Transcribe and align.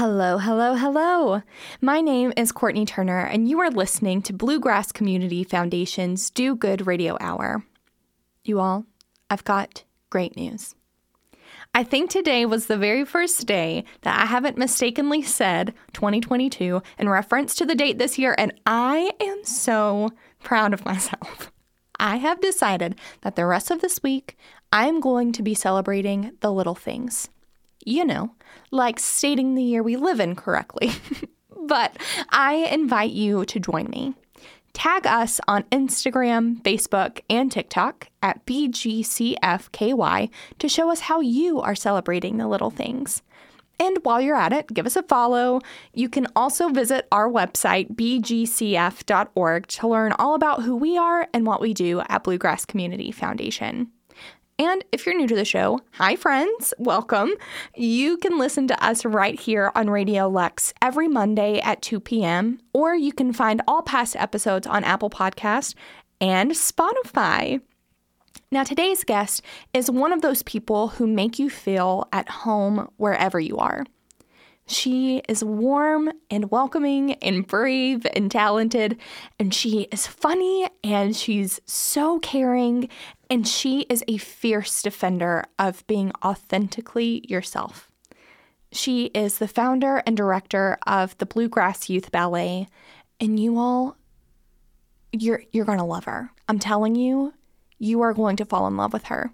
Hello, 0.00 0.38
hello, 0.38 0.76
hello. 0.76 1.42
My 1.82 2.00
name 2.00 2.32
is 2.34 2.52
Courtney 2.52 2.86
Turner, 2.86 3.18
and 3.18 3.50
you 3.50 3.60
are 3.60 3.68
listening 3.68 4.22
to 4.22 4.32
Bluegrass 4.32 4.92
Community 4.92 5.44
Foundation's 5.44 6.30
Do 6.30 6.56
Good 6.56 6.86
Radio 6.86 7.18
Hour. 7.20 7.66
You 8.42 8.60
all, 8.60 8.86
I've 9.28 9.44
got 9.44 9.84
great 10.08 10.38
news. 10.38 10.74
I 11.74 11.84
think 11.84 12.08
today 12.08 12.46
was 12.46 12.64
the 12.64 12.78
very 12.78 13.04
first 13.04 13.46
day 13.46 13.84
that 14.00 14.18
I 14.18 14.24
haven't 14.24 14.56
mistakenly 14.56 15.20
said 15.20 15.74
2022 15.92 16.80
in 16.98 17.08
reference 17.10 17.54
to 17.56 17.66
the 17.66 17.74
date 17.74 17.98
this 17.98 18.18
year, 18.18 18.34
and 18.38 18.58
I 18.64 19.10
am 19.20 19.44
so 19.44 20.08
proud 20.42 20.72
of 20.72 20.86
myself. 20.86 21.52
I 21.98 22.16
have 22.16 22.40
decided 22.40 22.98
that 23.20 23.36
the 23.36 23.44
rest 23.44 23.70
of 23.70 23.82
this 23.82 24.02
week 24.02 24.38
I'm 24.72 24.98
going 24.98 25.32
to 25.32 25.42
be 25.42 25.52
celebrating 25.52 26.38
the 26.40 26.50
little 26.50 26.74
things. 26.74 27.28
You 27.84 28.04
know, 28.04 28.34
like 28.70 28.98
stating 28.98 29.54
the 29.54 29.62
year 29.62 29.82
we 29.82 29.96
live 29.96 30.20
in 30.20 30.36
correctly. 30.36 30.92
but 31.66 31.96
I 32.30 32.54
invite 32.70 33.12
you 33.12 33.44
to 33.46 33.60
join 33.60 33.88
me. 33.90 34.14
Tag 34.72 35.06
us 35.06 35.40
on 35.48 35.64
Instagram, 35.64 36.62
Facebook, 36.62 37.20
and 37.28 37.50
TikTok 37.50 38.08
at 38.22 38.44
BGCFKY 38.46 40.30
to 40.58 40.68
show 40.68 40.90
us 40.90 41.00
how 41.00 41.20
you 41.20 41.60
are 41.60 41.74
celebrating 41.74 42.36
the 42.36 42.46
little 42.46 42.70
things. 42.70 43.22
And 43.80 43.98
while 44.02 44.20
you're 44.20 44.36
at 44.36 44.52
it, 44.52 44.68
give 44.68 44.86
us 44.86 44.96
a 44.96 45.02
follow. 45.02 45.60
You 45.94 46.08
can 46.08 46.26
also 46.36 46.68
visit 46.68 47.08
our 47.10 47.28
website, 47.28 47.94
bgcf.org, 47.96 49.66
to 49.66 49.88
learn 49.88 50.12
all 50.12 50.34
about 50.34 50.62
who 50.62 50.76
we 50.76 50.98
are 50.98 51.28
and 51.32 51.46
what 51.46 51.62
we 51.62 51.72
do 51.72 52.02
at 52.08 52.22
Bluegrass 52.22 52.66
Community 52.66 53.10
Foundation. 53.10 53.90
And 54.60 54.84
if 54.92 55.06
you're 55.06 55.16
new 55.16 55.26
to 55.26 55.34
the 55.34 55.46
show, 55.46 55.80
hi 55.92 56.16
friends, 56.16 56.74
welcome. 56.76 57.30
You 57.74 58.18
can 58.18 58.38
listen 58.38 58.68
to 58.68 58.84
us 58.84 59.06
right 59.06 59.40
here 59.40 59.72
on 59.74 59.86
RadioLex 59.86 60.74
every 60.82 61.08
Monday 61.08 61.60
at 61.60 61.80
2 61.80 61.98
p.m., 61.98 62.60
or 62.74 62.94
you 62.94 63.14
can 63.14 63.32
find 63.32 63.62
all 63.66 63.80
past 63.80 64.16
episodes 64.16 64.66
on 64.66 64.84
Apple 64.84 65.08
Podcast 65.08 65.74
and 66.20 66.50
Spotify. 66.50 67.62
Now, 68.52 68.62
today's 68.62 69.02
guest 69.02 69.40
is 69.72 69.90
one 69.90 70.12
of 70.12 70.20
those 70.20 70.42
people 70.42 70.88
who 70.88 71.06
make 71.06 71.38
you 71.38 71.48
feel 71.48 72.06
at 72.12 72.28
home 72.28 72.90
wherever 72.98 73.40
you 73.40 73.56
are. 73.56 73.86
She 74.70 75.20
is 75.28 75.42
warm 75.42 76.12
and 76.30 76.48
welcoming 76.52 77.14
and 77.14 77.44
brave 77.44 78.06
and 78.14 78.30
talented, 78.30 79.00
and 79.36 79.52
she 79.52 79.88
is 79.90 80.06
funny 80.06 80.68
and 80.84 81.16
she's 81.16 81.58
so 81.66 82.20
caring, 82.20 82.88
and 83.28 83.48
she 83.48 83.80
is 83.88 84.04
a 84.06 84.16
fierce 84.18 84.80
defender 84.80 85.44
of 85.58 85.84
being 85.88 86.12
authentically 86.24 87.24
yourself. 87.28 87.90
She 88.70 89.06
is 89.06 89.38
the 89.38 89.48
founder 89.48 90.04
and 90.06 90.16
director 90.16 90.78
of 90.86 91.18
the 91.18 91.26
Bluegrass 91.26 91.90
Youth 91.90 92.12
Ballet, 92.12 92.68
and 93.18 93.40
you 93.40 93.58
all 93.58 93.96
you're 95.12 95.42
you're 95.50 95.64
going 95.64 95.78
to 95.78 95.84
love 95.84 96.04
her. 96.04 96.30
I'm 96.48 96.60
telling 96.60 96.94
you, 96.94 97.34
you 97.80 98.02
are 98.02 98.14
going 98.14 98.36
to 98.36 98.44
fall 98.44 98.68
in 98.68 98.76
love 98.76 98.92
with 98.92 99.06
her. 99.06 99.32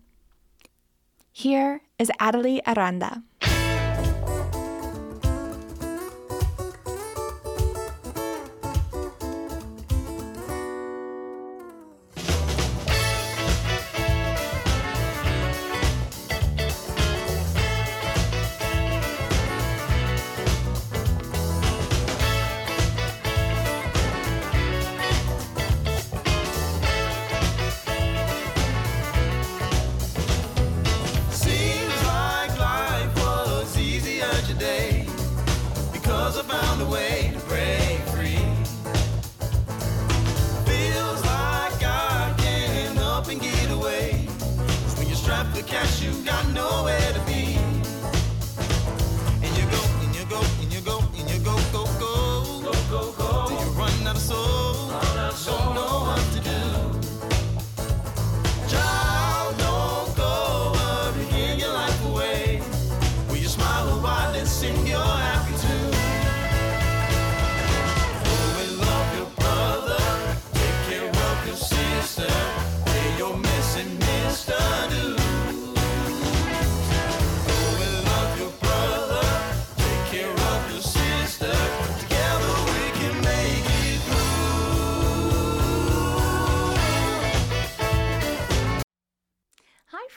Here 1.31 1.83
is 1.99 2.11
Adelie 2.19 2.63
Aranda. 2.67 3.23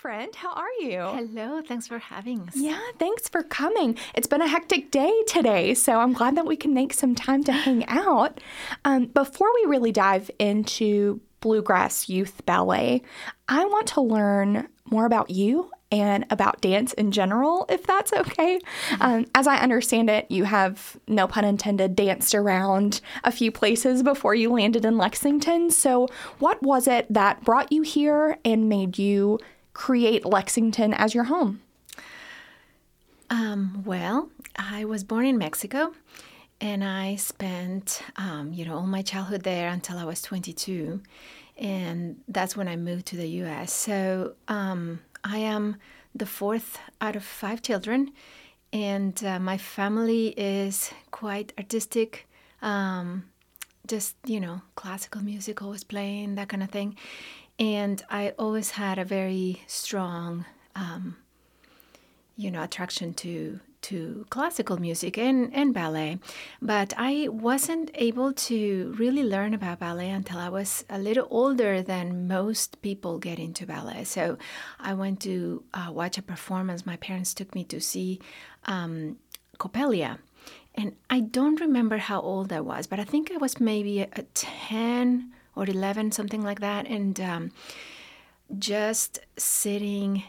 Friend. 0.10 0.36
How 0.36 0.54
are 0.54 0.72
you? 0.80 1.02
Hello. 1.02 1.62
Thanks 1.62 1.86
for 1.86 2.00
having 2.00 2.42
us. 2.48 2.56
Yeah, 2.56 2.80
thanks 2.98 3.30
for 3.30 3.44
coming. 3.44 3.96
It's 4.16 4.26
been 4.26 4.42
a 4.42 4.48
hectic 4.48 4.90
day 4.90 5.14
today, 5.28 5.76
so 5.76 6.00
I'm 6.00 6.14
glad 6.14 6.36
that 6.36 6.48
we 6.48 6.56
can 6.56 6.74
make 6.74 6.94
some 6.94 7.14
time 7.14 7.44
to 7.44 7.52
hang 7.52 7.86
out. 7.88 8.42
Um, 8.86 9.06
before 9.06 9.50
we 9.54 9.70
really 9.70 9.92
dive 9.92 10.32
into 10.40 11.22
Bluegrass 11.42 12.10
Youth 12.10 12.44
Ballet, 12.48 13.04
I 13.50 13.66
want 13.66 13.86
to 13.90 14.02
learn 14.02 14.68
more 14.86 15.06
about 15.06 15.30
you 15.30 15.70
and 15.92 16.26
about 16.32 16.60
dance 16.60 16.94
in 16.94 17.12
general, 17.12 17.68
if 17.70 17.86
that's 17.86 18.12
okay. 18.12 18.60
Mm-hmm. 18.90 19.02
Um, 19.04 19.26
as 19.36 19.46
I 19.46 19.58
understand 19.58 20.10
it, 20.10 20.26
you 20.32 20.46
have, 20.46 20.98
no 21.08 21.28
pun 21.28 21.46
intended, 21.46 21.96
danced 21.96 22.34
around 22.34 23.02
a 23.24 23.32
few 23.32 23.52
places 23.52 24.02
before 24.02 24.34
you 24.34 24.52
landed 24.52 24.86
in 24.86 24.98
Lexington. 24.98 25.70
So, 25.70 26.08
what 26.40 26.64
was 26.64 26.88
it 26.88 27.06
that 27.14 27.44
brought 27.44 27.72
you 27.72 27.84
here 27.84 28.40
and 28.44 28.68
made 28.68 28.98
you 28.98 29.38
create 29.80 30.26
Lexington 30.26 30.94
as 30.94 31.16
your 31.16 31.24
home? 31.24 31.62
Um, 33.30 33.82
well, 33.86 34.30
I 34.58 34.84
was 34.84 35.06
born 35.06 35.26
in 35.26 35.38
Mexico 35.38 35.94
and 36.60 36.84
I 36.84 37.16
spent, 37.16 38.02
um, 38.18 38.52
you 38.52 38.66
know, 38.66 38.76
all 38.76 38.86
my 38.86 39.02
childhood 39.02 39.44
there 39.44 39.70
until 39.70 39.98
I 39.98 40.04
was 40.04 40.22
22. 40.22 41.02
And 41.58 42.18
that's 42.28 42.58
when 42.58 42.68
I 42.68 42.76
moved 42.76 43.06
to 43.08 43.16
the 43.16 43.30
US. 43.44 43.72
So 43.72 44.34
um, 44.50 45.00
I 45.24 45.38
am 45.38 45.78
the 46.14 46.26
fourth 46.26 46.78
out 47.00 47.16
of 47.16 47.24
five 47.24 47.62
children. 47.62 48.12
And 48.74 49.24
uh, 49.24 49.40
my 49.40 49.58
family 49.58 50.34
is 50.36 50.92
quite 51.12 51.54
artistic. 51.58 52.28
Um, 52.62 53.30
just, 53.88 54.18
you 54.26 54.42
know, 54.42 54.62
classical 54.76 55.22
music 55.22 55.62
always 55.62 55.86
playing, 55.86 56.36
that 56.36 56.50
kind 56.50 56.64
of 56.64 56.70
thing. 56.70 56.98
And 57.60 58.02
I 58.10 58.34
always 58.40 58.72
had 58.72 58.98
a 58.98 59.06
very 59.06 59.62
strong, 59.68 60.46
um, 60.76 61.18
you 62.38 62.50
know, 62.50 62.64
attraction 62.64 63.14
to 63.16 63.60
to 63.82 64.26
classical 64.30 64.78
music 64.78 65.18
and, 65.18 65.54
and 65.54 65.74
ballet. 65.74 66.20
But 66.62 66.94
I 66.98 67.30
wasn't 67.30 67.92
able 67.96 68.34
to 68.34 68.94
really 68.98 69.24
learn 69.24 69.54
about 69.54 69.80
ballet 69.80 70.10
until 70.10 70.38
I 70.38 70.50
was 70.50 70.84
a 70.90 71.00
little 71.00 71.28
older 71.30 71.82
than 71.82 72.28
most 72.28 72.82
people 72.82 73.20
get 73.20 73.40
into 73.40 73.66
ballet. 73.66 74.04
So 74.04 74.38
I 74.80 74.94
went 74.94 75.22
to 75.22 75.64
uh, 75.74 75.92
watch 75.92 76.18
a 76.18 76.22
performance. 76.22 76.86
My 76.86 76.98
parents 76.98 77.34
took 77.34 77.56
me 77.56 77.64
to 77.66 77.80
see 77.80 78.20
um, 78.66 79.18
Coppelia. 79.58 80.20
And 80.76 80.96
I 81.10 81.22
don't 81.22 81.60
remember 81.60 81.98
how 81.98 82.22
old 82.22 82.54
I 82.54 82.62
was, 82.62 82.88
but 82.88 83.00
I 83.00 83.04
think 83.04 83.32
I 83.32 83.38
was 83.38 83.60
maybe 83.60 84.02
a, 84.02 84.10
a 84.14 84.24
10 84.34 85.32
or 85.60 85.70
11, 85.70 86.12
something 86.12 86.44
like 86.44 86.60
that. 86.62 86.88
And 86.88 87.20
um, 87.20 87.52
just 88.58 89.20
sitting 89.38 90.24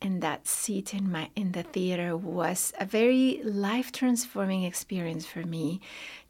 in 0.00 0.20
that 0.20 0.48
seat 0.48 0.94
in 0.94 1.10
my 1.10 1.28
in 1.36 1.52
the 1.52 1.62
theater 1.62 2.16
was 2.16 2.72
a 2.80 2.86
very 2.86 3.40
life 3.44 3.92
transforming 3.92 4.62
experience 4.62 5.26
for 5.26 5.40
me 5.40 5.78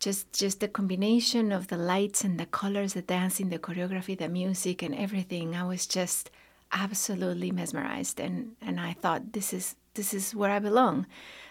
just 0.01 0.33
just 0.33 0.59
the 0.59 0.67
combination 0.67 1.53
of 1.53 1.69
the 1.69 1.77
lights 1.77 2.25
and 2.25 2.39
the 2.39 2.47
colors 2.47 2.95
the 2.95 3.03
dancing 3.03 3.49
the 3.49 3.59
choreography 3.59 4.19
the 4.19 4.29
music 4.29 4.83
and 4.83 4.95
everything 4.97 5.55
i 5.55 5.63
was 5.63 5.87
just 5.87 6.31
absolutely 6.73 7.53
mesmerized 7.53 8.19
and 8.19 8.57
and 8.61 8.81
i 8.81 8.93
thought 8.93 9.33
this 9.33 9.53
is 9.53 9.77
this 9.95 10.13
is 10.13 10.35
where 10.35 10.51
i 10.51 10.59
belong 10.59 11.07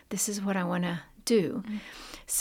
this 0.10 0.27
is 0.27 0.42
what 0.42 0.57
i 0.57 0.63
want 0.63 0.83
to 0.83 1.00
do. 1.37 1.63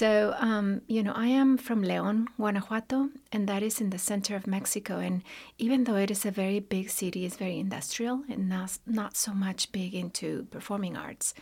So, 0.01 0.35
um, 0.39 0.83
you 0.87 1.03
know, 1.03 1.15
I 1.27 1.29
am 1.43 1.57
from 1.57 1.83
León, 1.83 2.27
Guanajuato, 2.37 3.09
and 3.33 3.49
that 3.49 3.63
is 3.63 3.81
in 3.81 3.89
the 3.91 3.99
center 3.99 4.37
of 4.37 4.47
Mexico. 4.47 4.99
And 4.99 5.23
even 5.57 5.85
though 5.85 5.97
it 5.97 6.11
is 6.11 6.27
a 6.27 6.31
very 6.31 6.61
big 6.61 6.91
city, 6.91 7.25
it's 7.25 7.37
very 7.37 7.59
industrial 7.59 8.17
and 8.29 8.49
not, 8.49 8.79
not 8.87 9.17
so 9.17 9.33
much 9.33 9.73
big 9.73 9.95
into 9.95 10.47
performing 10.51 10.95
arts. 10.95 11.33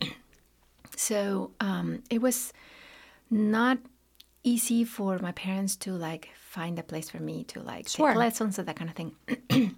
so 0.96 1.50
um, 1.60 2.02
it 2.08 2.20
was 2.22 2.52
not 3.30 3.76
easy 4.42 4.82
for 4.84 5.18
my 5.18 5.32
parents 5.32 5.76
to 5.76 5.90
like 5.92 6.30
find 6.56 6.78
a 6.78 6.82
place 6.82 7.10
for 7.10 7.20
me 7.20 7.44
to 7.52 7.60
like 7.60 7.88
Sure. 7.88 8.08
take 8.08 8.16
lessons 8.16 8.58
and 8.58 8.66
that 8.68 8.76
kind 8.76 8.90
of 8.90 8.96
thing. 8.96 9.12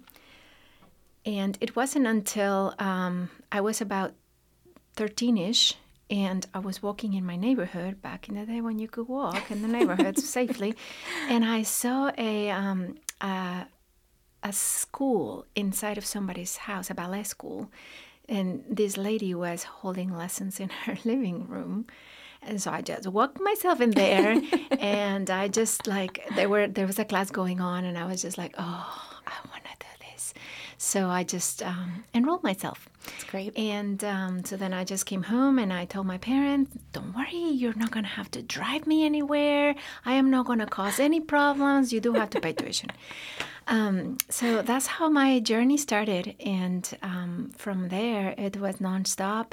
and 1.25 1.57
it 1.59 1.75
wasn't 1.75 2.07
until 2.07 2.75
um, 2.79 3.29
I 3.51 3.59
was 3.59 3.81
about 3.81 4.13
13 4.95 5.37
ish 5.37 5.75
and 6.09 6.47
I 6.53 6.59
was 6.59 6.81
walking 6.81 7.13
in 7.13 7.25
my 7.25 7.35
neighborhood 7.35 8.01
back 8.01 8.29
in 8.29 8.35
the 8.35 8.45
day 8.45 8.61
when 8.61 8.79
you 8.79 8.87
could 8.87 9.07
walk 9.07 9.51
in 9.51 9.61
the 9.61 9.67
neighborhoods 9.67 10.27
safely. 10.37 10.75
And 11.27 11.45
I 11.45 11.61
saw 11.63 12.11
a, 12.17 12.49
um, 12.49 12.95
a, 13.21 13.67
a 14.41 14.53
school 14.53 15.45
inside 15.55 15.97
of 15.97 16.05
somebody's 16.05 16.57
house, 16.57 16.89
a 16.89 16.95
ballet 16.95 17.23
school. 17.23 17.71
And 18.27 18.63
this 18.69 18.97
lady 18.97 19.35
was 19.35 19.63
holding 19.63 20.15
lessons 20.15 20.59
in 20.59 20.69
her 20.69 20.97
living 21.05 21.47
room. 21.47 21.85
And 22.41 22.61
so 22.61 22.71
I 22.71 22.81
just 22.81 23.05
walked 23.07 23.39
myself 23.39 23.81
in 23.81 23.91
there 23.91 24.41
and 24.79 25.29
I 25.29 25.47
just 25.47 25.87
like 25.87 26.25
there 26.35 26.47
were 26.47 26.67
there 26.67 26.87
was 26.87 26.97
a 26.97 27.03
class 27.03 27.29
going 27.29 27.59
on 27.59 27.83
and 27.83 27.97
I 27.97 28.05
was 28.05 28.21
just 28.21 28.37
like, 28.37 28.55
oh, 28.57 29.11
I 29.27 29.33
want 29.49 29.63
to 29.65 29.71
do 29.79 30.05
this. 30.11 30.33
So 30.81 31.09
I 31.09 31.25
just 31.25 31.61
um, 31.61 32.05
enrolled 32.13 32.41
myself. 32.41 32.87
That's 33.03 33.25
great. 33.25 33.55
And 33.57 34.01
um, 34.01 34.45
so 34.45 34.55
then 34.55 34.73
I 34.73 34.85
just 34.85 35.05
came 35.05 35.23
home 35.23 35.59
and 35.59 35.73
I 35.73 35.83
told 35.83 36.07
my 36.07 36.17
parents, 36.17 36.71
don't 36.93 37.13
worry, 37.13 37.49
you're 37.51 37.73
not 37.75 37.91
going 37.91 38.05
to 38.05 38.09
have 38.11 38.31
to 38.31 38.41
drive 38.41 38.87
me 38.87 39.05
anywhere. 39.05 39.75
I 40.05 40.13
am 40.13 40.31
not 40.31 40.45
going 40.45 40.59
to 40.59 40.65
cause 40.65 40.97
any 40.97 41.19
problems. 41.19 41.91
You 41.91 41.99
do 41.99 42.13
have 42.13 42.29
to 42.31 42.39
pay 42.39 42.53
tuition. 42.53 42.89
Um, 43.71 44.17
so 44.29 44.63
that's 44.63 44.87
how 44.87 45.09
my 45.09 45.39
journey 45.39 45.77
started. 45.77 46.33
And 46.43 46.89
um, 47.03 47.51
from 47.55 47.89
there, 47.89 48.33
it 48.35 48.57
was 48.57 48.77
nonstop. 48.77 49.51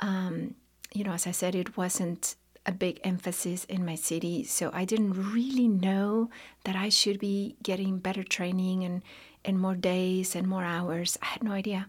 Um, 0.00 0.54
you 0.94 1.04
know, 1.04 1.12
as 1.12 1.26
I 1.26 1.32
said, 1.32 1.54
it 1.54 1.76
wasn't 1.76 2.34
a 2.64 2.72
big 2.72 2.98
emphasis 3.04 3.64
in 3.64 3.84
my 3.84 3.94
city. 3.94 4.44
So 4.44 4.70
I 4.72 4.86
didn't 4.86 5.34
really 5.34 5.68
know 5.68 6.30
that 6.64 6.76
I 6.76 6.88
should 6.88 7.18
be 7.18 7.56
getting 7.62 7.98
better 7.98 8.24
training 8.24 8.84
and, 8.84 9.02
and 9.44 9.58
more 9.58 9.74
days 9.74 10.34
and 10.34 10.46
more 10.46 10.64
hours. 10.64 11.18
I 11.22 11.26
had 11.26 11.42
no 11.42 11.52
idea. 11.52 11.86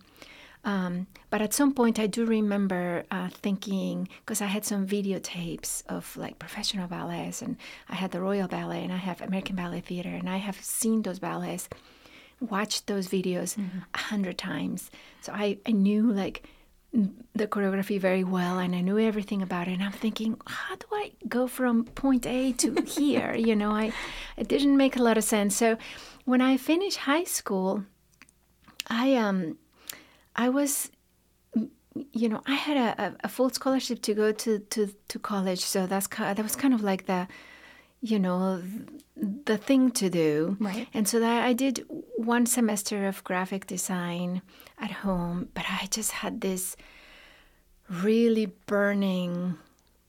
Um, 0.65 1.07
but 1.29 1.41
at 1.41 1.53
some 1.53 1.73
point, 1.73 1.99
I 1.99 2.07
do 2.07 2.25
remember 2.25 3.03
uh, 3.11 3.29
thinking 3.29 4.07
because 4.21 4.41
I 4.41 4.45
had 4.45 4.63
some 4.63 4.87
videotapes 4.87 5.83
of 5.87 6.15
like 6.15 6.39
professional 6.39 6.87
ballets, 6.87 7.41
and 7.41 7.57
I 7.89 7.95
had 7.95 8.11
the 8.11 8.21
Royal 8.21 8.47
Ballet, 8.47 8.83
and 8.83 8.93
I 8.93 8.97
have 8.97 9.21
American 9.21 9.55
Ballet 9.55 9.81
Theater, 9.81 10.09
and 10.09 10.29
I 10.29 10.37
have 10.37 10.63
seen 10.63 11.01
those 11.01 11.19
ballets, 11.19 11.67
watched 12.39 12.87
those 12.87 13.07
videos 13.09 13.57
a 13.93 13.97
hundred 13.97 14.37
times. 14.37 14.89
So 15.21 15.33
I, 15.33 15.57
I 15.65 15.71
knew 15.71 16.11
like 16.11 16.43
the 16.93 17.47
choreography 17.47 17.99
very 17.99 18.23
well, 18.23 18.59
and 18.59 18.75
I 18.75 18.81
knew 18.81 18.99
everything 18.99 19.41
about 19.41 19.67
it. 19.67 19.73
And 19.73 19.83
I'm 19.83 19.91
thinking, 19.91 20.39
how 20.45 20.75
do 20.75 20.85
I 20.91 21.11
go 21.27 21.47
from 21.47 21.85
point 21.85 22.25
A 22.27 22.51
to 22.53 22.81
here? 22.87 23.33
you 23.35 23.55
know, 23.55 23.71
I 23.71 23.93
it 24.37 24.47
didn't 24.47 24.77
make 24.77 24.95
a 24.95 25.01
lot 25.01 25.17
of 25.17 25.23
sense. 25.23 25.55
So 25.55 25.77
when 26.25 26.41
I 26.41 26.57
finished 26.57 26.97
high 26.97 27.23
school, 27.23 27.83
I 28.87 29.15
um 29.15 29.57
I 30.35 30.49
was, 30.49 30.91
you 32.11 32.29
know, 32.29 32.41
I 32.47 32.55
had 32.55 32.77
a, 32.77 33.15
a, 33.23 33.29
full 33.29 33.49
scholarship 33.51 34.01
to 34.01 34.13
go 34.15 34.31
to, 34.31 34.59
to, 34.59 34.91
to 35.09 35.19
college, 35.19 35.59
so 35.59 35.85
that's 35.85 36.07
that 36.07 36.41
was 36.41 36.55
kind 36.55 36.73
of 36.73 36.81
like 36.81 37.05
the, 37.05 37.27
you 38.03 38.19
know, 38.19 38.61
the 39.15 39.57
thing 39.57 39.89
to 39.91 40.09
do. 40.09 40.57
Right. 40.59 40.87
And 40.93 41.07
so 41.07 41.21
that 41.21 41.45
I 41.45 41.53
did 41.53 41.85
one 42.17 42.45
semester 42.45 43.07
of 43.07 43.23
graphic 43.23 43.65
design 43.65 44.41
at 44.77 44.91
home, 44.91 45.47
but 45.53 45.63
I 45.69 45.87
just 45.89 46.11
had 46.11 46.41
this 46.41 46.75
really 47.89 48.47
burning 48.67 49.57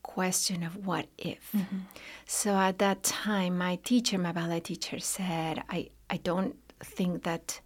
question 0.02 0.64
of 0.64 0.84
what 0.84 1.06
if. 1.18 1.52
Mm-hmm. 1.52 1.78
So 2.26 2.56
at 2.56 2.78
that 2.78 3.04
time, 3.04 3.56
my 3.58 3.76
teacher, 3.76 4.18
my 4.18 4.32
ballet 4.32 4.60
teacher, 4.60 4.98
said, 4.98 5.62
I, 5.70 5.90
I 6.10 6.16
don't 6.16 6.56
think 6.80 7.22
that 7.22 7.60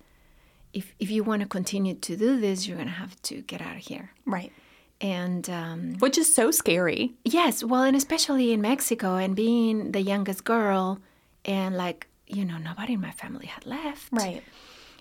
if, 0.74 0.94
if 0.98 1.10
you 1.10 1.24
want 1.24 1.40
to 1.40 1.48
continue 1.48 1.94
to 1.94 2.16
do 2.16 2.38
this, 2.38 2.68
you're 2.68 2.76
going 2.76 2.88
to 2.88 2.94
have 2.94 3.20
to 3.22 3.40
get 3.40 3.62
out 3.62 3.76
of 3.76 3.82
here. 3.82 4.10
Right. 4.26 4.52
And 5.00 5.48
um, 5.48 5.94
Which 6.00 6.18
is 6.18 6.34
so 6.34 6.50
scary. 6.50 7.12
yes, 7.24 7.62
well, 7.62 7.82
and 7.82 7.96
especially 7.96 8.52
in 8.52 8.60
Mexico 8.60 9.16
and 9.16 9.36
being 9.36 9.92
the 9.92 10.00
youngest 10.00 10.44
girl, 10.44 10.98
and 11.44 11.76
like, 11.76 12.08
you 12.26 12.44
know, 12.44 12.58
nobody 12.58 12.94
in 12.94 13.00
my 13.00 13.12
family 13.12 13.46
had 13.46 13.64
left. 13.64 14.08
Right. 14.10 14.42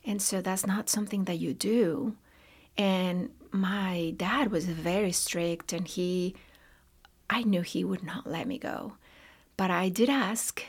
And 0.05 0.21
so 0.21 0.39
that's 0.41 0.65
not 0.67 0.87
something 0.87 1.25
that 1.25 1.39
you 1.39 1.53
do. 1.53 2.15
And 2.77 3.31
my 3.51 4.13
dad 4.15 4.51
was 4.51 4.65
very 4.65 5.11
strict 5.11 5.73
and 5.73 5.87
he, 5.87 6.35
I 7.29 7.41
knew 7.43 7.61
he 7.61 7.83
would 7.83 8.03
not 8.03 8.27
let 8.27 8.47
me 8.47 8.57
go. 8.57 8.93
But 9.57 9.71
I 9.71 9.89
did 9.89 10.09
ask. 10.09 10.63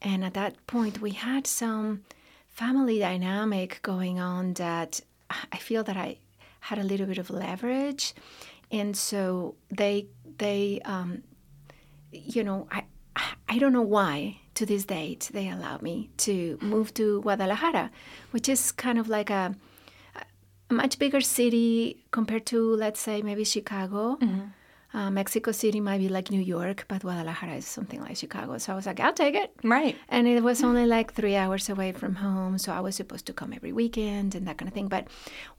And 0.00 0.24
at 0.24 0.34
that 0.34 0.66
point, 0.66 1.00
we 1.00 1.10
had 1.10 1.46
some 1.46 2.02
family 2.48 2.98
dynamic 2.98 3.80
going 3.82 4.18
on 4.18 4.54
that 4.54 5.00
I 5.52 5.58
feel 5.58 5.84
that 5.84 5.96
I 5.96 6.16
had 6.60 6.78
a 6.78 6.84
little 6.84 7.06
bit 7.06 7.18
of 7.18 7.30
leverage. 7.30 8.14
And 8.74 8.96
so 8.96 9.54
they, 9.70 10.08
they, 10.38 10.80
um, 10.84 11.22
you 12.10 12.42
know, 12.42 12.66
I, 12.72 12.82
I 13.48 13.58
don't 13.58 13.72
know 13.72 13.88
why 13.98 14.40
to 14.54 14.66
this 14.66 14.84
date 14.84 15.30
they 15.32 15.48
allow 15.48 15.78
me 15.78 16.10
to 16.26 16.58
move 16.60 16.92
to 16.94 17.20
Guadalajara, 17.22 17.92
which 18.32 18.48
is 18.48 18.72
kind 18.72 18.98
of 18.98 19.08
like 19.08 19.30
a, 19.30 19.54
a 20.70 20.74
much 20.74 20.98
bigger 20.98 21.20
city 21.20 22.04
compared 22.10 22.46
to, 22.46 22.74
let's 22.74 23.00
say, 23.00 23.22
maybe 23.22 23.44
Chicago. 23.44 24.18
Uh, 24.92 25.10
Mexico 25.10 25.50
City 25.52 25.80
might 25.80 25.98
be 25.98 26.08
like 26.08 26.30
New 26.30 26.40
York, 26.40 26.84
but 26.88 27.02
Guadalajara 27.02 27.54
is 27.54 27.66
something 27.66 28.00
like 28.00 28.16
Chicago. 28.16 28.58
So 28.58 28.72
I 28.72 28.76
was 28.76 28.86
like, 28.86 28.98
I'll 28.98 29.12
take 29.12 29.34
it. 29.36 29.52
Right. 29.62 29.96
And 30.08 30.26
it 30.26 30.42
was 30.42 30.62
only 30.68 30.86
like 30.86 31.12
three 31.12 31.36
hours 31.36 31.68
away 31.68 31.92
from 31.92 32.16
home. 32.16 32.58
So 32.58 32.72
I 32.72 32.80
was 32.80 32.96
supposed 32.96 33.26
to 33.26 33.32
come 33.32 33.52
every 33.52 33.72
weekend 33.72 34.34
and 34.34 34.46
that 34.48 34.58
kind 34.58 34.68
of 34.68 34.74
thing. 34.74 34.88
But 34.88 35.06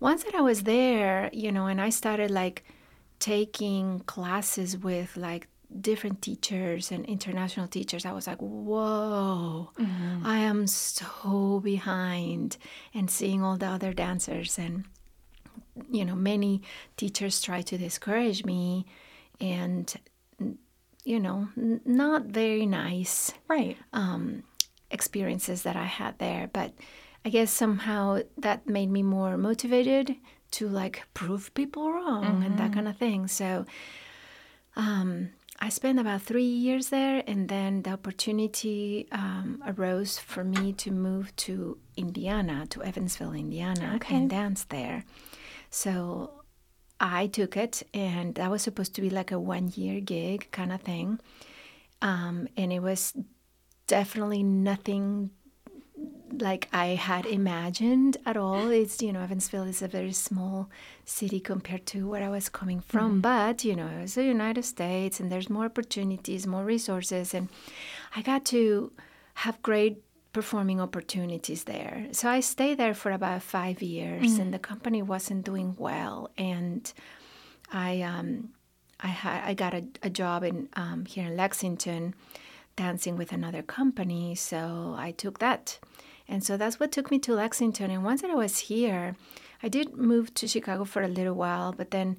once 0.02 0.24
that 0.26 0.36
I 0.36 0.42
was 0.42 0.64
there, 0.64 1.30
you 1.32 1.52
know, 1.52 1.68
and 1.68 1.80
I 1.80 1.90
started 1.90 2.32
like 2.32 2.66
taking 3.20 4.00
classes 4.02 4.78
with 4.78 5.18
like 5.18 5.48
different 5.82 6.22
teachers 6.22 6.92
and 6.92 7.06
international 7.06 7.68
teachers, 7.68 8.06
I 8.06 8.12
was 8.14 8.28
like, 8.28 8.38
whoa, 8.40 9.72
I 10.24 10.38
am 10.38 10.68
so 10.68 11.60
behind. 11.64 12.58
And 12.94 13.10
seeing 13.10 13.44
all 13.44 13.58
the 13.58 13.68
other 13.68 13.94
dancers 13.94 14.58
and, 14.58 14.86
you 15.92 16.06
know, 16.06 16.16
many 16.16 16.62
teachers 16.98 17.42
try 17.42 17.62
to 17.64 17.78
discourage 17.78 18.46
me 18.46 18.86
and, 19.42 19.94
you 21.04 21.20
know, 21.20 21.50
n- 21.58 21.82
not 21.86 22.26
very 22.26 22.66
nice 22.66 23.34
Right. 23.48 23.78
um, 23.92 24.44
experiences 24.92 25.64
that 25.64 25.76
I 25.76 25.86
had 25.86 26.20
there. 26.20 26.50
But 26.54 26.74
I 27.26 27.30
guess 27.30 27.52
somehow 27.52 28.20
that 28.38 28.68
made 28.70 28.90
me 28.92 29.04
more 29.04 29.36
motivated 29.38 30.16
to 30.52 30.68
like 30.70 31.04
prove 31.14 31.54
people 31.54 31.92
wrong 31.92 32.44
and 32.44 32.58
that 32.58 32.74
kind 32.74 32.88
of 32.88 32.98
thing. 32.98 33.28
So 33.28 33.66
um, 34.76 35.30
I 35.60 35.70
spent 35.70 36.00
about 36.00 36.22
three 36.22 36.44
years 36.44 36.90
there, 36.90 37.24
and 37.28 37.48
then 37.48 37.82
the 37.84 37.92
opportunity 37.92 39.08
um, 39.12 39.64
arose 39.66 40.18
for 40.20 40.44
me 40.44 40.74
to 40.74 40.92
move 40.92 41.36
to 41.38 41.78
Indiana, 41.96 42.66
to 42.72 42.84
Evansville, 42.84 43.34
Indiana, 43.34 43.94
Okay. 43.96 44.16
and 44.16 44.30
dance 44.30 44.66
there. 44.66 45.06
So 45.70 46.44
I 47.00 47.28
took 47.28 47.56
it, 47.58 47.84
and 47.94 48.36
that 48.36 48.52
was 48.52 48.62
supposed 48.62 48.96
to 48.96 49.02
be 49.02 49.10
like 49.10 49.32
a 49.32 49.40
one 49.40 49.72
year 49.76 50.02
gig 50.02 50.50
kind 50.52 50.72
of 50.74 50.82
thing. 50.82 51.20
Um, 52.02 52.48
and 52.58 52.72
it 52.74 52.80
was 52.82 53.14
definitely 53.88 54.44
nothing 54.44 55.32
like 56.42 56.68
I 56.74 56.88
had 56.88 57.26
imagined 57.26 58.18
at 58.26 58.38
all. 58.38 58.70
It's, 58.70 59.02
you 59.02 59.14
know, 59.14 59.22
Evansville 59.22 59.64
is 59.64 59.82
a 59.82 59.88
very 59.88 60.14
small 60.14 60.70
city 61.06 61.40
compared 61.40 61.86
to 61.88 62.08
where 62.08 62.24
I 62.24 62.30
was 62.30 62.50
coming 62.50 62.80
from. 62.82 63.22
But, 63.22 63.64
you 63.64 63.76
know, 63.76 63.90
it's 64.02 64.16
the 64.16 64.24
United 64.24 64.64
States 64.64 65.20
and 65.20 65.32
there's 65.32 65.50
more 65.50 65.66
opportunities, 65.66 66.48
more 66.48 66.64
resources. 66.64 67.34
And 67.34 67.50
I 68.16 68.22
got 68.22 68.46
to 68.46 68.92
have 69.36 69.62
great 69.62 70.02
performing 70.34 70.82
opportunities 70.82 71.64
there. 71.64 72.08
So 72.12 72.30
I 72.30 72.42
stayed 72.42 72.78
there 72.78 72.94
for 72.94 73.12
about 73.12 73.42
five 73.42 73.82
years 73.82 74.38
and 74.38 74.54
the 74.54 74.60
company 74.60 75.02
wasn't 75.02 75.46
doing 75.46 75.76
well. 75.78 76.30
And 76.38 76.92
I, 77.72 78.02
um, 78.02 78.50
I, 79.00 79.08
had, 79.08 79.44
I 79.46 79.54
got 79.54 79.74
a, 79.74 79.84
a 80.04 80.10
job 80.10 80.44
in 80.44 80.70
um, 80.74 81.06
here 81.06 81.26
in 81.28 81.38
Lexington 81.38 82.16
dancing 82.76 83.16
with 83.16 83.32
another 83.32 83.62
company. 83.62 84.36
So 84.36 84.96
I 84.98 85.12
took 85.12 85.40
that. 85.40 85.80
And 86.28 86.44
so 86.44 86.58
that's 86.58 86.80
what 86.80 86.92
took 86.92 87.12
me 87.12 87.20
to 87.20 87.34
Lexington. 87.34 87.92
And 87.92 88.04
once 88.04 88.22
that 88.22 88.32
I 88.32 88.36
was 88.36 88.60
here, 88.60 89.16
I 89.62 89.70
did 89.70 89.96
move 89.96 90.34
to 90.36 90.48
Chicago 90.48 90.84
for 90.84 91.02
a 91.02 91.08
little 91.08 91.36
while, 91.36 91.72
but 91.72 91.92
then, 91.92 92.18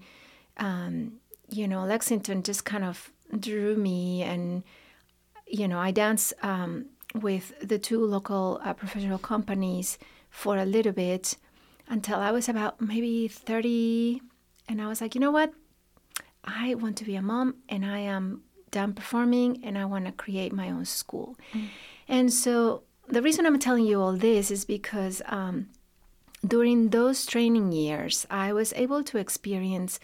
um, 0.57 1.21
you 1.49 1.67
know, 1.69 1.85
Lexington 1.85 2.43
just 2.43 2.65
kind 2.65 2.85
of 2.85 3.11
drew 3.39 3.77
me, 3.77 4.23
and 4.23 4.63
you 5.47 5.69
know, 5.69 5.79
I 5.79 5.91
danced 5.91 6.33
um, 6.43 6.87
with 7.15 7.53
the 7.61 7.79
two 7.79 8.05
local 8.05 8.61
uh, 8.65 8.75
professional 8.75 9.19
companies 9.19 9.99
for 10.31 10.57
a 10.57 10.65
little 10.65 10.93
bit 10.93 11.37
until 11.89 12.19
I 12.19 12.33
was 12.33 12.49
about 12.49 12.81
maybe 12.81 13.29
30. 13.29 14.21
And 14.69 14.83
I 14.83 14.89
was 14.89 15.01
like, 15.01 15.15
you 15.15 15.21
know 15.21 15.31
what? 15.31 15.53
I 16.45 16.75
want 16.75 16.97
to 16.99 17.05
be 17.05 17.17
a 17.17 17.23
mom 17.23 17.57
and 17.69 17.85
I 17.85 18.01
am 18.01 18.43
done 18.71 18.93
performing 18.93 19.65
and 19.65 19.79
I 19.79 19.85
want 19.85 20.07
to 20.07 20.13
create 20.13 20.53
my 20.53 20.71
own 20.71 20.85
school. 20.85 21.37
Mm. 21.53 21.69
And 22.09 22.33
so 22.33 22.83
the 23.09 23.23
reason 23.23 23.47
I'm 23.47 23.59
telling 23.59 23.87
you 23.87 24.01
all 24.01 24.13
this 24.13 24.51
is 24.51 24.65
because 24.65 25.23
um, 25.27 25.69
during 26.47 26.91
those 26.91 27.27
training 27.27 27.73
years, 27.73 28.27
I 28.31 28.53
was 28.53 28.73
able 28.75 29.03
to 29.05 29.19
experience 29.19 30.01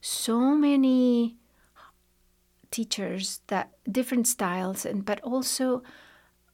so 0.00 0.54
many 0.54 1.36
teachers 2.70 3.40
that 3.46 3.70
different 3.90 4.26
styles 4.26 4.84
and 4.84 5.04
but 5.04 5.20
also 5.22 5.82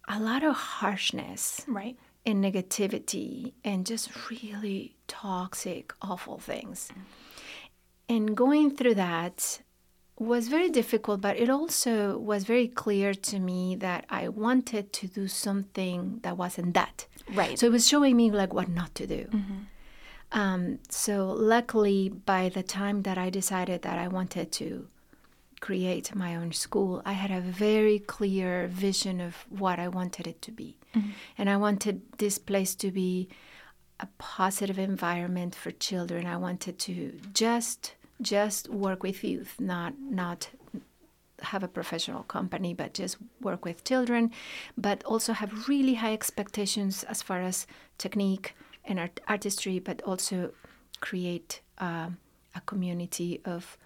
a 0.09 0.21
lot 0.21 0.43
of 0.45 0.55
harshness 0.55 1.63
right. 1.67 1.97
and 2.27 2.45
negativity 2.45 3.53
and 3.65 3.87
just 3.87 4.31
really 4.31 4.95
toxic 5.09 5.93
awful 6.03 6.39
things. 6.39 6.91
And 8.09 8.37
going 8.37 8.77
through 8.77 8.97
that 8.97 9.61
was 10.23 10.49
very 10.49 10.71
difficult 10.71 11.21
but 11.21 11.37
it 11.37 11.49
also 11.49 12.19
was 12.19 12.45
very 12.45 12.69
clear 12.69 13.15
to 13.15 13.39
me 13.39 13.77
that 13.77 14.05
i 14.11 14.29
wanted 14.29 14.93
to 14.93 15.07
do 15.07 15.29
something 15.29 16.21
that 16.23 16.37
wasn't 16.37 16.73
that 16.75 17.07
right 17.35 17.59
so 17.59 17.67
it 17.67 17.73
was 17.73 17.87
showing 17.87 18.17
me 18.17 18.31
like 18.31 18.53
what 18.53 18.69
not 18.69 18.95
to 18.95 19.07
do 19.07 19.25
mm-hmm. 19.25 20.39
um, 20.39 20.79
so 20.89 21.31
luckily 21.31 22.09
by 22.09 22.49
the 22.49 22.63
time 22.63 23.03
that 23.03 23.19
i 23.19 23.31
decided 23.31 23.83
that 23.83 23.99
i 23.99 24.09
wanted 24.09 24.51
to 24.53 24.87
create 25.63 26.15
my 26.15 26.37
own 26.37 26.53
school, 26.53 27.01
I 27.07 27.13
had 27.13 27.31
a 27.31 27.41
very 27.41 28.01
clear 28.01 28.67
vision 28.67 29.21
of 29.21 29.47
what 29.49 29.79
I 29.79 29.89
wanted 29.89 30.27
it 30.27 30.43
to 30.43 30.51
be. 30.51 30.77
Mm-hmm. 30.95 31.11
And 31.39 31.49
I 31.49 31.57
wanted 31.57 32.03
this 32.19 32.37
place 32.37 32.75
to 32.75 32.91
be 32.91 33.29
a 34.01 34.09
positive 34.19 34.79
environment 34.79 35.55
for 35.55 35.71
children. 35.71 36.27
I 36.27 36.37
wanted 36.37 36.79
to 36.81 37.19
just 37.33 37.95
just 38.23 38.69
work 38.69 39.03
with 39.03 39.25
youth, 39.25 39.61
not 39.61 39.95
not 39.99 40.51
have 41.43 41.63
a 41.63 41.69
professional 41.69 42.23
company, 42.23 42.73
but 42.73 42.95
just 42.95 43.17
work 43.41 43.65
with 43.65 43.85
children, 43.85 44.31
but 44.77 45.03
also 45.05 45.33
have 45.33 45.69
really 45.69 45.95
high 45.95 46.13
expectations 46.13 47.03
as 47.05 47.21
far 47.21 47.41
as 47.41 47.67
technique 47.99 48.55
and 48.85 48.99
art- 49.01 49.21
artistry, 49.27 49.79
but 49.79 50.01
also 50.03 50.53
create 51.01 51.61
uh, 51.79 52.11
a 52.55 52.61
community 52.67 53.41
of 53.45 53.77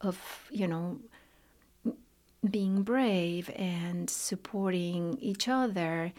of 0.00 0.48
you 0.50 0.68
know 0.68 0.98
being 2.48 2.82
brave 2.82 3.50
and 3.56 4.10
supporting 4.10 5.16
each 5.20 5.48
other 5.48 6.12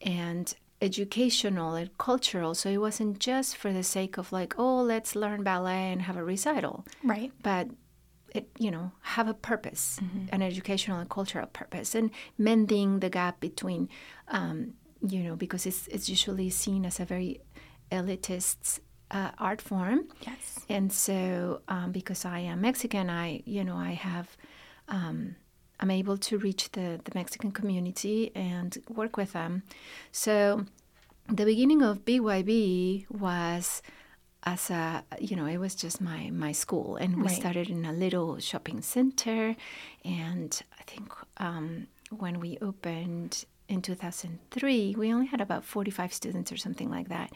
and 0.00 0.54
educational 0.80 1.74
and 1.74 1.96
cultural 1.98 2.54
so 2.54 2.68
it 2.68 2.78
wasn't 2.78 3.18
just 3.18 3.56
for 3.56 3.72
the 3.72 3.82
sake 3.82 4.18
of 4.18 4.30
like 4.30 4.58
oh 4.58 4.82
let's 4.82 5.16
learn 5.16 5.42
ballet 5.42 5.90
and 5.90 6.02
have 6.02 6.16
a 6.16 6.22
recital 6.22 6.84
right 7.02 7.32
but 7.42 7.68
it 8.34 8.48
you 8.58 8.70
know 8.70 8.92
have 9.00 9.26
a 9.26 9.34
purpose 9.34 9.98
mm-hmm. 10.02 10.26
an 10.32 10.42
educational 10.42 10.98
and 10.98 11.08
cultural 11.08 11.46
purpose 11.46 11.94
and 11.94 12.10
mending 12.36 13.00
the 13.00 13.08
gap 13.08 13.40
between 13.40 13.88
um, 14.28 14.74
you 15.00 15.22
know 15.22 15.34
because 15.34 15.64
it's 15.64 15.86
it's 15.88 16.08
usually 16.08 16.50
seen 16.50 16.84
as 16.84 17.00
a 17.00 17.04
very 17.04 17.40
elitist 17.90 18.80
uh, 19.10 19.30
art 19.38 19.60
form. 19.60 20.08
Yes. 20.22 20.60
And 20.68 20.92
so, 20.92 21.62
um, 21.68 21.92
because 21.92 22.24
I 22.24 22.40
am 22.40 22.60
Mexican, 22.60 23.10
I, 23.10 23.42
you 23.44 23.64
know, 23.64 23.76
I 23.76 23.92
have, 23.92 24.36
um, 24.88 25.36
I'm 25.80 25.90
able 25.90 26.16
to 26.18 26.38
reach 26.38 26.72
the, 26.72 27.00
the 27.04 27.12
Mexican 27.14 27.52
community 27.52 28.32
and 28.34 28.76
work 28.88 29.16
with 29.16 29.32
them. 29.32 29.62
So, 30.12 30.64
the 31.28 31.44
beginning 31.44 31.82
of 31.82 32.04
BYB 32.04 33.10
was 33.10 33.82
as 34.44 34.70
a, 34.70 35.04
you 35.18 35.34
know, 35.34 35.46
it 35.46 35.58
was 35.58 35.74
just 35.74 36.00
my, 36.00 36.30
my 36.30 36.52
school. 36.52 36.96
And 36.96 37.16
we 37.16 37.24
right. 37.24 37.36
started 37.36 37.68
in 37.68 37.84
a 37.84 37.92
little 37.92 38.38
shopping 38.38 38.80
center. 38.80 39.56
And 40.04 40.62
I 40.78 40.82
think 40.84 41.12
um, 41.38 41.88
when 42.10 42.38
we 42.38 42.56
opened 42.62 43.44
in 43.68 43.82
2003, 43.82 44.94
we 44.96 45.12
only 45.12 45.26
had 45.26 45.40
about 45.40 45.64
45 45.64 46.12
students 46.14 46.52
or 46.52 46.56
something 46.56 46.88
like 46.88 47.08
that. 47.08 47.32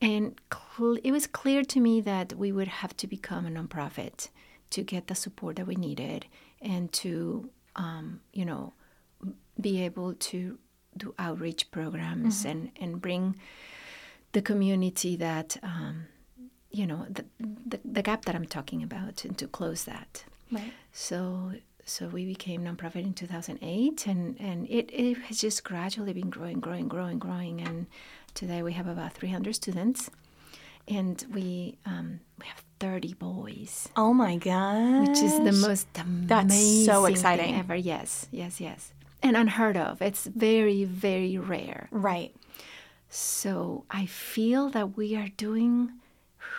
And 0.00 0.40
cl- 0.52 0.98
it 1.02 1.10
was 1.10 1.26
clear 1.26 1.64
to 1.64 1.80
me 1.80 2.00
that 2.02 2.34
we 2.34 2.52
would 2.52 2.68
have 2.68 2.96
to 2.98 3.08
become 3.08 3.44
a 3.44 3.50
nonprofit 3.50 4.28
to 4.70 4.82
get 4.82 5.08
the 5.08 5.14
support 5.16 5.56
that 5.56 5.66
we 5.66 5.74
needed 5.74 6.26
and 6.60 6.92
to, 6.92 7.50
um, 7.76 8.20
you 8.32 8.44
know, 8.44 8.72
be 9.60 9.82
able 9.84 10.14
to 10.14 10.58
do 10.96 11.14
outreach 11.18 11.70
programs 11.70 12.40
mm-hmm. 12.40 12.48
and, 12.48 12.70
and 12.80 13.00
bring 13.00 13.36
the 14.32 14.42
community 14.42 15.16
that, 15.16 15.56
um, 15.62 16.06
you 16.70 16.86
know, 16.86 17.06
the, 17.08 17.24
the, 17.38 17.80
the, 17.84 18.02
gap 18.02 18.24
that 18.24 18.34
I'm 18.34 18.46
talking 18.46 18.82
about 18.82 19.24
and 19.24 19.36
to 19.38 19.46
close 19.46 19.84
that. 19.84 20.24
Right. 20.50 20.72
So 20.92 21.52
so 21.88 22.08
we 22.08 22.24
became 22.24 22.64
nonprofit 22.64 23.04
in 23.04 23.14
2008 23.14 24.06
and, 24.08 24.36
and 24.40 24.66
it, 24.66 24.90
it 24.92 25.18
has 25.18 25.40
just 25.40 25.62
gradually 25.62 26.12
been 26.12 26.30
growing 26.30 26.58
growing 26.58 26.88
growing 26.88 27.18
growing 27.18 27.60
and 27.60 27.86
Today 28.36 28.62
we 28.62 28.74
have 28.74 28.86
about 28.86 29.14
300 29.14 29.54
students, 29.54 30.10
and 30.86 31.24
we 31.32 31.78
um, 31.86 32.20
we 32.38 32.44
have 32.44 32.62
30 32.80 33.14
boys. 33.14 33.88
Oh 33.96 34.12
my 34.12 34.36
god! 34.36 35.08
Which 35.08 35.18
is 35.18 35.38
the 35.38 35.52
most 35.52 35.88
amazing 35.96 36.26
That's 36.26 36.84
so 36.84 37.06
exciting 37.06 37.54
ever. 37.54 37.74
Yes, 37.74 38.26
yes, 38.30 38.60
yes, 38.60 38.92
and 39.22 39.36
unheard 39.36 39.76
of. 39.76 40.02
It's 40.02 40.26
very, 40.26 40.84
very 40.84 41.38
rare. 41.38 41.88
Right. 41.90 42.34
So 43.08 43.84
I 43.90 44.06
feel 44.06 44.68
that 44.70 44.96
we 44.96 45.16
are 45.16 45.28
doing 45.36 45.92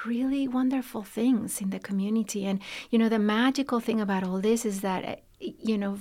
really 0.05 0.47
wonderful 0.47 1.03
things 1.03 1.61
in 1.61 1.69
the 1.69 1.79
community, 1.79 2.45
and 2.45 2.59
you 2.89 2.97
know 2.97 3.09
the 3.09 3.19
magical 3.19 3.79
thing 3.79 4.01
about 4.01 4.23
all 4.23 4.39
this 4.39 4.65
is 4.65 4.81
that 4.81 5.03
eh, 5.05 5.51
you 5.59 5.77
know 5.77 5.99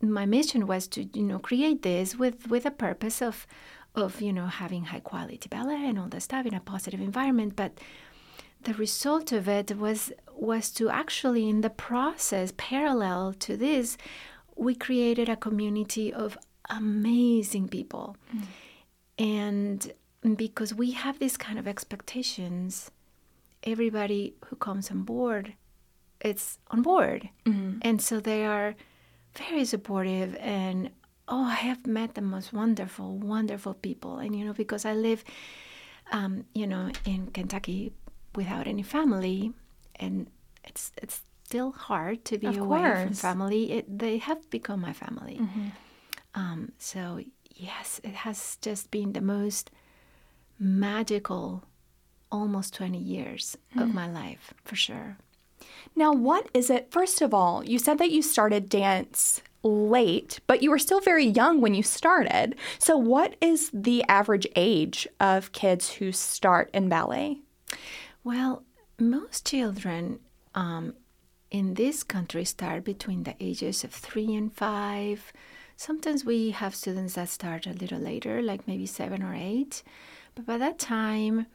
my 0.00 0.26
mission 0.26 0.66
was 0.66 0.86
to 0.88 1.04
you 1.12 1.22
know 1.22 1.38
create 1.38 1.82
this 1.82 2.16
with 2.16 2.48
with 2.48 2.64
a 2.64 2.70
purpose 2.70 3.20
of 3.20 3.46
of 3.94 4.20
you 4.20 4.32
know 4.32 4.46
having 4.46 4.84
high 4.84 5.00
quality 5.00 5.48
ballet 5.48 5.86
and 5.88 5.98
all 5.98 6.08
that 6.08 6.22
stuff 6.22 6.46
in 6.46 6.54
a 6.54 6.60
positive 6.60 7.00
environment 7.00 7.56
but 7.56 7.78
the 8.62 8.74
result 8.74 9.32
of 9.32 9.48
it 9.48 9.76
was 9.76 10.12
was 10.34 10.70
to 10.70 10.88
actually 10.88 11.48
in 11.48 11.60
the 11.62 11.70
process 11.70 12.52
parallel 12.56 13.32
to 13.32 13.56
this 13.56 13.96
we 14.56 14.74
created 14.74 15.28
a 15.28 15.36
community 15.36 16.12
of 16.12 16.38
amazing 16.70 17.68
people 17.68 18.16
mm. 18.34 18.42
and 19.18 19.92
because 20.36 20.74
we 20.74 20.92
have 20.92 21.18
these 21.18 21.36
kind 21.36 21.58
of 21.58 21.66
expectations 21.66 22.90
everybody 23.64 24.34
who 24.46 24.56
comes 24.56 24.90
on 24.90 25.02
board 25.02 25.54
it's 26.20 26.58
on 26.70 26.82
board 26.82 27.28
mm-hmm. 27.46 27.78
and 27.82 28.02
so 28.02 28.20
they 28.20 28.44
are 28.44 28.74
very 29.36 29.64
supportive 29.64 30.36
and 30.36 30.90
oh, 31.28 31.44
I 31.44 31.54
have 31.56 31.86
met 31.86 32.14
the 32.14 32.22
most 32.22 32.52
wonderful, 32.52 33.18
wonderful 33.18 33.74
people. 33.74 34.18
And, 34.18 34.34
you 34.34 34.44
know, 34.44 34.52
because 34.52 34.84
I 34.84 34.94
live, 34.94 35.24
um, 36.10 36.44
you 36.54 36.66
know, 36.66 36.90
in 37.04 37.28
Kentucky 37.28 37.92
without 38.38 38.68
any 38.68 38.84
family, 38.84 39.52
and 39.96 40.28
it's, 40.62 40.92
it's 41.02 41.22
still 41.44 41.72
hard 41.72 42.24
to 42.24 42.38
be 42.38 42.46
of 42.46 42.56
away 42.56 42.78
course. 42.78 43.02
from 43.02 43.12
family. 43.14 43.72
It, 43.72 43.98
they 43.98 44.18
have 44.18 44.48
become 44.48 44.80
my 44.80 44.92
family. 44.92 45.38
Mm-hmm. 45.42 45.68
Um, 46.36 46.72
so, 46.78 47.20
yes, 47.56 48.00
it 48.04 48.14
has 48.24 48.56
just 48.62 48.92
been 48.92 49.12
the 49.12 49.20
most 49.20 49.72
magical 50.56 51.64
almost 52.30 52.74
20 52.74 52.96
years 52.96 53.56
mm. 53.74 53.82
of 53.82 53.92
my 53.92 54.08
life, 54.08 54.54
for 54.64 54.76
sure. 54.76 55.16
Now, 55.96 56.12
what 56.12 56.48
is 56.54 56.70
it? 56.70 56.92
First 56.92 57.20
of 57.20 57.34
all, 57.34 57.64
you 57.64 57.80
said 57.80 57.98
that 57.98 58.12
you 58.12 58.22
started 58.22 58.68
dance 58.68 59.42
late, 59.64 60.38
but 60.46 60.62
you 60.62 60.70
were 60.70 60.78
still 60.78 61.00
very 61.00 61.24
young 61.24 61.60
when 61.60 61.74
you 61.74 61.82
started. 61.82 62.54
So, 62.78 62.96
what 62.96 63.34
is 63.40 63.70
the 63.74 64.04
average 64.08 64.46
age 64.54 65.08
of 65.18 65.50
kids 65.50 65.94
who 65.94 66.12
start 66.12 66.70
in 66.72 66.88
ballet? 66.88 67.40
Well, 68.24 68.64
most 68.98 69.46
children 69.46 70.20
um, 70.54 70.94
in 71.50 71.74
this 71.74 72.02
country 72.02 72.44
start 72.44 72.84
between 72.84 73.24
the 73.24 73.34
ages 73.40 73.84
of 73.84 73.92
three 73.92 74.34
and 74.34 74.52
five. 74.52 75.32
Sometimes 75.76 76.24
we 76.24 76.50
have 76.50 76.74
students 76.74 77.14
that 77.14 77.28
start 77.28 77.66
a 77.66 77.72
little 77.72 78.00
later, 78.00 78.42
like 78.42 78.66
maybe 78.66 78.86
seven 78.86 79.22
or 79.22 79.34
eight. 79.34 79.82
But 80.34 80.46
by 80.46 80.58
that 80.58 80.78
time, 80.78 81.46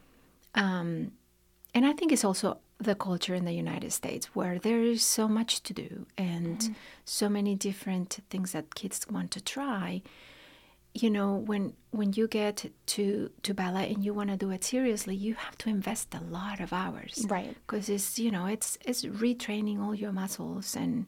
um, 0.55 1.11
and 1.73 1.85
I 1.85 1.93
think 1.93 2.11
it's 2.11 2.23
also 2.23 2.59
the 2.79 2.95
culture 2.95 3.33
in 3.33 3.45
the 3.45 3.53
United 3.53 3.91
States 3.91 4.35
where 4.35 4.59
there 4.59 4.81
is 4.81 5.03
so 5.03 5.27
much 5.27 5.63
to 5.63 5.73
do 5.73 6.05
and 6.17 6.59
mm-hmm. 6.59 6.73
so 7.05 7.29
many 7.29 7.55
different 7.55 8.19
things 8.29 8.51
that 8.51 8.75
kids 8.75 9.05
want 9.09 9.31
to 9.31 9.41
try. 9.41 10.01
You 10.93 11.09
know 11.09 11.35
when 11.35 11.73
when 11.91 12.13
you 12.13 12.27
get 12.27 12.71
to 12.85 13.29
to 13.41 13.53
ballet 13.53 13.91
and 13.91 14.05
you 14.05 14.13
want 14.13 14.29
to 14.29 14.37
do 14.37 14.51
it 14.51 14.63
seriously 14.63 15.15
you 15.15 15.33
have 15.33 15.57
to 15.57 15.69
invest 15.69 16.13
a 16.13 16.21
lot 16.21 16.59
of 16.59 16.71
hours. 16.71 17.25
Right. 17.29 17.55
because 17.65 17.89
it's 17.89 18.19
you 18.19 18.31
know 18.31 18.45
it's 18.45 18.77
it's 18.85 19.03
retraining 19.03 19.81
all 19.81 19.95
your 19.95 20.11
muscles 20.11 20.75
and 20.75 21.07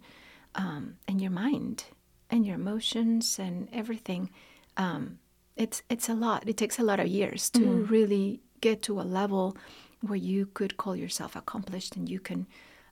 um, 0.55 0.95
and 1.07 1.21
your 1.21 1.31
mind 1.31 1.85
and 2.29 2.45
your 2.45 2.55
emotions 2.55 3.37
and 3.39 3.67
everything. 3.71 4.29
Um, 4.77 5.19
it's 5.55 5.83
it's 5.89 6.09
a 6.09 6.13
lot. 6.13 6.47
It 6.47 6.57
takes 6.57 6.79
a 6.79 6.83
lot 6.83 6.99
of 6.99 7.07
years 7.07 7.49
to 7.51 7.63
really 7.89 8.41
get 8.61 8.81
to 8.83 8.99
a 8.99 9.03
level 9.03 9.55
where 10.01 10.17
you 10.17 10.47
could 10.47 10.77
call 10.77 10.95
yourself 10.95 11.35
accomplished 11.35 11.95
and 11.95 12.09
you 12.09 12.19
can 12.19 12.47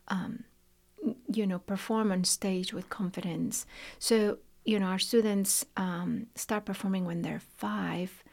um, 0.08 0.44
you 1.32 1.48
know 1.48 1.60
perform 1.60 2.12
on 2.12 2.24
stage 2.24 2.74
with 2.74 2.90
confidence. 2.90 3.66
So 4.00 4.38
you 4.66 4.80
know 4.80 4.88
our 4.88 5.00
students 5.00 5.66
um, 5.78 6.28
start 6.36 6.66
performing 6.66 7.06
when 7.06 7.22
they're 7.22 7.42
five 7.58 8.24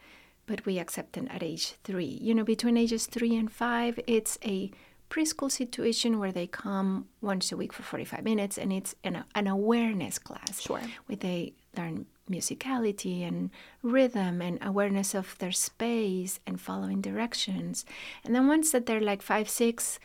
but 0.46 0.66
we 0.66 0.80
accept 0.80 1.12
them 1.12 1.28
at 1.30 1.44
age 1.44 1.74
three. 1.84 2.18
You 2.20 2.34
know 2.34 2.44
between 2.44 2.76
ages 2.76 3.06
three 3.06 3.36
and 3.36 3.50
five 3.50 4.00
it's 4.06 4.38
a 4.44 4.70
preschool 5.08 5.50
situation 5.50 6.18
where 6.18 6.32
they 6.32 6.46
come 6.46 7.06
once 7.20 7.50
a 7.52 7.56
week 7.56 7.72
for 7.72 7.82
45 7.82 8.22
minutes 8.24 8.58
and 8.58 8.72
it's 8.72 8.94
an, 9.02 9.24
an 9.34 9.46
awareness 9.46 10.18
class. 10.18 10.60
Sure. 10.60 10.80
where 11.06 11.16
they 11.16 11.52
learn 11.76 12.06
musicality 12.30 13.26
and 13.26 13.50
rhythm 13.82 14.40
and 14.40 14.58
awareness 14.62 15.14
of 15.14 15.36
their 15.38 15.52
space 15.52 16.38
and 16.46 16.60
following 16.60 17.00
directions. 17.00 17.84
And 18.24 18.34
then 18.34 18.46
once 18.46 18.70
that 18.72 18.86
they're 18.86 19.00
like 19.00 19.22
five 19.22 19.48
six 19.48 19.98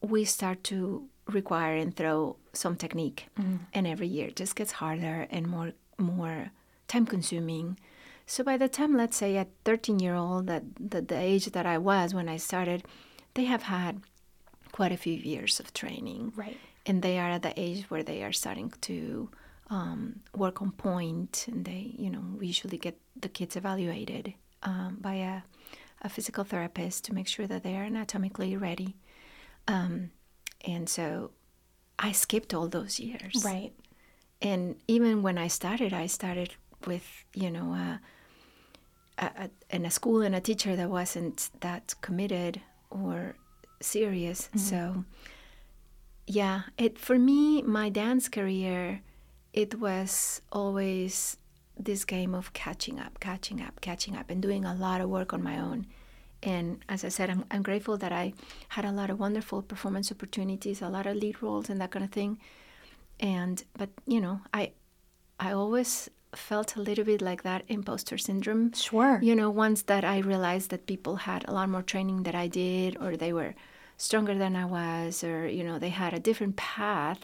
we 0.00 0.24
start 0.24 0.62
to 0.64 1.08
require 1.26 1.76
and 1.76 1.96
throw 1.96 2.36
some 2.52 2.76
technique. 2.76 3.28
And 3.72 3.86
every 3.86 4.06
year 4.06 4.28
it 4.28 4.36
just 4.36 4.56
gets 4.56 4.72
harder 4.72 5.26
and 5.30 5.46
more 5.46 5.72
more 5.98 6.50
time 6.88 7.06
consuming 7.06 7.78
so 8.26 8.42
by 8.42 8.56
the 8.56 8.68
time 8.68 8.96
let's 8.96 9.16
say 9.16 9.36
at 9.36 9.48
13 9.64 10.00
year 10.00 10.14
old 10.14 10.46
that, 10.46 10.62
that 10.78 11.08
the 11.08 11.16
age 11.18 11.46
that 11.46 11.66
i 11.66 11.78
was 11.78 12.14
when 12.14 12.28
i 12.28 12.36
started 12.36 12.84
they 13.34 13.44
have 13.44 13.62
had 13.62 14.00
quite 14.72 14.92
a 14.92 14.96
few 14.96 15.14
years 15.14 15.60
of 15.60 15.72
training. 15.72 16.32
Right. 16.36 16.56
and 16.86 17.00
they 17.02 17.18
are 17.18 17.30
at 17.30 17.42
the 17.42 17.58
age 17.58 17.84
where 17.88 18.02
they 18.02 18.22
are 18.22 18.32
starting 18.32 18.72
to 18.82 19.30
um, 19.70 20.20
work 20.36 20.60
on 20.60 20.72
point 20.72 21.46
and 21.48 21.64
they 21.64 21.94
you 21.96 22.10
know 22.10 22.22
we 22.38 22.46
usually 22.48 22.78
get 22.78 22.98
the 23.18 23.28
kids 23.28 23.56
evaluated 23.56 24.34
um, 24.62 24.98
by 25.00 25.14
a, 25.14 25.42
a 26.02 26.08
physical 26.08 26.44
therapist 26.44 27.04
to 27.04 27.14
make 27.14 27.28
sure 27.28 27.46
that 27.46 27.62
they 27.62 27.76
are 27.76 27.84
anatomically 27.84 28.56
ready. 28.56 28.96
Um, 29.68 30.10
and 30.66 30.88
so 30.88 31.30
i 31.98 32.10
skipped 32.12 32.52
all 32.54 32.68
those 32.68 32.98
years 33.00 33.44
Right. 33.44 33.72
and 34.42 34.76
even 34.88 35.22
when 35.22 35.38
I 35.38 35.48
started, 35.48 35.92
I 35.92 36.06
started 36.08 36.50
with 36.86 37.06
you 37.34 37.50
know 37.50 37.72
a, 37.72 38.00
a, 39.18 39.26
a, 39.44 39.50
in 39.76 39.86
a 39.86 39.90
school 39.90 40.20
and 40.22 40.34
a 40.34 40.40
teacher 40.40 40.76
that 40.76 40.90
wasn't 40.90 41.50
that 41.60 41.94
committed 42.00 42.60
or 42.90 43.36
serious. 43.80 44.48
Mm-hmm. 44.48 44.58
So 44.70 45.04
yeah, 46.26 46.62
it 46.78 46.98
for 46.98 47.18
me, 47.18 47.62
my 47.62 47.88
dance 47.90 48.28
career, 48.28 49.00
it 49.52 49.78
was 49.80 50.40
always 50.52 51.36
this 51.78 52.04
game 52.04 52.34
of 52.34 52.52
catching 52.52 52.98
up, 53.00 53.20
catching 53.20 53.60
up, 53.60 53.80
catching 53.80 54.16
up, 54.16 54.30
and 54.30 54.40
doing 54.42 54.64
a 54.64 54.74
lot 54.74 55.00
of 55.00 55.08
work 55.08 55.32
on 55.32 55.42
my 55.42 55.58
own. 55.58 55.86
And 56.44 56.84
as 56.88 57.04
I 57.04 57.08
said, 57.08 57.30
I'm, 57.30 57.44
I'm 57.50 57.62
grateful 57.62 57.96
that 57.98 58.12
I 58.12 58.32
had 58.68 58.84
a 58.84 58.92
lot 58.92 59.10
of 59.10 59.18
wonderful 59.18 59.62
performance 59.62 60.12
opportunities, 60.12 60.82
a 60.82 60.88
lot 60.88 61.06
of 61.06 61.16
lead 61.16 61.42
roles, 61.42 61.70
and 61.70 61.80
that 61.80 61.90
kind 61.90 62.04
of 62.04 62.10
thing 62.12 62.38
and 63.20 63.62
but 63.78 63.88
you 64.08 64.20
know 64.20 64.40
i 64.52 64.72
i 65.38 65.52
always 65.52 66.10
felt 66.34 66.74
a 66.74 66.80
little 66.80 67.04
bit 67.04 67.22
like 67.22 67.44
that 67.44 67.62
imposter 67.68 68.18
syndrome 68.18 68.72
Sure. 68.72 69.20
you 69.22 69.36
know 69.36 69.48
once 69.50 69.82
that 69.82 70.04
i 70.04 70.18
realized 70.18 70.70
that 70.70 70.86
people 70.86 71.14
had 71.16 71.44
a 71.46 71.52
lot 71.52 71.68
more 71.68 71.82
training 71.82 72.24
than 72.24 72.34
i 72.34 72.48
did 72.48 72.96
or 73.00 73.16
they 73.16 73.32
were 73.32 73.54
stronger 73.98 74.34
than 74.34 74.56
i 74.56 74.64
was 74.64 75.22
or 75.22 75.46
you 75.46 75.62
know 75.62 75.78
they 75.78 75.90
had 75.90 76.12
a 76.12 76.18
different 76.18 76.56
path 76.56 77.20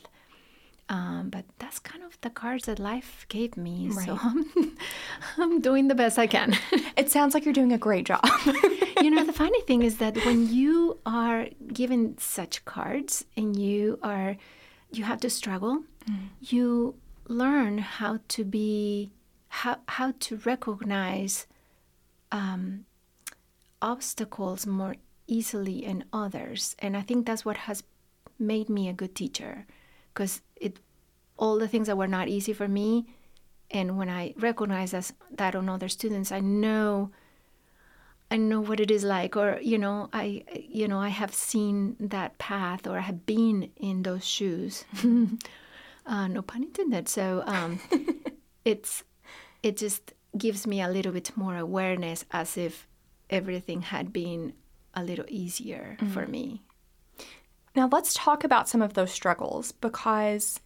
um, 0.88 1.28
but 1.30 1.44
that's 1.58 1.78
kind 1.78 2.02
of 2.04 2.20
the 2.20 2.30
cards 2.30 2.66
that 2.66 2.78
life 2.78 3.26
gave 3.28 3.56
me 3.56 3.90
so 3.90 4.12
Right. 4.14 4.20
I'm, 4.22 4.76
I'm 5.40 5.60
doing 5.60 5.88
the 5.88 5.94
best 5.94 6.18
i 6.18 6.26
can. 6.26 6.56
It 6.96 7.10
sounds 7.10 7.32
like 7.32 7.44
you're 7.44 7.54
doing 7.54 7.72
a 7.72 7.78
great 7.78 8.06
job. 8.06 8.28
you 9.00 9.10
know 9.10 9.24
the 9.24 9.32
funny 9.32 9.60
thing 9.62 9.82
is 9.82 9.96
that 9.98 10.16
when 10.26 10.48
you 10.58 10.98
are 11.06 11.48
given 11.72 12.18
such 12.18 12.64
cards 12.64 13.24
and 13.36 13.56
you 13.56 13.98
are 14.02 14.36
you 14.92 15.04
have 15.04 15.20
to 15.20 15.30
struggle 15.30 15.84
you 16.40 16.96
learn 17.28 17.78
how 17.78 18.18
to 18.28 18.44
be 18.44 19.12
how 19.48 19.76
how 19.86 20.12
to 20.18 20.36
recognize 20.44 21.46
um, 22.32 22.84
obstacles 23.80 24.66
more 24.66 24.96
easily 25.26 25.84
in 25.84 26.04
others. 26.12 26.74
And 26.80 26.96
i 26.96 27.02
think 27.02 27.24
that's 27.24 27.44
what 27.44 27.56
has 27.56 27.82
made 28.38 28.68
me 28.68 28.88
a 28.88 28.92
good 28.92 29.14
teacher 29.14 29.66
because 30.12 30.42
it 30.56 30.80
all 31.38 31.58
the 31.58 31.68
things 31.68 31.86
that 31.86 31.96
were 31.96 32.08
not 32.08 32.28
easy 32.28 32.52
for 32.52 32.68
me 32.68 33.06
and 33.70 33.96
when 33.96 34.08
i 34.08 34.34
recognize 34.36 34.94
as, 34.94 35.12
that 35.30 35.54
on 35.54 35.68
other 35.68 35.88
students 35.88 36.32
i 36.32 36.40
know 36.40 37.10
I 38.30 38.36
know 38.36 38.60
what 38.60 38.78
it 38.78 38.90
is 38.92 39.02
like, 39.02 39.36
or 39.36 39.58
you 39.60 39.76
know, 39.76 40.08
I 40.12 40.44
you 40.54 40.86
know 40.86 41.00
I 41.00 41.08
have 41.08 41.34
seen 41.34 41.96
that 41.98 42.38
path, 42.38 42.86
or 42.86 42.98
I 42.98 43.00
have 43.00 43.26
been 43.26 43.70
in 43.76 44.04
those 44.04 44.24
shoes. 44.24 44.84
uh, 46.06 46.28
no 46.28 46.42
pun 46.42 46.62
intended. 46.62 47.08
So 47.08 47.42
um, 47.46 47.80
it's 48.64 49.02
it 49.64 49.76
just 49.76 50.12
gives 50.38 50.64
me 50.64 50.80
a 50.80 50.88
little 50.88 51.10
bit 51.12 51.36
more 51.36 51.56
awareness, 51.56 52.24
as 52.30 52.56
if 52.56 52.86
everything 53.30 53.82
had 53.82 54.12
been 54.12 54.52
a 54.94 55.02
little 55.02 55.26
easier 55.28 55.96
for 56.12 56.26
me. 56.26 56.62
Now, 57.76 57.88
let's 57.90 58.14
talk 58.14 58.42
about 58.42 58.68
some 58.68 58.82
of 58.82 58.94
those 58.94 59.12
struggles 59.12 59.72
because 59.72 60.60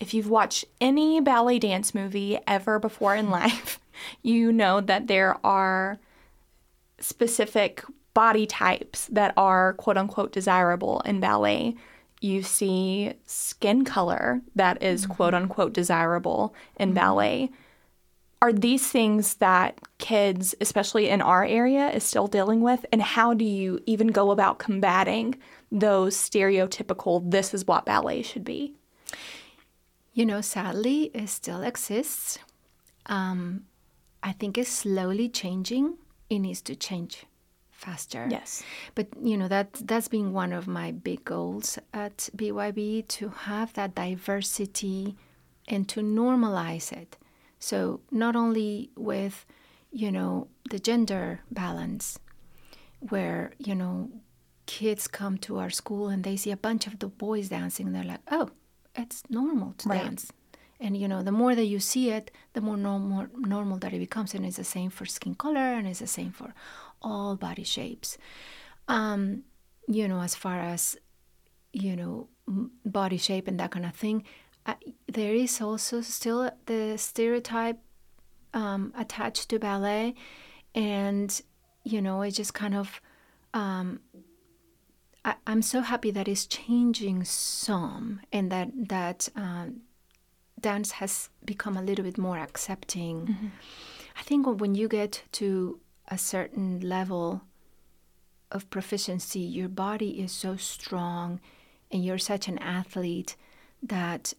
if 0.00 0.12
you've 0.14 0.28
watched 0.28 0.64
any 0.80 1.20
ballet 1.20 1.58
dance 1.58 1.94
movie 1.94 2.38
ever 2.46 2.78
before 2.78 3.14
in 3.14 3.30
life, 3.40 3.80
you 4.22 4.52
know 4.52 4.80
that 4.80 5.06
there 5.06 5.38
are 5.44 5.98
specific 7.00 7.82
body 8.14 8.46
types 8.46 9.06
that 9.08 9.34
are 9.36 9.74
quote 9.74 9.96
unquote 9.98 10.32
desirable 10.32 11.00
in 11.00 11.20
ballet. 11.20 11.74
You 12.20 12.42
see 12.42 13.12
skin 13.26 13.84
color 13.84 14.40
that 14.54 14.82
is 14.82 15.02
mm-hmm. 15.02 15.12
quote 15.12 15.34
unquote 15.34 15.74
desirable 15.74 16.54
in 16.76 16.90
mm-hmm. 16.90 16.94
ballet. 16.94 17.50
Are 18.42 18.52
these 18.52 18.86
things 18.90 19.34
that 19.36 19.80
kids, 19.98 20.54
especially 20.60 21.08
in 21.08 21.22
our 21.22 21.44
area, 21.44 21.90
is 21.90 22.04
still 22.04 22.26
dealing 22.26 22.60
with? 22.60 22.84
And 22.92 23.00
how 23.00 23.34
do 23.34 23.44
you 23.44 23.80
even 23.86 24.08
go 24.08 24.30
about 24.30 24.58
combating 24.58 25.36
those 25.72 26.16
stereotypical, 26.16 27.28
this 27.30 27.54
is 27.54 27.66
what 27.66 27.86
ballet 27.86 28.22
should 28.22 28.44
be? 28.44 28.74
You 30.16 30.24
know, 30.24 30.40
sadly, 30.40 31.10
it 31.12 31.28
still 31.28 31.62
exists. 31.62 32.38
Um, 33.04 33.66
I 34.22 34.32
think 34.32 34.56
it's 34.56 34.70
slowly 34.70 35.28
changing. 35.28 35.98
It 36.30 36.38
needs 36.38 36.62
to 36.62 36.74
change 36.74 37.26
faster. 37.70 38.26
Yes. 38.30 38.62
But 38.94 39.08
you 39.22 39.36
know 39.36 39.46
that 39.48 39.74
that's 39.74 40.08
been 40.08 40.32
one 40.32 40.54
of 40.54 40.66
my 40.66 40.90
big 40.90 41.22
goals 41.26 41.78
at 41.92 42.30
BYB 42.34 43.06
to 43.08 43.28
have 43.28 43.74
that 43.74 43.94
diversity 43.94 45.16
and 45.68 45.86
to 45.90 46.00
normalize 46.00 46.92
it. 46.92 47.18
So 47.58 48.00
not 48.10 48.34
only 48.36 48.88
with 48.96 49.44
you 49.92 50.10
know 50.10 50.48
the 50.70 50.78
gender 50.78 51.40
balance 51.50 52.18
where 53.00 53.52
you 53.58 53.74
know 53.74 54.08
kids 54.64 55.08
come 55.08 55.36
to 55.36 55.58
our 55.58 55.68
school 55.68 56.08
and 56.08 56.24
they 56.24 56.36
see 56.36 56.52
a 56.52 56.56
bunch 56.56 56.86
of 56.86 57.00
the 57.00 57.06
boys 57.06 57.50
dancing 57.50 57.88
and 57.88 57.94
they're 57.94 58.12
like, 58.14 58.24
"Oh, 58.30 58.48
it's 58.96 59.22
normal 59.30 59.72
to 59.78 59.88
Right. 59.88 60.02
dance." 60.04 60.32
And 60.78 60.96
you 60.96 61.08
know, 61.08 61.22
the 61.22 61.32
more 61.32 61.54
that 61.54 61.64
you 61.64 61.80
see 61.80 62.10
it, 62.10 62.30
the 62.52 62.60
more 62.60 62.76
normal 62.76 63.26
normal 63.36 63.78
that 63.78 63.92
it 63.92 63.98
becomes, 63.98 64.34
and 64.34 64.44
it's 64.44 64.56
the 64.58 64.64
same 64.64 64.90
for 64.90 65.06
skin 65.06 65.34
color, 65.34 65.72
and 65.78 65.86
it's 65.86 66.00
the 66.00 66.06
same 66.06 66.32
for 66.32 66.52
all 67.00 67.36
body 67.36 67.64
shapes. 67.64 68.18
Um, 68.88 69.44
you 69.88 70.06
know, 70.08 70.20
as 70.20 70.34
far 70.34 70.58
as 70.60 70.96
you 71.72 71.96
know, 71.96 72.28
m- 72.48 72.70
body 72.84 73.16
shape 73.18 73.48
and 73.48 73.58
that 73.60 73.70
kind 73.70 73.84
of 73.86 73.94
thing, 73.94 74.24
I, 74.66 74.76
there 75.06 75.34
is 75.34 75.60
also 75.60 76.00
still 76.00 76.50
the 76.66 76.96
stereotype 76.96 77.78
um, 78.54 78.92
attached 78.96 79.48
to 79.50 79.58
ballet, 79.58 80.14
and 80.74 81.40
you 81.84 82.00
know, 82.02 82.22
it 82.22 82.32
just 82.32 82.52
kind 82.54 82.74
of. 82.74 83.00
Um, 83.54 84.00
I, 85.26 85.34
I'm 85.46 85.60
so 85.60 85.80
happy 85.80 86.10
that 86.12 86.28
it's 86.28 86.46
changing 86.46 87.24
some, 87.24 88.20
and 88.32 88.50
that 88.52 88.70
that 88.88 89.28
um, 89.34 89.82
dance 90.58 90.92
has 90.92 91.28
become 91.44 91.76
a 91.76 91.82
little 91.82 92.04
bit 92.04 92.16
more 92.16 92.38
accepting. 92.38 93.52
I 94.18 94.22
think 94.22 94.46
when 94.46 94.74
you 94.74 94.88
get 94.88 95.24
to 95.32 95.80
a 96.08 96.16
certain 96.16 96.80
level 96.80 97.42
of 98.50 98.70
proficiency, 98.70 99.40
your 99.40 99.68
body 99.68 100.20
is 100.22 100.32
so 100.32 100.56
strong 100.56 101.40
and 101.90 102.04
you're 102.04 102.18
such 102.18 102.48
an 102.48 102.58
athlete 102.58 103.36
that 103.82 104.32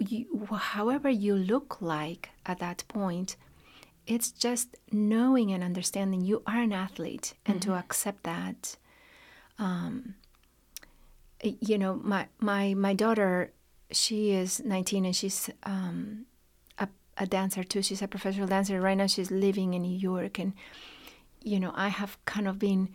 you, 0.00 0.48
however 0.52 1.08
you 1.08 1.34
look 1.34 1.80
like 1.80 2.30
at 2.44 2.58
that 2.58 2.84
point, 2.88 3.36
it's 4.06 4.30
just 4.30 4.76
knowing 4.92 5.52
and 5.52 5.64
understanding 5.64 6.20
you 6.20 6.42
are 6.46 6.60
an 6.60 6.72
athlete 6.72 7.34
and 7.46 7.62
to 7.62 7.74
accept 7.74 8.24
that. 8.24 8.76
Um, 9.58 10.14
you 11.42 11.76
know, 11.78 11.94
my 12.02 12.26
my 12.40 12.74
my 12.74 12.94
daughter, 12.94 13.52
she 13.90 14.30
is 14.32 14.62
19 14.64 15.04
and 15.04 15.14
she's 15.16 15.50
um, 15.64 16.24
a, 16.78 16.88
a 17.18 17.26
dancer 17.26 17.62
too. 17.62 17.82
She's 17.82 18.02
a 18.02 18.08
professional 18.08 18.46
dancer 18.46 18.80
right 18.80 18.96
now. 18.96 19.06
She's 19.06 19.30
living 19.30 19.74
in 19.74 19.82
New 19.82 19.96
York, 19.96 20.38
and 20.38 20.54
you 21.42 21.60
know, 21.60 21.72
I 21.74 21.88
have 21.88 22.16
kind 22.24 22.48
of 22.48 22.58
been 22.58 22.88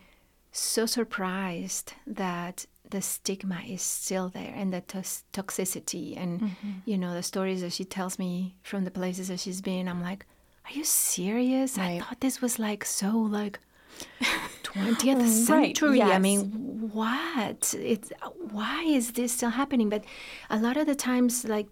so 0.52 0.84
surprised 0.86 1.92
that 2.06 2.66
the 2.88 3.00
stigma 3.00 3.60
is 3.68 3.82
still 3.82 4.28
there 4.30 4.52
and 4.56 4.72
the 4.72 4.80
tos- 4.80 5.22
toxicity 5.32 6.16
and 6.16 6.40
Mm-hmm. 6.40 6.70
you 6.86 6.98
know 6.98 7.14
the 7.14 7.22
stories 7.22 7.60
that 7.60 7.72
she 7.72 7.84
tells 7.84 8.18
me 8.18 8.56
from 8.64 8.82
the 8.84 8.90
places 8.90 9.28
that 9.28 9.38
she's 9.38 9.60
been 9.60 9.86
i'm 9.86 10.02
like 10.02 10.26
are 10.64 10.72
you 10.72 10.82
serious 10.82 11.78
i 11.78 12.00
thought 12.00 12.18
this 12.20 12.42
was 12.42 12.58
like 12.58 12.84
so 12.84 13.10
like 13.16 13.60
20th 14.74 15.18
Right, 15.18 15.28
century. 15.28 16.02
I 16.02 16.18
mean 16.18 16.90
what? 16.92 17.74
It's 17.78 18.12
why 18.50 18.84
is 18.84 19.12
this 19.12 19.32
still 19.32 19.50
happening? 19.50 19.88
But 19.88 20.04
a 20.48 20.58
lot 20.58 20.76
of 20.76 20.86
the 20.86 20.94
times 20.94 21.44
like 21.44 21.66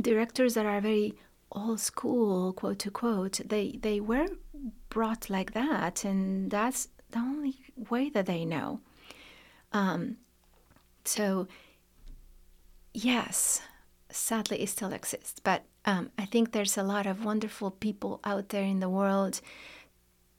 directors 0.00 0.54
that 0.54 0.66
are 0.66 0.80
very 0.80 1.14
old 1.52 1.80
school 1.80 2.52
quote 2.52 2.80
to 2.80 2.90
quote 2.90 3.40
they 3.44 3.78
they 3.82 4.00
were 4.00 4.26
brought 4.88 5.30
like 5.30 5.52
that 5.52 6.04
and 6.04 6.50
that's 6.50 6.88
the 7.10 7.18
only 7.18 7.56
way 7.90 8.08
that 8.10 8.26
they 8.26 8.44
know. 8.44 8.80
Um 9.72 10.16
so 11.04 11.46
yes 12.92 13.60
sadly 14.10 14.62
it 14.62 14.68
still 14.68 14.92
exists. 14.92 15.40
But 15.40 15.64
um, 15.86 16.10
i 16.18 16.24
think 16.24 16.52
there's 16.52 16.78
a 16.78 16.82
lot 16.82 17.06
of 17.06 17.24
wonderful 17.26 17.70
people 17.70 18.18
out 18.24 18.48
there 18.48 18.62
in 18.64 18.80
the 18.80 18.88
world 18.88 19.40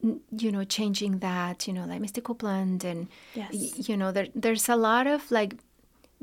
you 0.01 0.51
know 0.51 0.63
changing 0.63 1.19
that 1.19 1.67
you 1.67 1.73
know 1.73 1.86
like 1.86 1.99
Misty 2.01 2.21
Copeland 2.21 2.84
and 2.84 3.08
Yes. 3.34 3.88
you 3.89 3.97
know 3.97 4.12
there, 4.12 4.27
there's 4.36 4.69
a 4.69 4.75
lot 4.75 5.08
of 5.08 5.31
like 5.31 5.55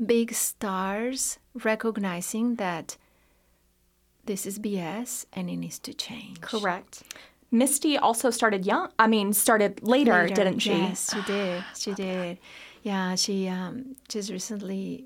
big 0.03 0.33
stars 0.33 1.37
recognizing 1.63 2.55
that 2.55 2.97
this 4.25 4.45
is 4.45 4.57
BS 4.59 5.25
and 5.33 5.49
it 5.49 5.57
needs 5.57 5.79
to 5.79 5.93
change. 5.93 6.39
Correct. 6.41 7.03
Misty 7.51 7.97
also 7.97 8.29
started 8.31 8.65
young. 8.65 8.89
I 8.97 9.05
mean, 9.07 9.33
started 9.33 9.83
later, 9.83 10.13
Later. 10.23 10.33
didn't 10.33 10.59
she? 10.59 10.71
Yes, 10.71 11.13
she 11.13 11.21
did. 11.27 11.63
She 11.77 11.93
did. 11.93 12.37
Yeah, 12.83 13.15
she 13.15 13.47
um, 13.47 13.95
just 14.07 14.31
recently. 14.31 15.05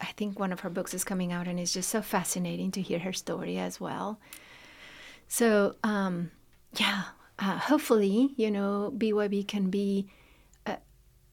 I 0.00 0.06
think 0.16 0.38
one 0.38 0.52
of 0.52 0.60
her 0.60 0.68
books 0.70 0.92
is 0.92 1.04
coming 1.04 1.32
out, 1.32 1.48
and 1.48 1.58
it's 1.58 1.72
just 1.72 1.88
so 1.88 2.02
fascinating 2.02 2.70
to 2.72 2.82
hear 2.82 2.98
her 2.98 3.14
story 3.14 3.56
as 3.58 3.80
well. 3.80 4.20
So, 5.26 5.74
um, 5.82 6.30
yeah, 6.76 7.04
uh, 7.38 7.58
hopefully, 7.58 8.34
you 8.36 8.50
know, 8.50 8.92
BYB 8.96 9.46
can 9.48 9.70
be 9.70 10.08
uh, 10.66 10.76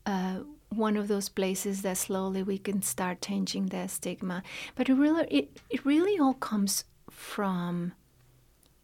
uh, 0.06 0.40
one 0.70 0.98
of 0.98 1.08
those 1.08 1.30
places 1.30 1.82
that 1.84 1.98
slowly 1.98 2.44
we 2.44 2.58
can 2.58 2.82
start 2.82 3.22
changing 3.22 3.68
the 3.68 3.88
stigma. 3.88 4.42
But 4.76 4.90
it 4.90 4.96
really, 4.96 5.28
it, 5.30 5.60
it 5.70 5.86
really 5.86 6.20
all 6.20 6.34
comes 6.34 6.86
from 7.10 7.94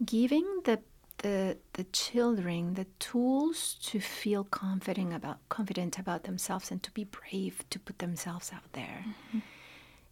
giving 0.05 0.61
the 0.65 0.79
the 1.19 1.57
the 1.73 1.83
children 1.85 2.75
the 2.75 2.85
tools 2.99 3.75
to 3.81 3.99
feel 3.99 4.43
confident 4.43 5.11
about 5.13 5.37
confident 5.49 5.97
about 5.97 6.23
themselves 6.23 6.69
and 6.69 6.83
to 6.83 6.91
be 6.91 7.05
brave 7.05 7.63
to 7.71 7.79
put 7.79 7.97
themselves 7.99 8.51
out 8.53 8.71
there. 8.73 9.03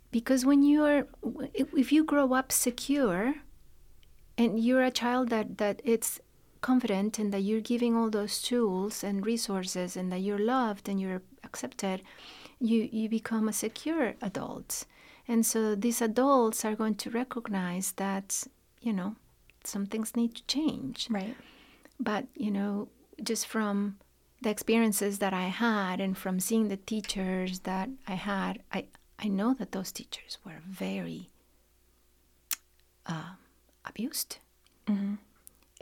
Because 0.10 0.46
when 0.46 0.63
you 0.63 0.84
are 0.84 1.08
if 1.54 1.72
if 1.76 1.91
you 1.91 2.04
grow 2.04 2.34
up 2.34 2.52
secure 2.52 3.36
and 4.38 4.60
you're 4.60 4.84
a 4.84 4.91
child 4.91 5.30
that 5.30 5.60
that 5.60 5.82
it's 5.84 6.20
confident 6.71 7.19
and 7.19 7.32
that 7.32 7.45
you're 7.47 7.69
giving 7.73 7.95
all 7.95 8.10
those 8.10 8.41
tools 8.49 9.04
and 9.04 9.25
resources 9.25 9.95
and 9.97 10.12
that 10.12 10.21
you're 10.25 10.45
loved 10.58 10.89
and 10.89 10.99
you're 10.99 11.21
accepted, 11.43 12.01
you 12.60 12.80
you 12.97 13.06
become 13.10 13.45
a 13.49 13.54
secure 13.65 14.08
adult. 14.21 14.86
And 15.28 15.45
so 15.45 15.60
these 15.75 16.01
adults 16.01 16.65
are 16.65 16.75
going 16.82 16.95
to 17.04 17.10
recognize 17.10 17.93
that, 17.93 18.47
you 18.82 18.93
know, 18.93 19.15
some 19.63 19.86
things 19.86 20.15
need 20.15 20.32
to 20.36 20.43
change. 20.58 21.08
Right. 21.10 21.36
But, 21.99 22.23
you 22.45 22.51
know, 22.51 22.88
just 23.30 23.47
from 23.47 23.97
the 24.41 24.49
experiences 24.49 25.19
that 25.19 25.34
I 25.34 25.47
had 25.49 25.99
and 25.99 26.17
from 26.17 26.39
seeing 26.39 26.67
the 26.67 26.82
teachers 26.93 27.60
that 27.60 27.89
I 28.08 28.15
had, 28.15 28.54
I, 28.78 28.86
I 29.17 29.28
know 29.28 29.54
that 29.60 29.71
those 29.71 29.91
teachers 29.91 30.38
were 30.45 30.62
very 30.67 31.30
uh, 33.06 33.34
abused. 33.84 34.38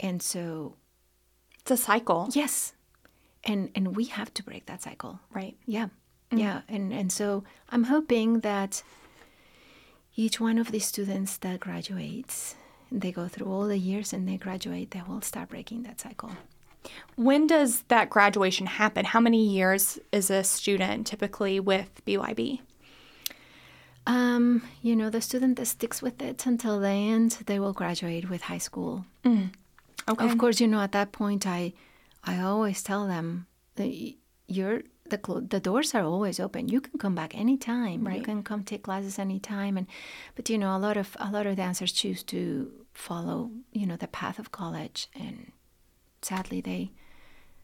And 0.00 0.22
so, 0.22 0.76
It's 1.60 1.70
a 1.70 1.76
cycle. 1.76 2.28
yes. 2.32 2.72
And, 3.44 3.70
and 3.74 3.94
we 3.96 4.04
have 4.06 4.32
to 4.34 4.42
break 4.42 4.66
that 4.66 4.82
cycle. 4.82 5.20
Right. 5.32 5.56
Yeah. 5.66 5.88
Yeah. 6.32 6.62
And 6.68 6.92
and 6.92 7.12
so 7.12 7.44
I'm 7.70 7.84
hoping 7.84 8.40
that 8.40 8.82
each 10.16 10.40
one 10.40 10.58
of 10.58 10.70
these 10.72 10.86
students 10.86 11.36
that 11.38 11.60
graduates, 11.60 12.56
they 12.90 13.12
go 13.12 13.28
through 13.28 13.46
all 13.52 13.66
the 13.66 13.78
years 13.78 14.12
and 14.14 14.26
they 14.26 14.36
graduate, 14.38 14.90
they 14.92 15.02
will 15.06 15.20
start 15.20 15.50
breaking 15.50 15.82
that 15.82 16.00
cycle. 16.00 16.30
When 17.16 17.46
does 17.46 17.82
that 17.88 18.08
graduation 18.10 18.66
happen? 18.66 19.04
How 19.04 19.20
many 19.20 19.46
years 19.46 19.98
is 20.12 20.30
a 20.30 20.42
student 20.42 21.06
typically 21.06 21.60
with 21.60 22.02
BYB? 22.06 22.60
Um, 24.06 24.62
you 24.82 24.94
know, 24.96 25.08
the 25.10 25.20
student 25.20 25.56
that 25.56 25.66
sticks 25.66 26.02
with 26.02 26.20
it 26.20 26.44
until 26.46 26.78
the 26.80 26.88
end, 26.88 27.38
they 27.46 27.58
will 27.58 27.72
graduate 27.72 28.28
with 28.28 28.42
high 28.42 28.58
school. 28.58 29.04
Okay. 30.08 30.24
Of 30.24 30.38
course, 30.38 30.60
you 30.60 30.68
know, 30.68 30.80
at 30.80 30.92
that 30.92 31.12
point, 31.12 31.46
I, 31.46 31.72
I 32.22 32.40
always 32.40 32.82
tell 32.82 33.06
them, 33.06 33.46
you're 34.46 34.82
the 35.08 35.18
clo- 35.18 35.40
the 35.40 35.60
doors 35.60 35.94
are 35.94 36.04
always 36.04 36.40
open. 36.40 36.68
You 36.68 36.80
can 36.80 36.98
come 36.98 37.14
back 37.14 37.34
anytime. 37.34 38.04
You 38.16 38.22
can 38.22 38.42
come 38.42 38.62
take 38.62 38.82
classes 38.82 39.18
anytime. 39.18 39.76
And, 39.76 39.86
but 40.34 40.48
you 40.50 40.58
know, 40.58 40.76
a 40.76 40.78
lot 40.78 40.96
of 40.96 41.16
a 41.20 41.30
lot 41.30 41.46
of 41.46 41.56
dancers 41.56 41.92
choose 41.92 42.22
to 42.24 42.70
follow, 42.92 43.50
you 43.72 43.86
know, 43.86 43.96
the 43.96 44.06
path 44.08 44.38
of 44.38 44.52
college, 44.52 45.08
and 45.14 45.52
sadly, 46.22 46.60
they 46.60 46.90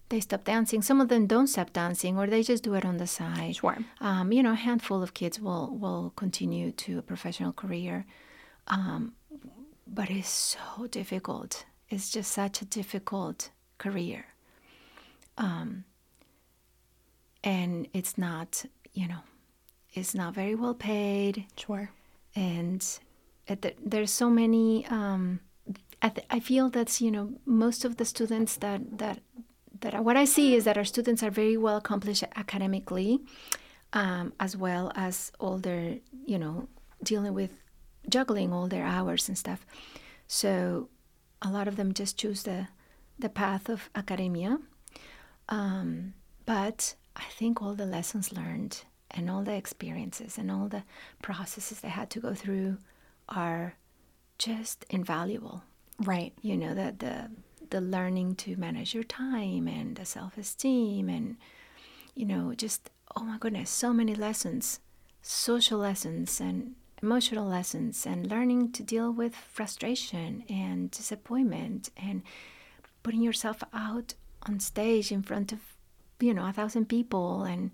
they 0.08 0.20
stop 0.20 0.44
dancing. 0.44 0.82
Some 0.82 1.00
of 1.00 1.08
them 1.08 1.26
don't 1.26 1.46
stop 1.46 1.72
dancing, 1.72 2.18
or 2.18 2.26
they 2.26 2.42
just 2.42 2.62
do 2.64 2.74
it 2.74 2.84
on 2.84 2.96
the 2.98 3.06
side. 3.06 3.56
Sure. 3.56 3.78
Um, 4.00 4.32
you 4.32 4.42
know, 4.42 4.52
a 4.52 4.56
handful 4.56 5.02
of 5.02 5.14
kids 5.14 5.40
will 5.40 5.76
will 5.78 6.12
continue 6.16 6.72
to 6.72 6.98
a 6.98 7.02
professional 7.02 7.52
career, 7.52 8.04
um, 8.66 9.12
but 9.86 10.10
it's 10.10 10.28
so 10.28 10.86
difficult. 10.88 11.64
It's 11.90 12.10
just 12.10 12.30
such 12.32 12.62
a 12.62 12.64
difficult 12.64 13.50
career, 13.78 14.26
um, 15.36 15.84
and 17.42 17.88
it's 17.92 18.16
not, 18.16 18.64
you 18.92 19.08
know, 19.08 19.20
it's 19.94 20.14
not 20.14 20.34
very 20.34 20.54
well 20.54 20.74
paid, 20.74 21.46
Sure. 21.56 21.90
and 22.36 22.84
it, 23.46 23.62
th- 23.62 23.76
there's 23.84 24.10
so 24.12 24.30
many. 24.30 24.86
Um, 24.86 25.40
I, 26.02 26.08
th- 26.10 26.26
I 26.30 26.40
feel 26.40 26.70
that's 26.70 27.00
you 27.00 27.10
know 27.10 27.32
most 27.44 27.84
of 27.84 27.96
the 27.96 28.04
students 28.04 28.56
that 28.56 28.98
that 28.98 29.18
that 29.80 30.04
what 30.04 30.16
I 30.16 30.24
see 30.26 30.54
is 30.54 30.64
that 30.64 30.76
our 30.78 30.84
students 30.84 31.22
are 31.22 31.30
very 31.30 31.56
well 31.56 31.76
accomplished 31.78 32.22
academically, 32.36 33.20
um, 33.92 34.32
as 34.38 34.56
well 34.56 34.92
as 34.94 35.32
all 35.40 35.58
their 35.58 35.96
you 36.24 36.38
know 36.38 36.68
dealing 37.02 37.34
with 37.34 37.50
juggling 38.08 38.52
all 38.52 38.68
their 38.68 38.84
hours 38.84 39.28
and 39.28 39.36
stuff. 39.36 39.66
So 40.28 40.88
a 41.42 41.50
lot 41.50 41.68
of 41.68 41.76
them 41.76 41.92
just 41.94 42.16
choose 42.18 42.42
the 42.42 42.68
the 43.18 43.28
path 43.28 43.68
of 43.68 43.90
academia. 43.94 44.58
Um, 45.48 46.14
but 46.46 46.94
I 47.16 47.24
think 47.24 47.60
all 47.60 47.74
the 47.74 47.84
lessons 47.86 48.32
learned 48.32 48.84
and 49.10 49.28
all 49.30 49.42
the 49.42 49.54
experiences 49.54 50.38
and 50.38 50.50
all 50.50 50.68
the 50.68 50.84
processes 51.20 51.80
they 51.80 51.88
had 51.88 52.08
to 52.10 52.20
go 52.20 52.34
through 52.34 52.78
are 53.28 53.74
just 54.38 54.84
invaluable 54.88 55.62
Right. 55.98 56.32
you 56.40 56.56
know 56.56 56.74
that 56.74 57.00
the 57.00 57.30
the 57.68 57.80
learning 57.80 58.36
to 58.36 58.56
manage 58.56 58.94
your 58.94 59.04
time 59.04 59.68
and 59.68 59.96
the 59.96 60.04
self-esteem 60.06 61.08
and 61.10 61.36
you 62.14 62.24
know 62.24 62.54
just 62.54 62.90
oh 63.16 63.22
my 63.22 63.36
goodness 63.38 63.68
so 63.70 63.92
many 63.92 64.14
lessons 64.14 64.80
social 65.20 65.78
lessons 65.78 66.40
and 66.40 66.74
emotional 67.02 67.46
lessons 67.46 68.06
and 68.06 68.30
learning 68.30 68.72
to 68.72 68.82
deal 68.82 69.12
with 69.12 69.34
frustration 69.34 70.44
and 70.48 70.90
disappointment 70.90 71.90
and 71.96 72.22
putting 73.02 73.22
yourself 73.22 73.62
out 73.72 74.14
on 74.46 74.60
stage 74.60 75.12
in 75.12 75.22
front 75.22 75.52
of 75.52 75.58
you 76.20 76.34
know 76.34 76.46
a 76.46 76.52
thousand 76.52 76.88
people 76.88 77.42
and 77.44 77.70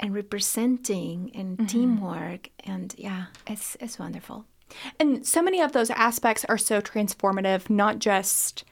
and 0.00 0.14
representing 0.14 1.30
and 1.34 1.56
mm-hmm. 1.56 1.66
teamwork. 1.66 2.50
And 2.64 2.94
yeah 2.98 3.26
it's 3.46 3.76
it's 3.80 3.98
wonderful. 3.98 4.46
And 4.98 5.26
so 5.26 5.42
many 5.42 5.60
of 5.60 5.72
those 5.72 5.90
aspects 5.90 6.44
are 6.46 6.58
so 6.58 6.80
transformative, 6.80 7.68
not 7.68 7.98
just 7.98 8.64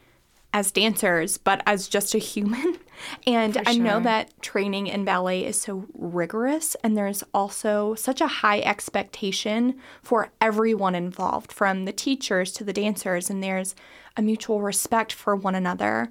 as 0.52 0.72
dancers, 0.72 1.38
but 1.38 1.62
as 1.66 1.88
just 1.88 2.14
a 2.14 2.18
human. 2.18 2.78
And 3.26 3.54
For 3.54 3.62
I 3.66 3.74
know 3.74 4.00
that 4.00 4.40
training 4.42 4.86
in 4.86 5.04
ballet 5.04 5.44
is 5.44 5.60
so 5.60 5.86
rigorous, 5.94 6.74
and 6.82 6.96
there's 6.96 7.22
also 7.32 7.94
such 7.94 8.20
a 8.20 8.26
high 8.26 8.60
expectation 8.60 9.78
for 10.02 10.30
everyone 10.40 10.94
involved, 10.94 11.52
from 11.52 11.84
the 11.84 11.92
teachers 11.92 12.52
to 12.52 12.64
the 12.64 12.72
dancers, 12.72 13.30
and 13.30 13.42
there's 13.42 13.74
a 14.16 14.22
mutual 14.22 14.60
respect 14.60 15.12
for 15.12 15.36
one 15.36 15.54
another. 15.54 16.10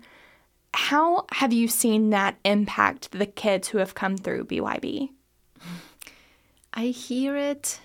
How 0.73 1.25
have 1.33 1.51
you 1.51 1.67
seen 1.67 2.11
that 2.11 2.37
impact 2.45 3.11
the 3.11 3.25
kids 3.25 3.69
who 3.69 3.79
have 3.79 3.95
come 3.95 4.17
through 4.17 4.45
BYB? 4.45 5.09
I 6.73 6.85
hear 6.85 7.35
it. 7.35 7.79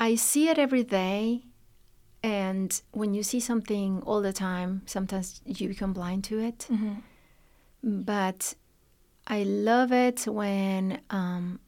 I 0.00 0.16
see 0.16 0.48
it 0.48 0.58
every 0.58 0.82
day. 0.82 1.42
And 2.22 2.80
when 2.92 3.14
you 3.14 3.22
see 3.22 3.38
something 3.38 4.02
all 4.06 4.22
the 4.22 4.32
time, 4.32 4.82
sometimes 4.86 5.40
you 5.44 5.68
become 5.68 5.92
blind 5.92 6.24
to 6.24 6.40
it. 6.40 6.66
Mm-hmm. 6.70 6.94
But 7.84 8.54
I 9.26 9.42
love 9.42 9.92
it 9.92 10.26
when 10.26 11.02
um, 11.10 11.60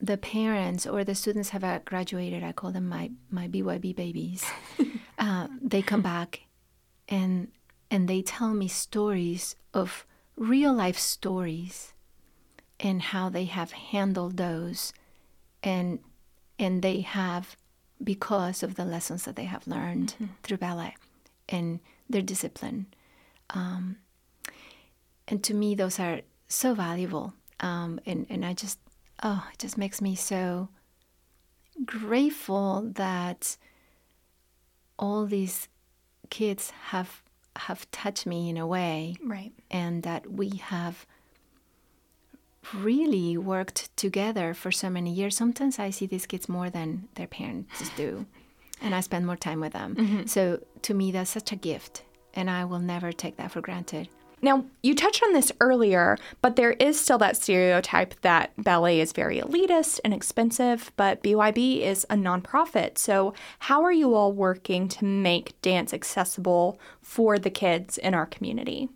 the 0.00 0.16
parents 0.16 0.86
or 0.86 1.04
the 1.04 1.14
students 1.14 1.50
have 1.50 1.84
graduated. 1.84 2.42
I 2.42 2.52
call 2.52 2.72
them 2.72 2.88
my, 2.88 3.10
my 3.30 3.46
BYB 3.46 3.94
babies. 3.94 4.44
uh, 5.18 5.48
they 5.60 5.82
come 5.82 6.00
back 6.00 6.40
and 7.08 7.48
and 7.90 8.08
they 8.08 8.22
tell 8.22 8.54
me 8.54 8.68
stories 8.68 9.56
of 9.74 10.06
real 10.36 10.72
life 10.72 10.98
stories 10.98 11.92
and 12.78 13.02
how 13.02 13.28
they 13.28 13.44
have 13.44 13.72
handled 13.72 14.36
those 14.36 14.92
and 15.62 15.98
and 16.58 16.82
they 16.82 17.00
have 17.00 17.56
because 18.02 18.62
of 18.62 18.76
the 18.76 18.84
lessons 18.84 19.24
that 19.24 19.36
they 19.36 19.44
have 19.44 19.66
learned 19.66 20.14
through 20.42 20.56
ballet 20.56 20.94
and 21.48 21.80
their 22.08 22.22
discipline 22.22 22.86
um, 23.50 23.96
and 25.30 25.42
to 25.44 25.54
me 25.54 25.74
those 25.74 25.98
are 25.98 26.20
so 26.48 26.74
valuable 26.74 27.32
um, 27.60 28.00
and 28.06 28.26
and 28.28 28.44
I 28.44 28.52
just 28.54 28.78
oh 29.22 29.46
it 29.52 29.58
just 29.58 29.78
makes 29.78 30.00
me 30.02 30.14
so 30.14 30.68
grateful 31.84 32.90
that 32.96 33.56
all 34.98 35.24
these 35.26 35.68
kids 36.30 36.70
have 36.90 37.22
have 37.56 37.90
touched 37.90 38.26
me 38.26 38.48
in 38.50 38.56
a 38.56 38.66
way 38.66 39.16
Right. 39.24 39.52
and 39.70 40.02
that 40.02 40.30
we 40.30 40.50
have 40.74 41.06
really 42.74 43.36
worked 43.36 43.94
together 43.96 44.54
for 44.54 44.70
so 44.70 44.90
many 44.90 45.12
years. 45.12 45.36
Sometimes 45.36 45.78
I 45.78 45.90
see 45.90 46.06
these 46.06 46.26
kids 46.26 46.48
more 46.48 46.70
than 46.70 47.08
their 47.14 47.26
parents 47.26 47.90
do, 47.96 48.26
and 48.82 48.94
I 48.94 49.00
spend 49.00 49.26
more 49.26 49.36
time 49.36 49.60
with 49.60 49.72
them. 49.72 50.26
So 50.26 50.60
to 50.82 50.94
me, 50.94 51.10
that's 51.10 51.30
such 51.30 51.50
a 51.52 51.56
gift, 51.56 52.04
and 52.34 52.48
I 52.50 52.64
will 52.66 52.78
never 52.78 53.10
take 53.12 53.36
that 53.38 53.50
for 53.52 53.60
granted. 53.62 54.08
Now, 54.42 54.64
you 54.82 54.94
touched 54.94 55.22
on 55.22 55.32
this 55.32 55.52
earlier, 55.60 56.16
but 56.40 56.56
there 56.56 56.72
is 56.72 56.98
still 56.98 57.18
that 57.18 57.36
stereotype 57.36 58.18
that 58.22 58.52
ballet 58.56 59.00
is 59.00 59.12
very 59.12 59.40
elitist 59.40 60.00
and 60.04 60.14
expensive, 60.14 60.92
but 60.96 61.22
BYB 61.22 61.82
is 61.82 62.06
a 62.08 62.14
nonprofit. 62.14 62.96
So, 62.96 63.34
how 63.60 63.82
are 63.82 63.92
you 63.92 64.14
all 64.14 64.32
working 64.32 64.88
to 64.88 65.04
make 65.04 65.60
dance 65.60 65.92
accessible 65.92 66.80
for 67.02 67.38
the 67.38 67.50
kids 67.50 67.98
in 67.98 68.14
our 68.14 68.26
community? 68.26 68.88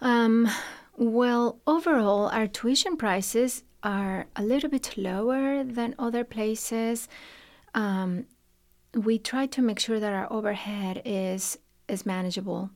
Um, 0.00 0.48
well, 0.96 1.60
overall, 1.66 2.28
our 2.28 2.46
tuition 2.46 2.96
prices 2.96 3.64
are 3.82 4.26
a 4.34 4.42
little 4.42 4.70
bit 4.70 4.96
lower 4.96 5.62
than 5.62 5.94
other 5.98 6.24
places. 6.24 7.08
Um, 7.74 8.26
we 8.94 9.18
try 9.18 9.46
to 9.46 9.62
make 9.62 9.78
sure 9.78 10.00
that 10.00 10.12
our 10.12 10.32
overhead 10.32 11.02
is 11.04 11.58
is 11.86 12.04
manageable. 12.04 12.70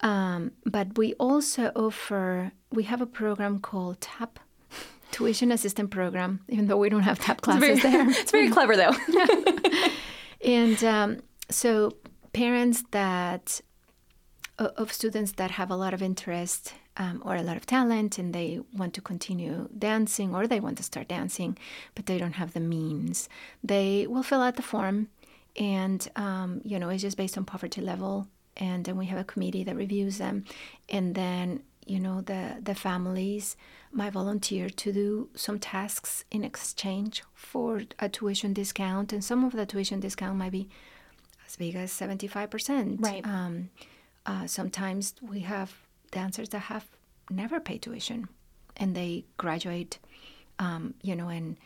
Um, 0.00 0.52
but 0.64 0.96
we 0.96 1.14
also 1.14 1.72
offer 1.74 2.52
we 2.70 2.84
have 2.84 3.00
a 3.00 3.06
program 3.06 3.58
called 3.58 4.00
TAP, 4.00 4.38
Tuition 5.10 5.50
Assistant 5.50 5.90
Program, 5.90 6.40
even 6.48 6.68
though 6.68 6.76
we 6.76 6.88
don't 6.88 7.02
have 7.02 7.18
TAP 7.18 7.40
classes 7.40 7.82
there. 7.82 8.08
it's 8.10 8.30
very 8.30 8.50
clever, 8.50 8.76
though. 8.76 8.94
And 10.44 10.82
um, 10.84 11.18
so 11.50 11.96
parents 12.32 12.84
that 12.92 13.60
of 14.58 14.92
students 14.92 15.32
that 15.32 15.52
have 15.52 15.70
a 15.70 15.76
lot 15.76 15.94
of 15.94 16.02
interest 16.02 16.74
um, 16.96 17.22
or 17.24 17.36
a 17.36 17.42
lot 17.42 17.56
of 17.56 17.64
talent 17.64 18.18
and 18.18 18.34
they 18.34 18.60
want 18.76 18.92
to 18.94 19.00
continue 19.00 19.68
dancing 19.78 20.34
or 20.34 20.48
they 20.48 20.58
want 20.58 20.76
to 20.78 20.82
start 20.82 21.06
dancing, 21.06 21.56
but 21.94 22.06
they 22.06 22.18
don't 22.18 22.32
have 22.32 22.54
the 22.54 22.60
means, 22.60 23.28
they 23.62 24.06
will 24.08 24.24
fill 24.24 24.40
out 24.42 24.56
the 24.56 24.62
form, 24.62 25.08
and 25.56 26.08
um, 26.16 26.60
you 26.64 26.78
know 26.78 26.88
it's 26.88 27.02
just 27.02 27.16
based 27.16 27.38
on 27.38 27.44
poverty 27.44 27.80
level, 27.80 28.26
and 28.58 28.84
then 28.84 28.96
we 28.96 29.06
have 29.06 29.18
a 29.18 29.24
committee 29.24 29.64
that 29.64 29.76
reviews 29.76 30.18
them, 30.18 30.44
and 30.88 31.14
then 31.14 31.62
you 31.86 31.98
know 31.98 32.20
the 32.20 32.56
the 32.62 32.74
families 32.74 33.56
might 33.90 34.12
volunteer 34.12 34.68
to 34.68 34.92
do 34.92 35.28
some 35.34 35.58
tasks 35.58 36.24
in 36.30 36.44
exchange 36.44 37.22
for 37.34 37.82
a 37.98 38.08
tuition 38.08 38.52
discount, 38.52 39.12
and 39.12 39.24
some 39.24 39.44
of 39.44 39.52
the 39.52 39.66
tuition 39.66 40.00
discount 40.00 40.36
might 40.36 40.52
be 40.52 40.68
as 41.46 41.56
big 41.56 41.74
as 41.74 41.92
seventy 41.92 42.26
five 42.26 42.50
percent. 42.50 43.00
Right. 43.00 43.24
Um, 43.26 43.70
uh, 44.26 44.46
sometimes 44.46 45.14
we 45.22 45.40
have 45.40 45.72
dancers 46.10 46.50
that 46.50 46.58
have 46.60 46.86
never 47.30 47.60
paid 47.60 47.82
tuition, 47.82 48.28
and 48.76 48.94
they 48.94 49.24
graduate, 49.36 49.98
um, 50.58 50.94
you 51.02 51.16
know, 51.16 51.28
and 51.28 51.56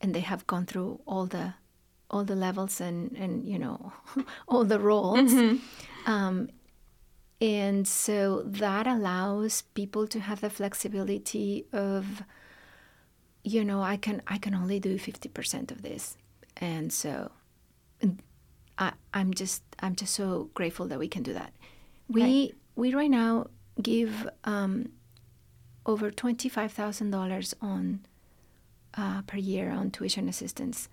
and 0.00 0.14
they 0.14 0.20
have 0.20 0.46
gone 0.46 0.66
through 0.66 1.00
all 1.06 1.26
the 1.26 1.54
all 2.10 2.24
the 2.24 2.36
levels 2.36 2.80
and 2.80 3.12
and 3.16 3.44
you 3.46 3.58
know 3.58 3.92
all 4.48 4.64
the 4.64 4.78
roles. 4.78 5.32
Um, 6.06 6.48
and 7.40 7.86
so 7.86 8.42
that 8.46 8.86
allows 8.86 9.62
people 9.74 10.06
to 10.06 10.20
have 10.20 10.40
the 10.40 10.48
flexibility 10.48 11.66
of 11.72 12.22
you 13.44 13.62
know 13.64 13.82
i 13.82 13.96
can 13.96 14.22
i 14.26 14.38
can 14.38 14.54
only 14.54 14.80
do 14.80 14.98
50% 14.98 15.70
of 15.70 15.82
this. 15.82 16.16
And 16.56 16.90
so 16.92 17.30
I, 18.78 18.92
i'm 19.12 19.34
just 19.34 19.62
i'm 19.80 19.94
just 19.94 20.14
so 20.14 20.48
grateful 20.54 20.86
that 20.88 20.98
we 20.98 21.08
can 21.08 21.22
do 21.22 21.34
that. 21.34 21.52
We 22.08 22.22
Right. 22.22 22.54
we 22.76 22.94
right 22.94 23.10
now 23.10 23.48
give 23.82 24.28
um, 24.44 24.90
over 25.84 26.10
$25000 26.10 27.54
on 27.60 28.00
uh, 28.96 29.22
per 29.22 29.36
year 29.36 29.70
on 29.70 29.90
tuition 29.90 30.28
assistance. 30.28 30.88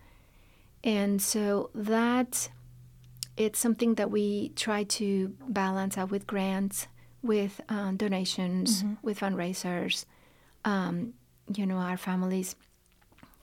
And 0.83 1.21
so 1.21 1.69
that 1.73 2.49
it's 3.37 3.59
something 3.59 3.95
that 3.95 4.11
we 4.11 4.49
try 4.55 4.83
to 4.83 5.35
balance 5.47 5.97
out 5.97 6.11
with 6.11 6.27
grants, 6.27 6.87
with 7.21 7.61
um, 7.69 7.97
donations, 7.97 8.83
with 9.01 9.19
fundraisers. 9.19 10.05
Um, 10.65 11.13
you 11.53 11.65
know, 11.65 11.77
our 11.77 11.97
families 11.97 12.55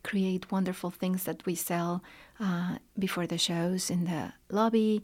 create 0.02 0.50
wonderful 0.50 0.90
things 0.90 1.24
that 1.24 1.44
we 1.44 1.54
sell 1.54 2.02
uh, 2.38 2.76
before 2.98 3.26
the 3.26 3.36
shows 3.38 3.90
in 3.90 4.04
the 4.04 4.32
lobby, 4.50 5.02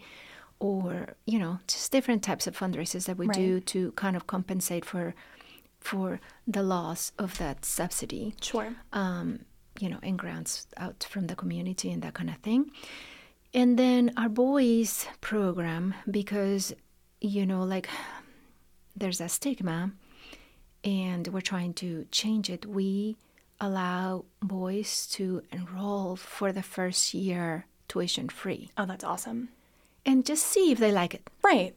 or 0.59 1.15
you 1.27 1.39
know, 1.39 1.59
just 1.69 1.93
different 1.93 2.23
types 2.23 2.47
of 2.47 2.57
fundraisers 2.57 3.05
that 3.07 3.19
we 3.19 3.27
do 3.29 3.61
to 3.61 3.93
kind 3.93 4.17
of 4.17 4.27
compensate 4.27 4.85
for 4.85 5.15
for 5.81 6.21
the 6.47 6.63
loss 6.63 7.13
of 7.19 7.37
that 7.39 7.65
subsidy 7.65 8.35
Sure. 8.41 8.75
um, 8.93 9.41
you 9.79 9.89
know, 9.91 9.99
and 10.03 10.19
grants 10.19 10.67
out 10.79 11.07
from 11.09 11.27
the 11.27 11.37
community 11.37 11.93
and 11.93 12.03
that 12.03 12.15
kind 12.15 12.31
of 12.31 12.37
thing. 12.39 12.71
And 13.57 13.79
then 13.79 14.13
our 14.19 14.29
boys 14.29 15.07
program, 15.23 15.95
because, 16.11 16.75
you 17.23 17.47
know, 17.47 17.63
like 17.65 17.89
there's 18.95 19.21
a 19.21 19.29
stigma 19.31 19.93
and 20.85 21.27
we're 21.29 21.41
trying 21.41 21.73
to 21.75 22.07
change 22.11 22.51
it. 22.51 22.67
We 22.67 23.17
allow 23.61 24.27
boys 24.43 25.07
to 25.17 25.43
enroll 25.51 26.17
for 26.17 26.53
the 26.53 26.63
first 26.63 27.15
year 27.15 27.65
tuition 27.89 28.29
free 28.29 28.69
Oh, 28.77 28.85
that's 28.85 29.03
awesome. 29.05 29.49
and 30.05 30.27
just 30.27 30.45
see 30.47 30.71
if 30.73 30.79
they 30.79 30.93
like 30.93 31.15
it 31.15 31.23
Right. 31.43 31.75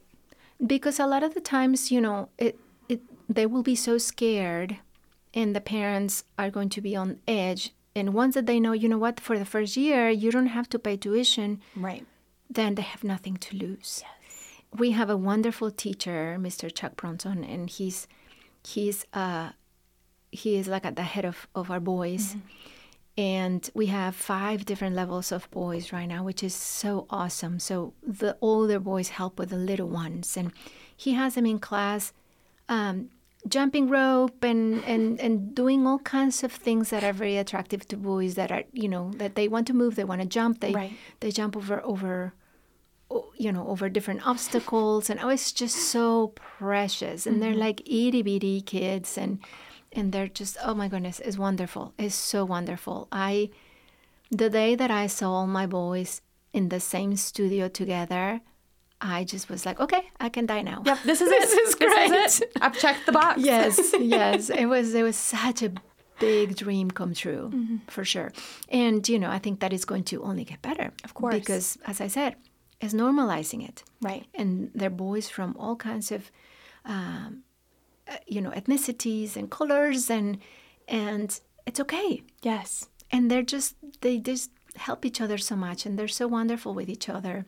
because 0.64 1.00
a 1.00 1.06
lot 1.06 1.22
of 1.22 1.32
the 1.32 1.40
times 1.40 1.90
you 1.90 2.00
know 2.02 2.28
it, 2.36 2.58
it 2.90 3.00
they 3.30 3.46
will 3.46 3.62
be 3.62 3.74
so 3.76 3.96
scared 3.96 4.76
and 5.32 5.56
the 5.56 5.60
parents 5.62 6.24
are 6.38 6.50
going 6.50 6.68
to 6.68 6.82
be 6.82 6.94
on 6.94 7.20
edge 7.26 7.72
and 7.94 8.14
once 8.14 8.34
that 8.34 8.46
they 8.46 8.60
know 8.60 8.72
you 8.72 8.88
know 8.88 8.98
what 8.98 9.18
for 9.20 9.38
the 9.38 9.44
first 9.44 9.76
year 9.76 10.08
you 10.10 10.30
don't 10.30 10.46
have 10.58 10.68
to 10.68 10.78
pay 10.78 10.96
tuition 10.96 11.60
Right. 11.74 12.04
then 12.48 12.74
they 12.74 12.82
have 12.82 13.04
nothing 13.04 13.36
to 13.38 13.56
lose. 13.56 14.02
Yes. 14.04 14.62
we 14.78 14.92
have 14.92 15.10
a 15.10 15.16
wonderful 15.16 15.70
teacher 15.70 16.36
mr 16.40 16.72
chuck 16.72 16.94
bronson 16.96 17.42
and 17.44 17.68
he's 17.70 18.06
he's 18.66 19.04
uh 19.12 19.50
he 20.30 20.56
is 20.56 20.68
like 20.68 20.84
at 20.86 20.94
the 20.96 21.02
head 21.02 21.24
of 21.24 21.48
of 21.54 21.70
our 21.70 21.80
boys. 21.80 22.36
And 23.18 23.68
we 23.74 23.86
have 23.86 24.14
five 24.14 24.64
different 24.64 24.94
levels 24.96 25.32
of 25.32 25.50
boys 25.50 25.92
right 25.92 26.06
now 26.06 26.22
which 26.24 26.42
is 26.42 26.54
so 26.54 27.06
awesome. 27.10 27.58
So 27.58 27.92
the 28.06 28.36
older 28.40 28.78
boys 28.78 29.08
help 29.10 29.38
with 29.38 29.50
the 29.50 29.56
little 29.56 29.88
ones. 29.88 30.36
And 30.36 30.52
he 30.96 31.12
has 31.14 31.34
them 31.34 31.44
in 31.46 31.58
class 31.58 32.12
um, 32.68 33.10
jumping 33.48 33.88
rope 33.88 34.44
and, 34.44 34.84
and 34.84 35.18
and 35.18 35.54
doing 35.54 35.86
all 35.86 35.98
kinds 36.00 36.44
of 36.44 36.52
things 36.52 36.90
that 36.90 37.02
are 37.02 37.12
very 37.12 37.38
attractive 37.38 37.88
to 37.88 37.96
boys 37.96 38.34
that 38.34 38.52
are 38.52 38.64
you 38.72 38.88
know 38.88 39.12
that 39.16 39.34
they 39.34 39.48
want 39.48 39.66
to 39.66 39.72
move 39.72 39.94
they 39.94 40.04
want 40.04 40.20
to 40.20 40.26
jump 40.26 40.60
they 40.60 40.74
Right. 40.74 40.92
they 41.20 41.30
jump 41.30 41.56
over 41.56 41.80
over 41.82 42.34
you 43.36 43.50
know, 43.50 43.66
over 43.66 43.88
different 43.88 44.26
obstacles, 44.26 45.10
and 45.10 45.18
oh, 45.20 45.28
it's 45.28 45.52
just 45.52 45.76
so 45.76 46.28
precious. 46.36 47.26
And 47.26 47.42
they're 47.42 47.50
mm-hmm. 47.50 47.60
like 47.60 47.80
itty 47.80 48.22
bitty 48.22 48.60
kids, 48.60 49.18
and 49.18 49.40
and 49.92 50.12
they're 50.12 50.28
just 50.28 50.56
oh 50.64 50.74
my 50.74 50.88
goodness, 50.88 51.20
it's 51.20 51.38
wonderful. 51.38 51.94
It's 51.98 52.14
so 52.14 52.44
wonderful. 52.44 53.08
I 53.10 53.50
the 54.30 54.50
day 54.50 54.74
that 54.74 54.90
I 54.90 55.06
saw 55.06 55.32
all 55.32 55.46
my 55.46 55.66
boys 55.66 56.22
in 56.52 56.68
the 56.68 56.80
same 56.80 57.16
studio 57.16 57.68
together, 57.68 58.40
I 59.00 59.24
just 59.24 59.48
was 59.48 59.64
like, 59.64 59.80
okay, 59.80 60.02
I 60.20 60.28
can 60.28 60.46
die 60.46 60.62
now. 60.62 60.82
Yep, 60.84 60.98
this 61.04 61.20
is 61.20 61.28
This 61.36 61.52
it. 61.52 61.58
is 61.68 61.74
great. 61.74 62.12
it. 62.12 62.52
I've 62.60 62.78
checked 62.78 63.06
the 63.06 63.12
box. 63.12 63.40
yes, 63.40 63.94
yes. 63.98 64.50
It 64.50 64.66
was 64.66 64.94
it 64.94 65.02
was 65.02 65.16
such 65.16 65.62
a 65.62 65.72
big 66.18 66.54
dream 66.56 66.90
come 66.90 67.14
true 67.14 67.50
Mm-hmm. 67.54 67.76
for 67.88 68.04
sure. 68.04 68.30
And 68.68 69.08
you 69.08 69.18
know, 69.18 69.30
I 69.30 69.38
think 69.38 69.60
that 69.60 69.72
is 69.72 69.84
going 69.86 70.04
to 70.04 70.22
only 70.22 70.44
get 70.44 70.60
better. 70.62 70.92
Of 71.04 71.14
course. 71.14 71.34
Because 71.34 71.78
as 71.86 72.00
I 72.00 72.08
said, 72.08 72.36
it's 72.80 72.92
normalizing 72.94 73.66
it. 73.68 73.82
Right. 74.02 74.26
And 74.34 74.70
they're 74.74 74.90
boys 74.90 75.28
from 75.30 75.56
all 75.58 75.76
kinds 75.76 76.12
of 76.12 76.30
um, 76.84 77.42
uh, 78.08 78.16
you 78.26 78.40
know, 78.40 78.50
ethnicities 78.50 79.36
and 79.36 79.50
colors 79.50 80.10
and 80.10 80.38
and 80.88 81.40
it's 81.66 81.80
okay. 81.80 82.22
Yes. 82.42 82.88
And 83.10 83.30
they're 83.30 83.42
just 83.54 83.76
they 84.02 84.18
just 84.18 84.50
help 84.76 85.04
each 85.06 85.20
other 85.20 85.38
so 85.38 85.56
much 85.56 85.86
and 85.86 85.98
they're 85.98 86.08
so 86.08 86.26
wonderful 86.28 86.74
with 86.74 86.88
each 86.88 87.08
other. 87.08 87.44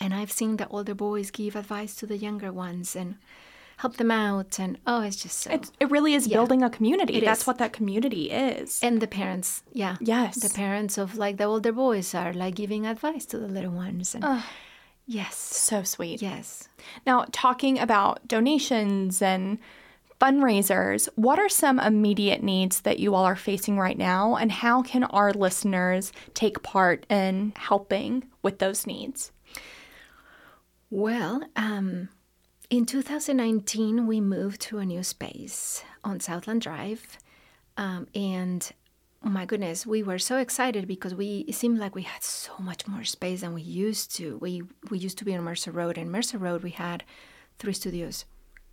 And 0.00 0.14
I've 0.14 0.30
seen 0.32 0.56
the 0.56 0.68
older 0.68 0.94
boys 0.94 1.30
give 1.30 1.56
advice 1.56 1.94
to 1.96 2.06
the 2.06 2.16
younger 2.16 2.52
ones 2.52 2.94
and 2.96 3.16
help 3.78 3.96
them 3.96 4.10
out 4.10 4.58
and 4.58 4.76
oh 4.88 5.02
it's 5.02 5.22
just 5.22 5.38
so 5.38 5.52
It's, 5.52 5.70
it 5.78 5.88
really 5.88 6.12
is 6.14 6.26
building 6.26 6.62
a 6.64 6.70
community. 6.70 7.14
It 7.18 7.24
That's 7.24 7.42
is. 7.42 7.46
what 7.46 7.58
that 7.58 7.72
community 7.72 8.28
is. 8.30 8.80
and 8.82 9.00
the 9.00 9.06
parents 9.06 9.62
yeah 9.72 9.96
Yes. 10.00 10.34
the 10.36 10.52
parents 10.52 10.98
of 10.98 11.16
like 11.16 11.36
the 11.36 11.44
older 11.44 11.70
boys 11.70 12.12
are 12.12 12.32
like 12.32 12.56
giving 12.56 12.86
advice 12.86 13.24
to 13.26 13.38
the 13.38 13.46
little 13.46 13.70
ones 13.70 14.16
and 14.16 14.42
yes 15.06 15.36
so 15.36 15.84
sweet. 15.84 16.20
yes 16.20 16.68
Now, 17.06 17.26
talking 17.30 17.78
about 17.78 18.26
donations 18.26 19.22
and 19.22 19.58
fundraisers, 20.20 21.08
what 21.14 21.38
are 21.38 21.48
some 21.48 21.78
immediate 21.78 22.42
needs 22.42 22.80
that 22.82 22.98
you 22.98 23.14
all 23.14 23.24
are 23.24 23.36
facing 23.36 23.78
right 23.78 23.96
now, 23.96 24.34
and 24.34 24.50
how 24.50 24.82
can 24.82 25.04
our 25.04 25.32
listeners 25.32 26.12
take 26.34 26.62
part 26.62 27.06
in 27.08 27.52
helping 27.56 28.24
with 28.42 28.58
those 28.58 28.86
needs? 28.86 29.30
Well 30.90 31.42
um 31.56 32.08
in 32.70 32.84
2019 32.84 34.06
we 34.06 34.20
moved 34.20 34.60
to 34.60 34.78
a 34.78 34.86
new 34.86 35.02
space 35.02 35.84
on 36.04 36.20
southland 36.20 36.60
drive 36.60 37.18
um, 37.78 38.08
and 38.14 38.72
oh 39.24 39.28
my 39.28 39.46
goodness 39.46 39.86
we 39.86 40.02
were 40.02 40.18
so 40.18 40.36
excited 40.36 40.86
because 40.86 41.14
we 41.14 41.44
it 41.48 41.54
seemed 41.54 41.78
like 41.78 41.94
we 41.94 42.02
had 42.02 42.22
so 42.22 42.52
much 42.58 42.86
more 42.86 43.04
space 43.04 43.40
than 43.40 43.54
we 43.54 43.62
used 43.62 44.14
to. 44.16 44.36
We 44.38 44.62
we 44.90 44.98
used 44.98 45.16
to 45.18 45.24
be 45.24 45.34
on 45.34 45.42
mercer 45.44 45.70
road 45.70 45.96
and 45.96 46.10
mercer 46.10 46.38
road 46.38 46.62
we 46.62 46.70
had 46.70 47.04
three 47.58 47.72
studios. 47.72 48.24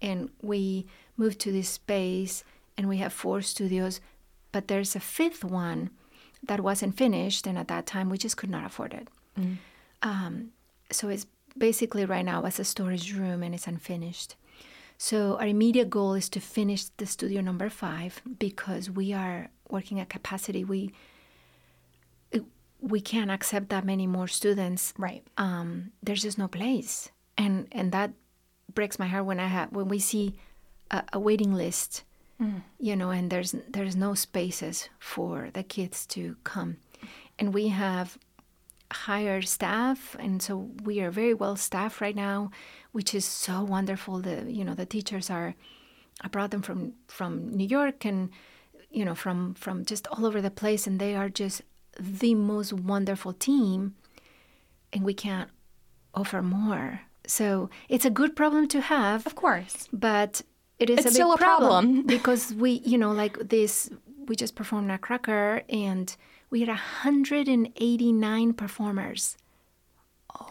And 0.01 0.29
we 0.41 0.87
moved 1.17 1.39
to 1.41 1.51
this 1.51 1.69
space 1.69 2.43
and 2.77 2.89
we 2.89 2.97
have 2.97 3.13
four 3.13 3.41
studios 3.41 4.01
but 4.51 4.67
there's 4.67 4.95
a 4.95 4.99
fifth 4.99 5.43
one 5.43 5.91
that 6.43 6.59
wasn't 6.61 6.97
finished 6.97 7.45
and 7.47 7.57
at 7.57 7.67
that 7.67 7.85
time 7.85 8.09
we 8.09 8.17
just 8.17 8.37
could 8.37 8.49
not 8.49 8.65
afford 8.65 8.93
it. 8.93 9.07
Um, 10.01 10.49
so 10.91 11.09
it's 11.09 11.27
basically 11.57 12.05
right 12.05 12.25
now 12.25 12.43
as 12.43 12.59
a 12.59 12.63
storage 12.63 13.13
room 13.13 13.43
and 13.43 13.55
it's 13.55 13.67
unfinished. 13.67 14.35
So 14.97 15.37
our 15.37 15.47
immediate 15.47 15.89
goal 15.89 16.13
is 16.13 16.29
to 16.29 16.39
finish 16.39 16.85
the 16.97 17.05
studio 17.05 17.41
number 17.41 17.69
five 17.69 18.21
because 18.39 18.89
we 18.89 19.13
are 19.13 19.49
working 19.69 19.99
at 19.99 20.09
capacity. 20.09 20.63
We 20.63 20.93
we 22.81 23.01
can't 23.01 23.31
accept 23.31 23.69
that 23.69 23.83
many 23.83 24.05
more 24.05 24.27
students. 24.27 24.93
Right. 24.97 25.23
um, 25.37 25.91
there's 26.03 26.21
just 26.21 26.37
no 26.37 26.47
place, 26.47 27.09
and 27.37 27.67
and 27.71 27.91
that 27.91 28.11
breaks 28.73 28.99
my 28.99 29.07
heart 29.07 29.25
when 29.25 29.39
I 29.39 29.47
have 29.47 29.71
when 29.71 29.87
we 29.87 29.99
see 29.99 30.35
a, 30.91 31.03
a 31.13 31.19
waiting 31.19 31.53
list, 31.53 32.03
you 32.79 32.95
know, 32.95 33.09
and 33.09 33.31
there's 33.31 33.55
there's 33.67 33.95
no 33.95 34.13
spaces 34.13 34.89
for 34.99 35.49
the 35.53 35.63
kids 35.63 36.05
to 36.07 36.35
come, 36.43 36.77
and 37.39 37.53
we 37.53 37.69
have 37.69 38.17
hired 38.91 39.47
staff, 39.47 40.15
and 40.19 40.41
so 40.41 40.69
we 40.83 41.01
are 41.01 41.11
very 41.11 41.33
well 41.33 41.55
staffed 41.55 42.01
right 42.01 42.15
now, 42.15 42.51
which 42.91 43.13
is 43.13 43.25
so 43.25 43.63
wonderful. 43.63 44.19
The 44.21 44.45
you 44.51 44.63
know 44.63 44.73
the 44.75 44.85
teachers 44.85 45.29
are, 45.29 45.55
I 46.21 46.27
brought 46.27 46.51
them 46.51 46.61
from 46.61 46.93
from 47.07 47.49
New 47.49 47.67
York 47.67 48.05
and 48.05 48.29
you 48.89 49.05
know 49.05 49.15
from 49.15 49.53
from 49.55 49.85
just 49.85 50.07
all 50.07 50.25
over 50.25 50.41
the 50.41 50.51
place, 50.51 50.87
and 50.87 50.99
they 50.99 51.15
are 51.15 51.29
just 51.29 51.61
the 51.99 52.35
most 52.35 52.73
wonderful 52.73 53.31
team 53.33 53.95
and 54.91 55.03
we 55.03 55.13
can't 55.13 55.49
offer 56.13 56.41
more. 56.41 57.01
So 57.27 57.69
it's 57.89 58.05
a 58.05 58.09
good 58.09 58.35
problem 58.35 58.67
to 58.69 58.81
have, 58.81 59.25
Of 59.25 59.35
course. 59.35 59.87
but 59.91 60.41
it 60.79 60.89
is 60.89 60.99
It's 60.99 61.05
a 61.05 61.09
big 61.09 61.13
still 61.13 61.33
a 61.33 61.37
problem. 61.37 62.03
because 62.05 62.53
we, 62.53 62.81
you 62.85 62.97
know, 62.97 63.11
like 63.11 63.37
this, 63.49 63.89
we 64.27 64.35
just 64.35 64.55
performed 64.55 64.91
at 64.91 65.01
Cracker 65.01 65.63
and 65.69 66.15
we 66.55 66.61
had 66.61 66.69
189 66.69 68.53
performers. 68.53 69.37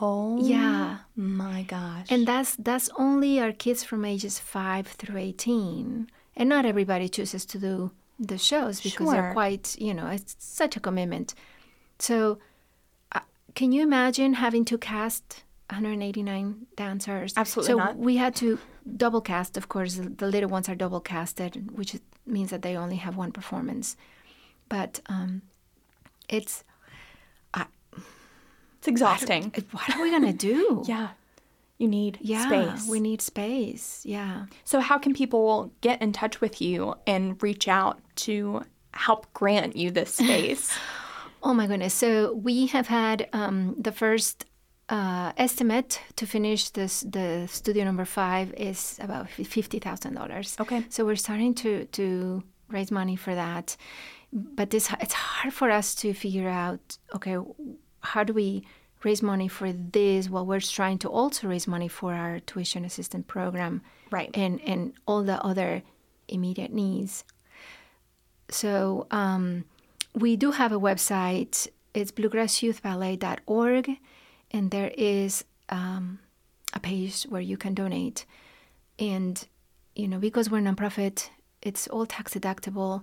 Oh, 0.01 0.38
Yeah. 0.55 0.99
my 1.17 1.62
gosh. 1.62 2.07
And 2.11 2.27
that's 2.29 2.57
that's 2.57 2.88
only 3.07 3.40
our 3.40 3.53
kids 3.53 3.81
from 3.85 4.05
ages 4.05 4.38
5 4.38 4.87
through 4.87 5.17
18. 5.19 6.11
And 6.37 6.49
not 6.49 6.67
everybody 6.67 7.09
chooses 7.09 7.45
to 7.47 7.59
do 7.59 7.75
the 8.19 8.38
shows 8.38 8.81
because 8.81 9.07
Sure. 9.07 9.12
they're 9.12 9.33
quite, 9.33 9.67
you 9.87 9.95
know, 9.95 10.09
it's 10.17 10.37
such 10.38 10.77
a 10.77 10.81
commitment. 10.81 11.35
So 11.99 12.38
uh, 13.12 13.21
can 13.55 13.73
you 13.73 13.83
imagine 13.83 14.35
having 14.35 14.64
to 14.67 14.77
cast 14.79 15.43
189 15.71 16.67
dancers? 16.77 17.33
Absolutely 17.37 17.73
so 17.73 17.77
not. 17.79 17.97
we 17.97 18.17
had 18.25 18.35
to 18.43 18.59
double 19.05 19.23
cast, 19.33 19.57
of 19.57 19.69
course. 19.75 19.93
The, 19.97 20.09
the 20.23 20.27
little 20.35 20.51
ones 20.51 20.69
are 20.69 20.75
double 20.85 21.01
casted, 21.01 21.53
which 21.79 21.97
means 22.27 22.51
that 22.51 22.62
they 22.62 22.77
only 22.77 22.97
have 22.97 23.17
one 23.17 23.33
performance. 23.33 23.97
But 24.69 25.01
um, 25.07 25.43
it's 26.29 26.65
it's 28.79 28.89
exhausting. 28.89 29.53
what 29.73 29.97
are 29.97 30.03
we 30.03 30.11
gonna 30.11 30.33
do? 30.33 30.83
Yeah. 30.89 31.09
You 31.79 31.89
need 31.89 32.19
Yeah, 32.21 32.47
space. 32.47 32.89
we 32.89 33.01
need 33.01 33.21
space. 33.21 34.03
Yeah. 34.05 34.47
so, 34.65 34.79
how 34.79 34.97
can 34.99 35.13
people 35.13 35.73
get 35.81 36.01
in 36.01 36.13
touch 36.13 36.41
with 36.41 36.61
you 36.61 36.95
and 37.05 37.43
reach 37.43 37.67
out 37.67 37.99
to 38.17 38.63
help 38.93 39.27
grant 39.35 39.75
you 39.75 39.91
this 39.91 40.15
space? 40.23 40.71
Oh 41.43 41.53
my 41.53 41.67
goodness. 41.67 41.93
So 41.93 42.33
we 42.35 42.67
have 42.69 42.87
had 42.87 43.29
um, 43.33 43.75
the 43.77 43.91
first 43.93 44.45
uh, 44.89 45.33
estimate 45.37 46.01
to 46.17 46.27
finish 46.27 46.69
this 46.71 47.01
the 47.01 47.47
studio 47.49 47.85
number 47.85 48.05
five 48.05 48.55
is 48.55 48.99
about 49.03 49.29
fifty 49.31 49.79
thousand 49.81 50.15
dollars. 50.15 50.57
Okay. 50.61 50.85
So 50.91 51.05
we're 51.05 51.17
starting 51.17 51.55
to 51.57 51.87
to 51.87 52.43
raise 52.69 52.91
money 52.93 53.17
for 53.17 53.35
that, 53.35 53.77
but 54.35 54.70
this 54.70 54.92
it's 55.01 55.14
hard 55.14 55.55
for 55.55 55.70
us 55.70 55.94
to 55.97 56.12
figure 56.12 56.49
out. 56.49 56.99
Okay, 57.14 57.37
how 58.01 58.25
do 58.25 58.33
we 58.33 58.66
raise 59.05 59.23
money 59.23 59.49
for 59.49 59.73
this 59.73 60.29
while 60.29 60.44
we're 60.44 60.61
trying 60.61 60.99
to 60.99 61.09
also 61.09 61.47
raise 61.47 61.66
money 61.66 61.88
for 61.88 62.14
our 62.14 62.40
tuition 62.40 62.85
assistant 62.85 63.27
program, 63.27 63.83
Right. 64.11 64.31
And 64.35 64.61
and 64.62 64.92
all 65.07 65.23
the 65.23 65.42
other 65.44 65.83
immediate 66.29 66.73
needs. 66.73 67.25
So 68.49 69.07
um, 69.11 69.64
we 70.14 70.37
do 70.37 70.53
have 70.53 70.73
a 70.73 70.79
website. 70.79 71.68
It's 71.94 72.12
bluegrassyouthballet.org, 72.12 73.90
and 74.51 74.70
there 74.70 74.92
is 74.97 75.44
um, 75.68 76.18
a 76.73 76.81
page 76.81 77.23
where 77.25 77.40
you 77.40 77.57
can 77.57 77.75
donate. 77.75 78.27
And 78.99 79.44
you 79.94 80.09
know, 80.09 80.18
because 80.18 80.51
we're 80.51 80.61
nonprofit, 80.61 81.31
it's 81.62 81.88
all 81.88 82.07
tax 82.07 82.35
deductible. 82.35 83.03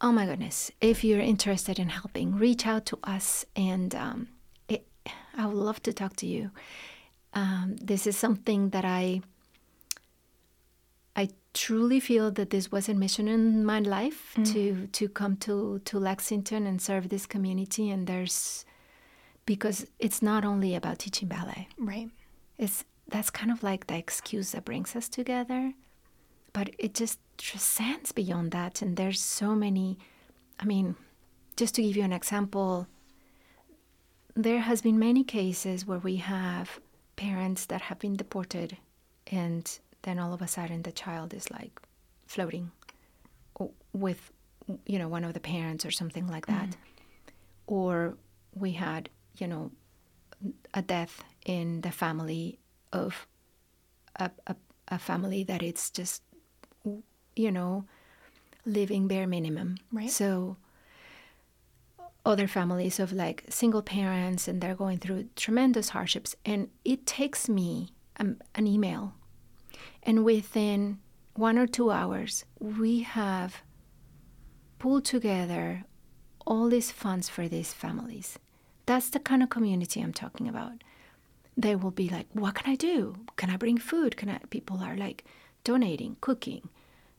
Oh 0.00 0.12
my 0.12 0.26
goodness! 0.26 0.70
If 0.80 1.04
you're 1.04 1.20
interested 1.20 1.78
in 1.78 1.90
helping, 1.90 2.36
reach 2.36 2.66
out 2.66 2.86
to 2.86 2.98
us, 3.04 3.44
and 3.54 3.94
um, 3.94 4.28
it, 4.68 4.86
I 5.36 5.46
would 5.46 5.56
love 5.56 5.82
to 5.82 5.92
talk 5.92 6.16
to 6.16 6.26
you. 6.26 6.50
Um, 7.34 7.76
this 7.80 8.06
is 8.06 8.16
something 8.16 8.70
that 8.70 8.84
I 8.84 9.20
I 11.16 11.28
truly 11.52 12.00
feel 12.00 12.30
that 12.30 12.50
this 12.50 12.72
was 12.72 12.88
a 12.88 12.94
mission 12.94 13.28
in 13.28 13.64
my 13.64 13.80
life 13.80 14.34
to 14.44 14.86
to 14.86 15.08
come 15.08 15.36
to 15.38 15.80
to 15.84 15.98
Lexington 15.98 16.66
and 16.66 16.80
serve 16.80 17.08
this 17.08 17.26
community. 17.26 17.90
And 17.90 18.06
there's 18.06 18.64
because 19.44 19.86
it's 19.98 20.22
not 20.22 20.44
only 20.44 20.74
about 20.74 20.98
teaching 21.00 21.28
ballet. 21.28 21.68
Right. 21.78 22.08
It's 22.58 22.84
that's 23.08 23.30
kind 23.30 23.50
of 23.50 23.62
like 23.62 23.86
the 23.86 23.96
excuse 23.96 24.52
that 24.52 24.64
brings 24.64 24.94
us 24.96 25.08
together, 25.08 25.74
but 26.52 26.70
it 26.78 26.94
just 26.94 27.18
transcends 27.38 28.12
beyond 28.12 28.52
that. 28.52 28.82
And 28.82 28.96
there's 28.96 29.20
so 29.20 29.54
many. 29.54 29.98
I 30.58 30.64
mean, 30.64 30.96
just 31.56 31.74
to 31.76 31.82
give 31.82 31.96
you 31.96 32.02
an 32.02 32.12
example, 32.12 32.86
there 34.34 34.60
has 34.60 34.82
been 34.82 34.98
many 34.98 35.24
cases 35.24 35.86
where 35.86 35.98
we 35.98 36.16
have 36.16 36.80
parents 37.16 37.66
that 37.66 37.82
have 37.82 37.98
been 37.98 38.16
deported 38.16 38.76
and 39.26 39.78
then 40.02 40.18
all 40.18 40.32
of 40.32 40.40
a 40.40 40.48
sudden 40.48 40.82
the 40.82 40.92
child 40.92 41.34
is 41.34 41.50
like 41.50 41.78
floating 42.26 42.70
with 43.92 44.32
you 44.86 44.98
know 44.98 45.08
one 45.08 45.24
of 45.24 45.34
the 45.34 45.40
parents 45.40 45.84
or 45.84 45.90
something 45.90 46.26
like 46.28 46.46
that 46.46 46.68
mm-hmm. 46.68 47.74
or 47.74 48.16
we 48.54 48.72
had 48.72 49.10
you 49.36 49.46
know 49.46 49.70
a 50.72 50.82
death 50.82 51.22
in 51.44 51.80
the 51.82 51.90
family 51.90 52.58
of 52.92 53.26
a, 54.16 54.30
a, 54.46 54.56
a 54.88 54.98
family 54.98 55.44
that 55.44 55.62
it's 55.62 55.90
just, 55.90 56.22
you 57.36 57.50
know, 57.50 57.84
living 58.66 59.08
bare 59.08 59.26
minimum. 59.26 59.78
Right. 59.92 60.10
So 60.10 60.56
other 62.24 62.46
families 62.46 63.00
of 63.00 63.12
like 63.12 63.44
single 63.48 63.82
parents 63.82 64.46
and 64.46 64.60
they're 64.60 64.74
going 64.74 64.98
through 64.98 65.28
tremendous 65.36 65.90
hardships. 65.90 66.36
And 66.44 66.68
it 66.84 67.06
takes 67.06 67.48
me 67.48 67.92
um, 68.18 68.36
an 68.54 68.66
email. 68.66 69.14
And 70.02 70.24
within 70.24 70.98
one 71.34 71.58
or 71.58 71.66
two 71.66 71.90
hours, 71.90 72.44
we 72.58 73.00
have 73.00 73.62
pulled 74.78 75.04
together 75.04 75.84
all 76.46 76.68
these 76.68 76.90
funds 76.90 77.28
for 77.28 77.48
these 77.48 77.72
families. 77.72 78.38
That's 78.86 79.10
the 79.10 79.20
kind 79.20 79.42
of 79.42 79.50
community 79.50 80.00
I'm 80.00 80.12
talking 80.12 80.48
about. 80.48 80.82
They 81.56 81.76
will 81.76 81.90
be 81.90 82.08
like, 82.08 82.26
"What 82.32 82.54
can 82.54 82.72
I 82.72 82.76
do? 82.76 83.14
Can 83.36 83.50
I 83.50 83.56
bring 83.56 83.78
food? 83.78 84.16
Can 84.16 84.30
I?" 84.30 84.38
People 84.50 84.78
are 84.78 84.96
like 84.96 85.24
donating, 85.64 86.16
cooking, 86.20 86.68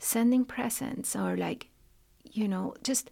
sending 0.01 0.43
presents, 0.45 1.15
or 1.15 1.37
like, 1.37 1.67
you 2.23 2.47
know, 2.47 2.73
just 2.83 3.11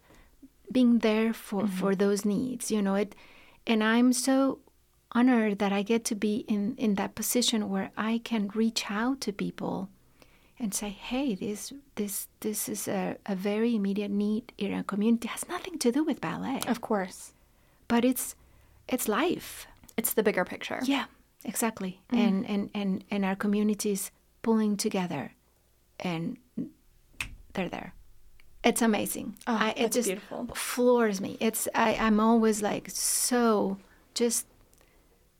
being 0.72 0.98
there 0.98 1.32
for 1.32 1.62
mm-hmm. 1.62 1.76
for 1.76 1.94
those 1.94 2.24
needs. 2.24 2.70
You 2.70 2.82
know 2.82 2.96
it, 2.96 3.14
and 3.66 3.82
I'm 3.82 4.12
so 4.12 4.58
honored 5.12 5.58
that 5.58 5.72
I 5.72 5.82
get 5.82 6.04
to 6.06 6.14
be 6.14 6.44
in 6.48 6.74
in 6.76 6.94
that 6.96 7.14
position 7.14 7.68
where 7.70 7.90
I 7.96 8.20
can 8.24 8.48
reach 8.54 8.90
out 8.90 9.20
to 9.22 9.32
people 9.32 9.88
and 10.58 10.74
say, 10.74 10.90
"Hey, 10.90 11.34
this 11.34 11.72
this 11.94 12.28
this 12.40 12.68
is 12.68 12.88
a, 12.88 13.16
a 13.26 13.34
very 13.34 13.74
immediate 13.74 14.10
need 14.10 14.52
in 14.58 14.74
our 14.74 14.82
community. 14.84 15.28
It 15.28 15.30
has 15.30 15.48
nothing 15.48 15.78
to 15.78 15.92
do 15.92 16.04
with 16.04 16.20
ballet, 16.20 16.60
Of 16.68 16.80
course. 16.80 17.32
but 17.88 18.04
it's 18.04 18.34
it's 18.88 19.08
life. 19.08 19.66
It's 19.96 20.14
the 20.14 20.22
bigger 20.22 20.44
picture. 20.44 20.80
Yeah, 20.84 21.04
exactly. 21.44 22.00
Mm-hmm. 22.12 22.26
And 22.26 22.46
and 22.48 22.70
and 22.74 23.04
and 23.10 23.24
our 23.24 23.36
communities 23.36 24.10
pulling 24.42 24.76
together, 24.76 25.32
and 25.98 26.36
they're 27.60 27.68
there. 27.68 27.94
It's 28.62 28.82
amazing. 28.82 29.36
Oh, 29.46 29.56
I, 29.58 29.74
it 29.76 29.92
just 29.92 30.08
beautiful. 30.08 30.48
floors 30.54 31.20
me. 31.20 31.36
It's 31.40 31.68
I, 31.74 31.94
I'm 31.94 32.20
always 32.20 32.62
like 32.62 32.90
so 32.90 33.78
just 34.14 34.46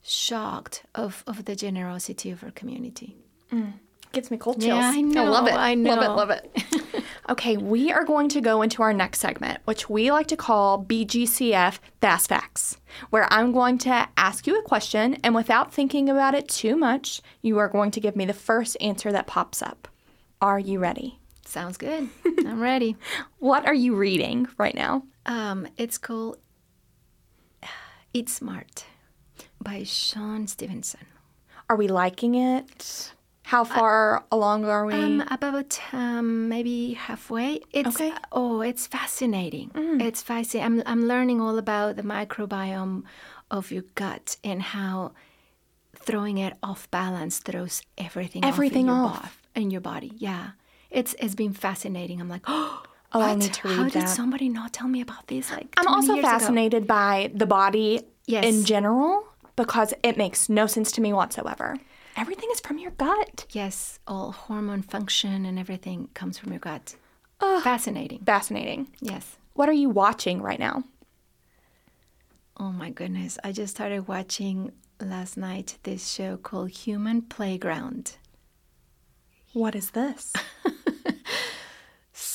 shocked 0.03 0.83
of 0.95 1.23
of 1.27 1.45
the 1.45 1.55
generosity 1.55 2.31
of 2.31 2.43
our 2.43 2.51
community. 2.51 3.17
Mm. 3.51 3.73
Gives 4.11 4.29
me 4.29 4.37
cold 4.37 4.59
chills. 4.59 4.79
Yeah, 4.79 4.91
I 4.93 5.01
know, 5.01 5.23
I 5.23 5.27
love 5.29 5.47
it. 5.47 5.53
I 5.53 5.73
Love 5.75 6.03
it. 6.03 6.09
Love 6.09 6.29
it. 6.31 7.03
okay, 7.29 7.55
we 7.55 7.93
are 7.93 8.03
going 8.03 8.27
to 8.29 8.41
go 8.41 8.61
into 8.61 8.81
our 8.81 8.91
next 8.91 9.19
segment, 9.19 9.59
which 9.63 9.89
we 9.89 10.11
like 10.11 10.27
to 10.27 10.35
call 10.35 10.83
BGCF 10.83 11.79
Fast 12.01 12.27
Facts, 12.27 12.77
where 13.09 13.31
I'm 13.31 13.53
going 13.53 13.77
to 13.79 14.09
ask 14.17 14.47
you 14.47 14.59
a 14.59 14.63
question, 14.63 15.17
and 15.23 15.33
without 15.33 15.73
thinking 15.73 16.09
about 16.09 16.35
it 16.35 16.49
too 16.49 16.75
much, 16.75 17.21
you 17.41 17.57
are 17.59 17.69
going 17.69 17.91
to 17.91 18.01
give 18.01 18.17
me 18.17 18.25
the 18.25 18.33
first 18.33 18.75
answer 18.81 19.13
that 19.13 19.27
pops 19.27 19.61
up. 19.61 19.87
Are 20.41 20.59
you 20.59 20.79
ready? 20.79 21.20
Sounds 21.51 21.75
good. 21.75 22.07
I'm 22.47 22.61
ready. 22.61 22.95
What 23.39 23.65
are 23.67 23.73
you 23.73 23.93
reading 23.95 24.47
right 24.57 24.73
now? 24.73 25.03
Um, 25.25 25.67
it's 25.75 25.97
called 25.97 26.37
Eat 28.13 28.29
Smart 28.29 28.85
by 29.61 29.83
Shawn 29.83 30.47
Stevenson. 30.47 31.01
Are 31.69 31.75
we 31.75 31.89
liking 31.89 32.35
it? 32.35 33.11
How 33.43 33.65
far 33.65 34.23
along 34.31 34.63
are 34.63 34.85
we? 34.85 34.93
Um, 34.93 35.25
about 35.29 35.77
um, 35.91 36.47
maybe 36.47 36.93
halfway. 36.93 37.59
It's 37.71 37.95
Okay. 37.97 38.13
oh, 38.31 38.61
it's 38.61 38.87
fascinating. 38.87 39.71
It's 39.75 40.21
fascinating. 40.21 40.65
I'm 40.65 40.83
I'm 40.85 41.05
learning 41.05 41.41
all 41.41 41.57
about 41.57 41.97
the 41.97 42.03
microbiome 42.03 43.03
of 43.49 43.71
your 43.73 43.83
gut 43.95 44.37
and 44.41 44.61
how 44.61 45.11
throwing 45.97 46.37
it 46.37 46.53
off 46.63 46.89
balance 46.91 47.39
throws 47.39 47.81
everything 47.97 48.45
Everything 48.45 48.89
off 48.89 48.95
in 49.17 49.23
off. 49.25 49.41
bo- 49.53 49.61
in 49.61 49.69
your 49.71 49.81
body. 49.81 50.13
Yeah, 50.17 50.51
it's 50.91 51.15
it's 51.19 51.35
been 51.35 51.53
fascinating. 51.53 52.21
I'm 52.21 52.29
like, 52.29 52.43
oh, 52.47 52.83
Oh, 53.13 53.19
what? 53.19 53.37
need 53.39 53.53
to 53.53 53.67
How 53.67 53.83
read 53.83 53.91
did 53.93 54.07
somebody 54.07 54.47
not 54.47 54.71
tell 54.71 54.87
me 54.87 55.01
about 55.01 55.27
this? 55.27 55.51
Like, 55.51 55.73
I'm 55.77 55.87
also 55.87 56.13
years 56.13 56.23
ago? 56.23 56.29
fascinated 56.39 56.87
by 56.87 57.31
the 57.33 57.45
body 57.45 58.01
Yes. 58.25 58.45
in 58.45 58.63
general 58.63 59.25
because 59.57 59.93
it 60.03 60.15
makes 60.17 60.47
no 60.47 60.65
sense 60.67 60.91
to 60.93 61.01
me 61.01 61.11
whatsoever. 61.11 61.75
Everything 62.15 62.49
is 62.53 62.59
from 62.61 62.77
your 62.77 62.91
gut. 62.91 63.45
Yes, 63.51 63.99
all 64.07 64.31
hormone 64.31 64.81
function 64.81 65.45
and 65.45 65.57
everything 65.59 66.07
comes 66.13 66.37
from 66.37 66.51
your 66.53 66.59
gut. 66.59 66.95
Oh, 67.41 67.59
Fascinating. 67.61 68.19
Fascinating. 68.25 68.87
Yes. 69.01 69.35
What 69.55 69.67
are 69.67 69.73
you 69.73 69.89
watching 69.89 70.41
right 70.41 70.59
now? 70.59 70.83
Oh 72.57 72.71
my 72.71 72.89
goodness. 72.91 73.37
I 73.43 73.51
just 73.51 73.75
started 73.75 74.07
watching 74.07 74.71
last 75.01 75.35
night 75.35 75.77
this 75.83 76.07
show 76.09 76.37
called 76.37 76.69
Human 76.69 77.23
Playground. 77.23 78.17
What 79.53 79.75
is 79.75 79.91
this? 79.91 80.31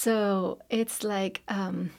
So 0.07 0.61
it's 0.70 1.02
like, 1.02 1.42
um, 1.48 1.90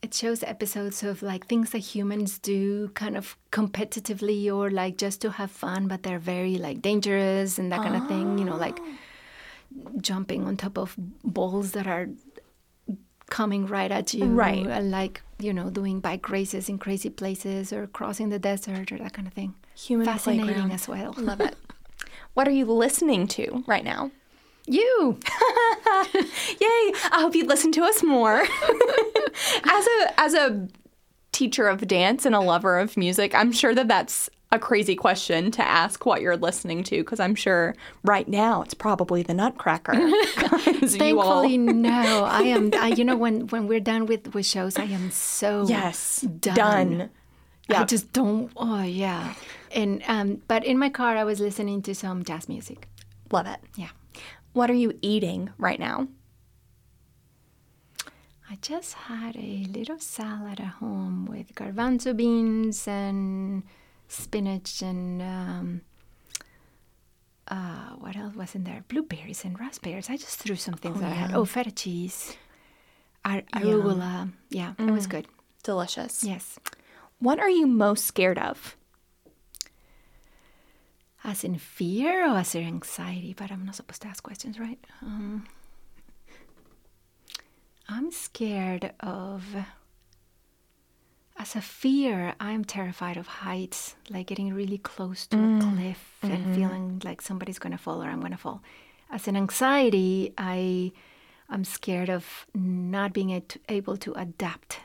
it 0.00 0.14
shows 0.14 0.42
episodes 0.42 1.02
of 1.02 1.22
like 1.22 1.46
things 1.46 1.72
that 1.72 1.80
humans 1.80 2.38
do 2.38 2.88
kind 2.94 3.18
of 3.18 3.36
competitively 3.52 4.50
or 4.50 4.70
like 4.70 4.96
just 4.96 5.20
to 5.20 5.30
have 5.32 5.50
fun, 5.50 5.86
but 5.86 6.02
they're 6.02 6.18
very 6.18 6.56
like 6.56 6.80
dangerous 6.80 7.58
and 7.58 7.70
that 7.70 7.82
kind 7.82 7.96
of 7.96 8.08
thing, 8.08 8.38
you 8.38 8.46
know, 8.46 8.56
like 8.56 8.80
jumping 10.00 10.46
on 10.46 10.56
top 10.56 10.78
of 10.78 10.94
balls 11.22 11.72
that 11.72 11.86
are 11.86 12.08
coming 13.28 13.66
right 13.66 13.92
at 13.92 14.14
you. 14.14 14.24
Right. 14.24 14.66
And 14.66 14.90
like, 14.90 15.20
you 15.38 15.52
know, 15.52 15.68
doing 15.68 16.00
bike 16.00 16.30
races 16.30 16.70
in 16.70 16.78
crazy 16.78 17.10
places 17.10 17.74
or 17.74 17.88
crossing 17.88 18.30
the 18.30 18.38
desert 18.38 18.90
or 18.90 18.96
that 18.96 19.12
kind 19.12 19.28
of 19.28 19.34
thing. 19.34 19.54
Human 19.76 20.06
Fascinating 20.06 20.46
playground. 20.46 20.72
as 20.72 20.88
well. 20.88 21.12
Love 21.18 21.42
it. 21.42 21.56
what 22.32 22.48
are 22.48 22.52
you 22.52 22.64
listening 22.64 23.28
to 23.36 23.64
right 23.66 23.84
now? 23.84 24.12
You. 24.66 25.18
Yay! 26.14 26.92
I 27.12 27.18
hope 27.20 27.34
you 27.34 27.46
listen 27.46 27.72
to 27.72 27.82
us 27.82 28.02
more. 28.02 28.40
as 29.64 29.86
a 29.86 30.20
as 30.20 30.34
a 30.34 30.68
teacher 31.32 31.66
of 31.68 31.86
dance 31.88 32.24
and 32.26 32.34
a 32.34 32.40
lover 32.40 32.78
of 32.78 32.96
music, 32.96 33.34
I'm 33.34 33.52
sure 33.52 33.74
that 33.74 33.88
that's 33.88 34.28
a 34.52 34.58
crazy 34.58 34.96
question 34.96 35.50
to 35.52 35.62
ask 35.62 36.04
what 36.04 36.20
you're 36.20 36.36
listening 36.36 36.82
to 36.82 36.98
because 37.02 37.20
I'm 37.20 37.36
sure 37.36 37.74
right 38.02 38.26
now 38.28 38.62
it's 38.62 38.74
probably 38.74 39.22
the 39.22 39.32
Nutcracker. 39.34 39.92
'Cause 39.92 40.96
you 40.96 41.20
all- 41.20 41.42
Thankfully, 41.42 41.56
no. 41.58 42.24
I 42.24 42.42
am. 42.42 42.70
I, 42.74 42.88
you 42.88 43.04
know, 43.04 43.16
when 43.16 43.46
when 43.48 43.66
we're 43.68 43.80
done 43.80 44.06
with 44.06 44.34
with 44.34 44.46
shows, 44.46 44.76
I 44.76 44.84
am 44.84 45.10
so 45.10 45.66
yes, 45.68 46.20
done. 46.22 46.54
done. 46.54 47.10
I 47.70 47.84
just 47.84 48.12
don't. 48.12 48.50
Oh 48.56 48.82
yeah. 48.82 49.34
And 49.72 50.02
um, 50.08 50.42
but 50.48 50.64
in 50.64 50.78
my 50.78 50.90
car, 50.90 51.16
I 51.16 51.22
was 51.24 51.38
listening 51.38 51.82
to 51.82 51.94
some 51.94 52.24
jazz 52.24 52.48
music. 52.48 52.88
Love 53.30 53.46
it. 53.46 53.60
Yeah. 53.76 53.90
What 54.52 54.70
are 54.70 54.74
you 54.74 54.98
eating 55.00 55.50
right 55.58 55.78
now? 55.78 56.08
I 58.50 58.56
just 58.60 58.94
had 58.94 59.36
a 59.36 59.64
little 59.68 59.98
salad 60.00 60.58
at 60.58 60.66
home 60.82 61.26
with 61.26 61.54
garbanzo 61.54 62.16
beans 62.16 62.88
and 62.88 63.62
spinach 64.08 64.82
and 64.82 65.22
um, 65.22 65.80
uh, 67.46 67.90
what 67.98 68.16
else 68.16 68.34
was 68.34 68.54
in 68.56 68.64
there? 68.64 68.84
Blueberries 68.88 69.44
and 69.44 69.58
raspberries. 69.58 70.10
I 70.10 70.16
just 70.16 70.38
threw 70.40 70.56
some 70.56 70.74
things 70.74 70.98
that 71.00 71.12
I 71.12 71.14
had. 71.14 71.34
Oh, 71.34 71.44
feta 71.44 71.70
cheese, 71.70 72.36
ar- 73.24 73.42
arugula. 73.54 74.32
Yeah, 74.50 74.72
it 74.78 74.90
was 74.90 75.06
good. 75.06 75.26
Delicious. 75.62 76.24
Yes. 76.24 76.58
What 77.20 77.38
are 77.38 77.50
you 77.50 77.66
most 77.68 78.04
scared 78.04 78.38
of? 78.38 78.76
As 81.22 81.44
in 81.44 81.58
fear 81.58 82.24
or 82.30 82.38
as 82.38 82.54
in 82.54 82.64
anxiety? 82.66 83.34
But 83.36 83.50
I'm 83.50 83.64
not 83.66 83.74
supposed 83.76 84.02
to 84.02 84.08
ask 84.08 84.22
questions, 84.22 84.58
right? 84.58 84.78
Um, 85.02 85.46
I'm 87.88 88.10
scared 88.10 88.92
of. 89.00 89.44
As 91.36 91.56
a 91.56 91.62
fear, 91.62 92.34
I'm 92.38 92.66
terrified 92.66 93.16
of 93.16 93.26
heights, 93.26 93.96
like 94.10 94.26
getting 94.26 94.52
really 94.52 94.76
close 94.76 95.26
to 95.28 95.38
a 95.38 95.58
cliff 95.62 96.16
and 96.20 96.54
feeling 96.54 97.00
like 97.02 97.22
somebody's 97.22 97.58
going 97.58 97.72
to 97.72 97.78
fall 97.78 98.02
or 98.02 98.08
I'm 98.08 98.20
going 98.20 98.32
to 98.32 98.36
fall. 98.38 98.62
As 99.10 99.26
an 99.26 99.36
anxiety, 99.36 100.34
I, 100.36 100.92
I'm 101.48 101.64
scared 101.64 102.10
of 102.10 102.46
not 102.54 103.14
being 103.14 103.42
able 103.70 103.96
to 103.96 104.12
adapt 104.12 104.80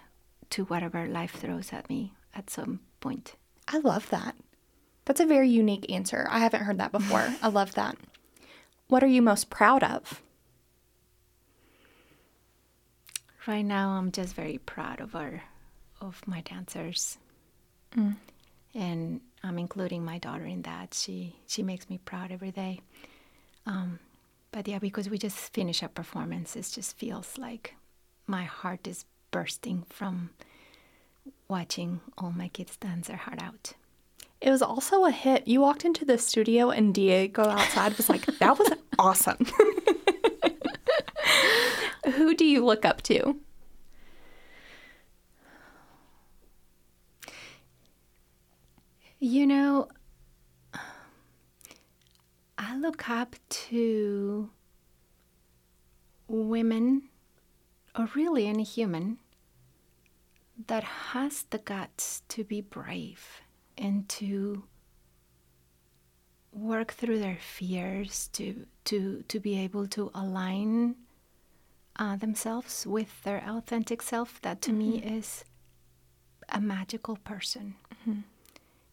to 0.52 0.64
whatever 0.66 1.08
life 1.08 1.34
throws 1.34 1.74
at 1.74 1.90
me 1.90 2.14
at 2.34 2.50
some 2.50 2.80
point. 3.02 3.36
I 3.68 3.80
love 3.80 4.10
that. 4.12 4.36
That's 5.06 5.20
a 5.20 5.26
very 5.26 5.50
unique 5.50 5.92
answer. 5.92 6.28
I 6.30 6.40
haven't 6.40 6.64
heard 6.64 6.80
that 6.80 6.92
before. 6.92 7.34
I 7.42 7.48
love 7.48 7.74
that. 7.76 7.96
What 8.88 9.04
are 9.04 9.08
you 9.08 9.22
most 9.22 9.50
proud 9.50 9.84
of? 9.84 10.22
Right 13.48 13.62
now, 13.64 13.90
I'm 13.92 14.12
just 14.12 14.34
very 14.36 14.58
proud 14.58 15.00
of 15.00 15.16
our, 15.16 15.44
of 16.02 16.22
my 16.28 16.42
dancers, 16.42 17.20
and 18.74 19.22
I'm 19.44 19.60
including 19.60 20.04
my 20.04 20.18
daughter 20.18 20.46
in 20.46 20.64
that. 20.64 20.96
She 20.96 21.36
she 21.46 21.62
makes 21.62 21.88
me 21.90 22.00
proud 22.00 22.32
every 22.32 22.52
day. 22.52 22.82
Um, 23.68 24.00
but 24.52 24.68
yeah, 24.68 24.80
because 24.80 25.10
we 25.10 25.18
just 25.20 25.38
finished 25.54 25.84
a 25.84 25.90
performance, 25.90 26.56
it 26.56 26.68
just 26.74 26.98
feels 26.98 27.38
like 27.38 27.76
my 28.26 28.44
heart 28.46 28.88
is 28.88 29.06
bursting 29.30 29.84
from 29.90 30.32
watching 31.48 32.02
all 32.18 32.32
my 32.32 32.48
kids 32.48 32.78
dance 32.78 33.08
their 33.08 33.18
heart 33.18 33.42
out. 33.42 33.74
It 34.46 34.52
was 34.52 34.62
also 34.62 35.06
a 35.06 35.12
hit. 35.12 35.48
You 35.48 35.62
walked 35.62 35.86
into 35.86 36.06
the 36.06 36.20
studio 36.20 36.70
and 36.70 36.94
Diego 36.94 37.42
outside 37.42 37.98
was 37.98 38.10
like, 38.10 38.28
that 38.28 38.60
was 38.60 38.70
awesome. 39.00 39.44
Who 42.14 42.36
do 42.36 42.46
you 42.46 42.64
look 42.64 42.86
up 42.86 43.02
to? 43.04 43.38
You 49.18 49.48
know, 49.48 49.88
I 52.60 52.78
look 52.78 53.10
up 53.10 53.36
to 53.50 54.52
women, 56.28 57.10
or 57.98 58.10
really 58.14 58.46
any 58.46 58.64
human, 58.64 59.18
that 60.68 60.84
has 60.84 61.48
the 61.50 61.58
guts 61.58 62.22
to 62.30 62.44
be 62.44 62.62
brave 62.62 63.42
and 63.78 64.08
to 64.10 64.64
work 66.52 66.94
through 66.94 67.20
their 67.20 67.38
fears 67.40 68.30
to 68.34 68.66
to 68.86 69.24
to 69.28 69.40
be 69.40 69.58
able 69.60 69.88
to 69.88 70.10
align 70.16 70.96
uh, 71.98 72.16
themselves 72.16 72.86
with 72.88 73.24
their 73.24 73.44
authentic 73.48 74.02
self 74.02 74.42
that 74.42 74.62
to 74.62 74.72
me 74.72 75.00
is 75.00 75.44
a 76.50 76.62
magical 76.62 77.18
person 77.18 77.76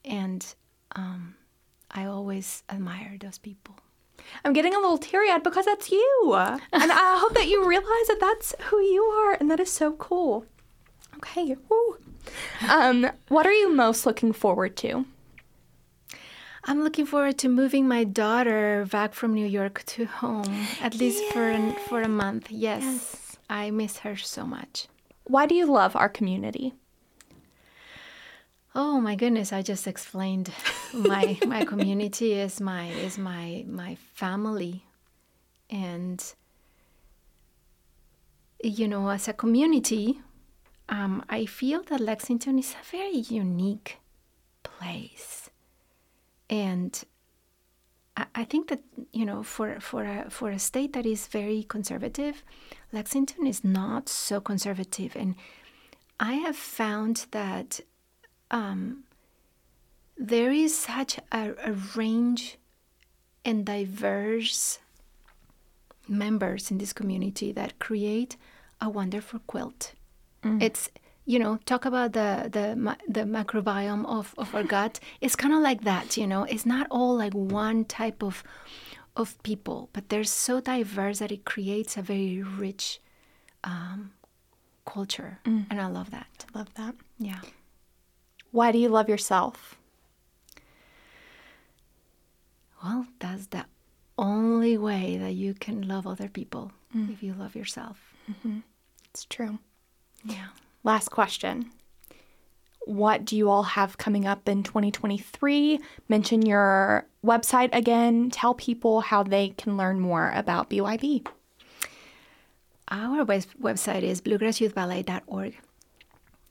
and 0.04 0.54
um, 0.96 1.34
i 1.92 2.04
always 2.04 2.64
admire 2.68 3.16
those 3.20 3.38
people 3.38 3.76
I'm 4.44 4.52
getting 4.52 4.74
a 4.74 4.78
little 4.78 4.98
teary 4.98 5.30
eyed 5.30 5.42
because 5.42 5.64
that's 5.66 5.90
you. 5.90 6.32
And 6.72 6.92
I 6.92 7.18
hope 7.18 7.34
that 7.34 7.48
you 7.48 7.66
realize 7.66 8.06
that 8.08 8.18
that's 8.20 8.54
who 8.64 8.78
you 8.80 9.02
are, 9.02 9.34
and 9.34 9.50
that 9.50 9.60
is 9.60 9.70
so 9.70 9.92
cool. 9.92 10.46
Okay. 11.16 11.56
Woo. 11.68 11.98
Um, 12.68 13.10
what 13.28 13.46
are 13.46 13.52
you 13.52 13.72
most 13.74 14.06
looking 14.06 14.32
forward 14.32 14.76
to? 14.78 15.04
i'm 16.64 16.84
looking 16.84 17.04
forward 17.04 17.36
to 17.36 17.48
moving 17.48 17.88
my 17.88 18.04
daughter 18.04 18.86
back 18.88 19.14
from 19.14 19.34
new 19.34 19.44
york 19.44 19.82
to 19.84 20.04
home 20.04 20.54
at 20.80 20.94
least 20.94 21.20
for 21.32 21.50
an, 21.50 21.74
for 21.88 22.02
a 22.02 22.08
month 22.08 22.52
yes 22.52 23.36
i 23.50 23.68
miss 23.68 23.98
her 23.98 24.14
so 24.16 24.46
much 24.46 24.86
Why 25.24 25.46
do 25.46 25.54
you 25.54 25.66
love 25.66 25.94
our 25.96 26.08
community? 26.08 26.74
Oh 28.74 29.00
my 29.00 29.14
goodness! 29.14 29.52
I 29.52 29.62
just 29.62 29.86
explained 29.86 30.50
my 30.92 31.38
my 31.46 31.64
community 31.72 32.32
is 32.32 32.60
my 32.60 32.88
is 32.88 33.18
my 33.18 33.64
my 33.68 33.96
family, 34.14 34.84
and 35.70 36.18
you 38.64 38.88
know, 38.88 39.08
as 39.10 39.28
a 39.28 39.32
community, 39.32 40.20
um, 40.92 41.24
I 41.30 41.46
feel 41.46 41.82
that 41.84 42.00
Lexington 42.00 42.58
is 42.58 42.74
a 42.74 42.84
very 42.84 43.16
unique 43.16 43.98
place, 44.62 45.48
and 46.50 47.02
I, 48.14 48.44
think 48.44 48.68
that 48.68 48.80
you 49.10 49.24
know, 49.24 49.42
for 49.42 49.80
for 49.80 50.04
a 50.04 50.28
for 50.28 50.50
a 50.50 50.58
state 50.58 50.92
that 50.92 51.06
is 51.06 51.28
very 51.28 51.62
conservative, 51.62 52.44
Lexington 52.92 53.46
is 53.46 53.64
not 53.64 54.10
so 54.10 54.38
conservative, 54.38 55.16
and 55.16 55.34
I 56.20 56.34
have 56.34 56.56
found 56.56 57.24
that 57.30 57.80
um, 58.50 59.04
there 60.18 60.52
is 60.52 60.76
such 60.78 61.18
a, 61.32 61.54
a 61.64 61.72
range 61.96 62.58
and 63.46 63.64
diverse 63.64 64.78
members 66.06 66.70
in 66.70 66.76
this 66.76 66.92
community 66.92 67.50
that 67.52 67.78
create 67.78 68.36
a 68.78 68.90
wonderful 68.90 69.40
quilt. 69.46 69.94
It's 70.44 70.88
you 71.24 71.38
know 71.38 71.58
talk 71.66 71.84
about 71.84 72.12
the 72.14 72.48
the 72.50 72.96
the 73.08 73.20
microbiome 73.22 74.04
of, 74.06 74.34
of 74.36 74.54
our 74.54 74.64
gut. 74.64 74.98
It's 75.20 75.36
kind 75.36 75.54
of 75.54 75.60
like 75.62 75.82
that. 75.84 76.16
You 76.16 76.26
know, 76.26 76.42
it's 76.44 76.66
not 76.66 76.86
all 76.90 77.16
like 77.16 77.32
one 77.34 77.84
type 77.84 78.22
of 78.24 78.42
of 79.16 79.40
people, 79.42 79.88
but 79.92 80.08
they're 80.08 80.24
so 80.24 80.60
diverse 80.60 81.18
that 81.20 81.30
it 81.30 81.44
creates 81.44 81.96
a 81.96 82.02
very 82.02 82.42
rich 82.42 83.00
um, 83.62 84.10
culture, 84.84 85.38
and 85.44 85.80
I 85.80 85.86
love 85.86 86.10
that. 86.10 86.46
Love 86.54 86.74
that. 86.74 86.94
Yeah. 87.18 87.40
Why 88.50 88.72
do 88.72 88.78
you 88.78 88.88
love 88.88 89.08
yourself? 89.08 89.76
Well, 92.82 93.06
that's 93.20 93.46
the 93.46 93.64
only 94.18 94.76
way 94.76 95.16
that 95.18 95.32
you 95.34 95.54
can 95.54 95.86
love 95.86 96.06
other 96.06 96.28
people 96.28 96.72
Mm. 96.94 97.10
if 97.12 97.22
you 97.22 97.32
love 97.32 97.54
yourself. 97.56 98.12
It's 99.08 99.24
true. 99.24 99.58
Yeah. 100.24 100.46
Last 100.84 101.10
question. 101.10 101.70
What 102.84 103.24
do 103.24 103.36
you 103.36 103.48
all 103.48 103.62
have 103.62 103.96
coming 103.98 104.26
up 104.26 104.48
in 104.48 104.62
2023? 104.64 105.78
Mention 106.08 106.42
your 106.42 107.06
website 107.24 107.70
again. 107.72 108.30
Tell 108.30 108.54
people 108.54 109.00
how 109.02 109.22
they 109.22 109.50
can 109.50 109.76
learn 109.76 110.00
more 110.00 110.32
about 110.34 110.68
BYB. 110.68 111.26
Our 112.88 113.24
web- 113.24 113.44
website 113.60 114.02
is 114.02 114.20
bluegrassyouthballet.org. 114.20 115.58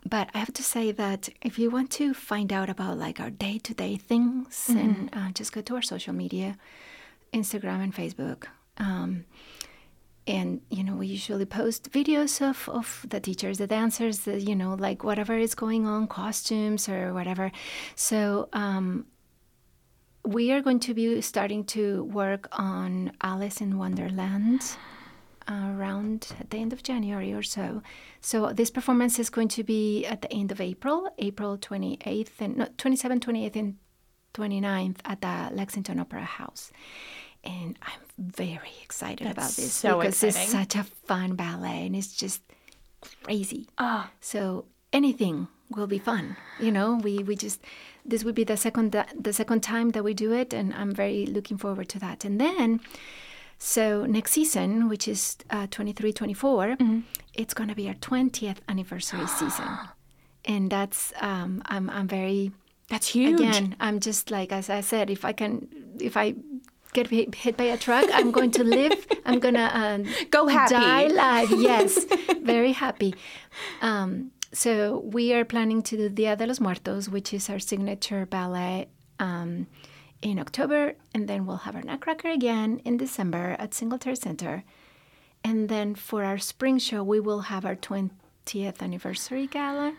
But 0.10 0.30
I 0.34 0.40
have 0.40 0.54
to 0.54 0.64
say 0.64 0.92
that 0.94 1.30
if 1.42 1.60
you 1.60 1.70
want 1.70 1.92
to 1.92 2.14
find 2.14 2.52
out 2.52 2.70
about 2.70 2.98
like 2.98 3.20
our 3.20 3.30
day-to-day 3.30 3.98
things, 3.98 4.66
and 4.70 5.10
uh, 5.14 5.32
just 5.32 5.52
go 5.52 5.62
to 5.62 5.76
our 5.76 5.82
social 5.84 6.14
media, 6.14 6.58
Instagram 7.34 7.84
and 7.84 7.94
Facebook. 7.94 8.46
Um, 8.78 9.26
and 10.32 10.62
you 10.70 10.84
know 10.84 10.96
we 10.96 11.08
usually 11.08 11.46
post 11.46 11.92
videos 11.92 12.42
of, 12.42 12.70
of 12.70 13.06
the 13.10 13.20
teachers 13.20 13.58
the 13.58 13.68
dancers 13.68 14.20
the, 14.20 14.40
you 14.40 14.56
know 14.56 14.76
like 14.76 15.04
whatever 15.04 15.38
is 15.38 15.54
going 15.54 15.86
on 15.86 16.08
costumes 16.08 16.88
or 16.88 17.14
whatever. 17.14 17.52
So 17.96 18.48
um, 18.54 19.06
we 20.24 20.52
are 20.54 20.62
going 20.62 20.80
to 20.82 20.94
be 20.94 21.20
starting 21.22 21.66
to 21.66 22.04
work 22.06 22.48
on 22.54 23.12
alice 23.22 23.60
in 23.60 23.78
wonderland 23.78 24.78
around 25.50 26.28
the 26.50 26.58
end 26.58 26.72
of 26.72 26.82
january 26.82 27.34
or 27.34 27.44
so. 27.44 27.82
So 28.22 28.54
this 28.54 28.72
performance 28.72 29.20
is 29.20 29.30
going 29.30 29.50
to 29.50 29.64
be 29.64 30.06
at 30.06 30.22
the 30.22 30.32
end 30.32 30.52
of 30.52 30.62
april 30.62 31.10
april 31.18 31.58
28th 31.58 32.40
and 32.40 32.58
no, 32.58 32.66
27th 32.78 33.20
28th 33.20 33.56
and 33.58 33.76
29th 34.34 35.00
at 35.04 35.20
the 35.20 35.54
lexington 35.54 36.00
opera 36.00 36.24
house 36.24 36.72
and 37.44 37.78
i'm 37.82 38.02
very 38.18 38.74
excited 38.84 39.26
about 39.28 39.52
this 39.52 39.74
so 39.74 39.98
because 39.98 40.24
exciting. 40.24 40.42
it's 40.42 40.52
such 40.52 40.76
a 40.76 40.84
fun 40.84 41.36
ballet 41.36 41.86
and 41.88 41.96
it's 41.96 42.14
just 42.14 42.42
crazy. 43.24 43.68
Ah, 43.78 44.12
so 44.20 44.66
anything 44.94 45.48
will 45.70 45.88
be 45.88 46.00
fun 46.00 46.38
you 46.60 46.72
know? 46.72 46.96
We 47.04 47.20
we 47.24 47.36
just 47.36 47.62
this 48.06 48.24
would 48.24 48.36
be 48.36 48.44
the 48.44 48.58
second 48.58 48.92
the 49.20 49.34
second 49.34 49.62
time 49.62 49.90
that 49.92 50.04
we 50.04 50.14
do 50.14 50.34
it 50.34 50.54
and 50.54 50.74
i'm 50.74 50.92
very 50.94 51.26
looking 51.26 51.58
forward 51.58 51.90
to 51.90 52.00
that. 52.00 52.26
And 52.26 52.40
then 52.40 52.80
so 53.58 54.06
next 54.06 54.32
season 54.32 54.90
which 54.90 55.08
is 55.08 55.38
uh, 55.50 55.68
23 55.70 56.14
24 56.14 56.78
it's 57.34 57.54
going 57.54 57.70
to 57.70 57.76
be 57.76 57.88
our 57.88 57.96
20th 57.96 58.58
anniversary 58.68 59.28
season. 59.40 59.68
And 60.46 60.72
that's 60.72 61.14
um 61.22 61.62
i'm 61.66 61.90
i'm 61.90 62.08
very 62.08 62.52
that's 62.90 63.08
huge. 63.08 63.40
again 63.40 63.76
i'm 63.80 64.00
just 64.00 64.32
like 64.32 64.52
as 64.52 64.70
i 64.70 64.82
said 64.82 65.10
if 65.10 65.24
i 65.24 65.32
can 65.32 65.68
if 66.00 66.18
i 66.18 66.36
get 66.94 67.08
hit 67.10 67.58
by 67.58 67.64
a 67.66 67.78
truck 67.78 68.06
i'm 68.14 68.32
going 68.32 68.52
to 68.52 68.64
live 68.64 69.06
i'm 69.26 69.40
gonna 69.40 69.70
um, 69.82 70.06
Go 70.30 70.48
happy. 70.48 70.74
die 70.76 71.08
live 71.08 71.52
yes 71.52 72.06
very 72.42 72.72
happy. 72.74 73.14
Um, 73.82 74.32
so 74.54 75.00
we 75.06 75.34
are 75.34 75.46
planning 75.46 75.82
to 75.84 75.96
do 75.98 76.10
dia 76.10 76.36
de 76.36 76.46
los 76.46 76.60
muertos 76.60 77.08
which 77.08 77.34
is 77.34 77.50
our 77.50 77.60
signature 77.60 78.26
ballet 78.26 78.88
um, 79.20 79.68
in 80.22 80.38
october 80.40 80.96
and 81.14 81.28
then 81.30 81.46
we'll 81.46 81.64
have 81.66 81.76
our 81.76 81.84
nutcracker 81.84 82.30
again 82.30 82.82
in 82.84 82.98
december 82.98 83.56
at 83.60 83.74
singletary 83.74 84.16
center. 84.16 84.64
And 85.44 85.70
then 85.70 85.96
for 85.96 86.24
our 86.24 86.38
spring 86.38 86.78
show 86.78 87.02
we 87.04 87.20
will 87.20 87.42
have 87.42 87.66
our 87.66 87.76
20th 87.76 88.82
anniversary 88.82 89.48
gala 89.48 89.94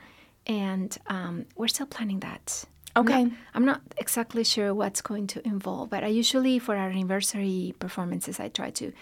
and 0.46 0.96
um, 1.06 1.46
we're 1.56 1.68
still 1.68 1.86
planning 1.86 2.20
that 2.20 2.64
I'm 2.94 3.02
Okay. 3.04 3.24
not- 3.24 3.32
I'm 3.54 3.64
not 3.64 3.80
exactly 3.96 4.44
sure 4.44 4.74
what's 4.74 5.00
going 5.02 5.26
to 5.28 5.46
involve, 5.46 5.88
but 5.90 6.04
I 6.04 6.08
usually 6.08 6.58
for 6.58 6.76
our 6.76 6.88
anniversary 6.90 7.74
performances, 7.78 8.38
I 8.40 8.48
try 8.48 8.70
to, 8.70 8.92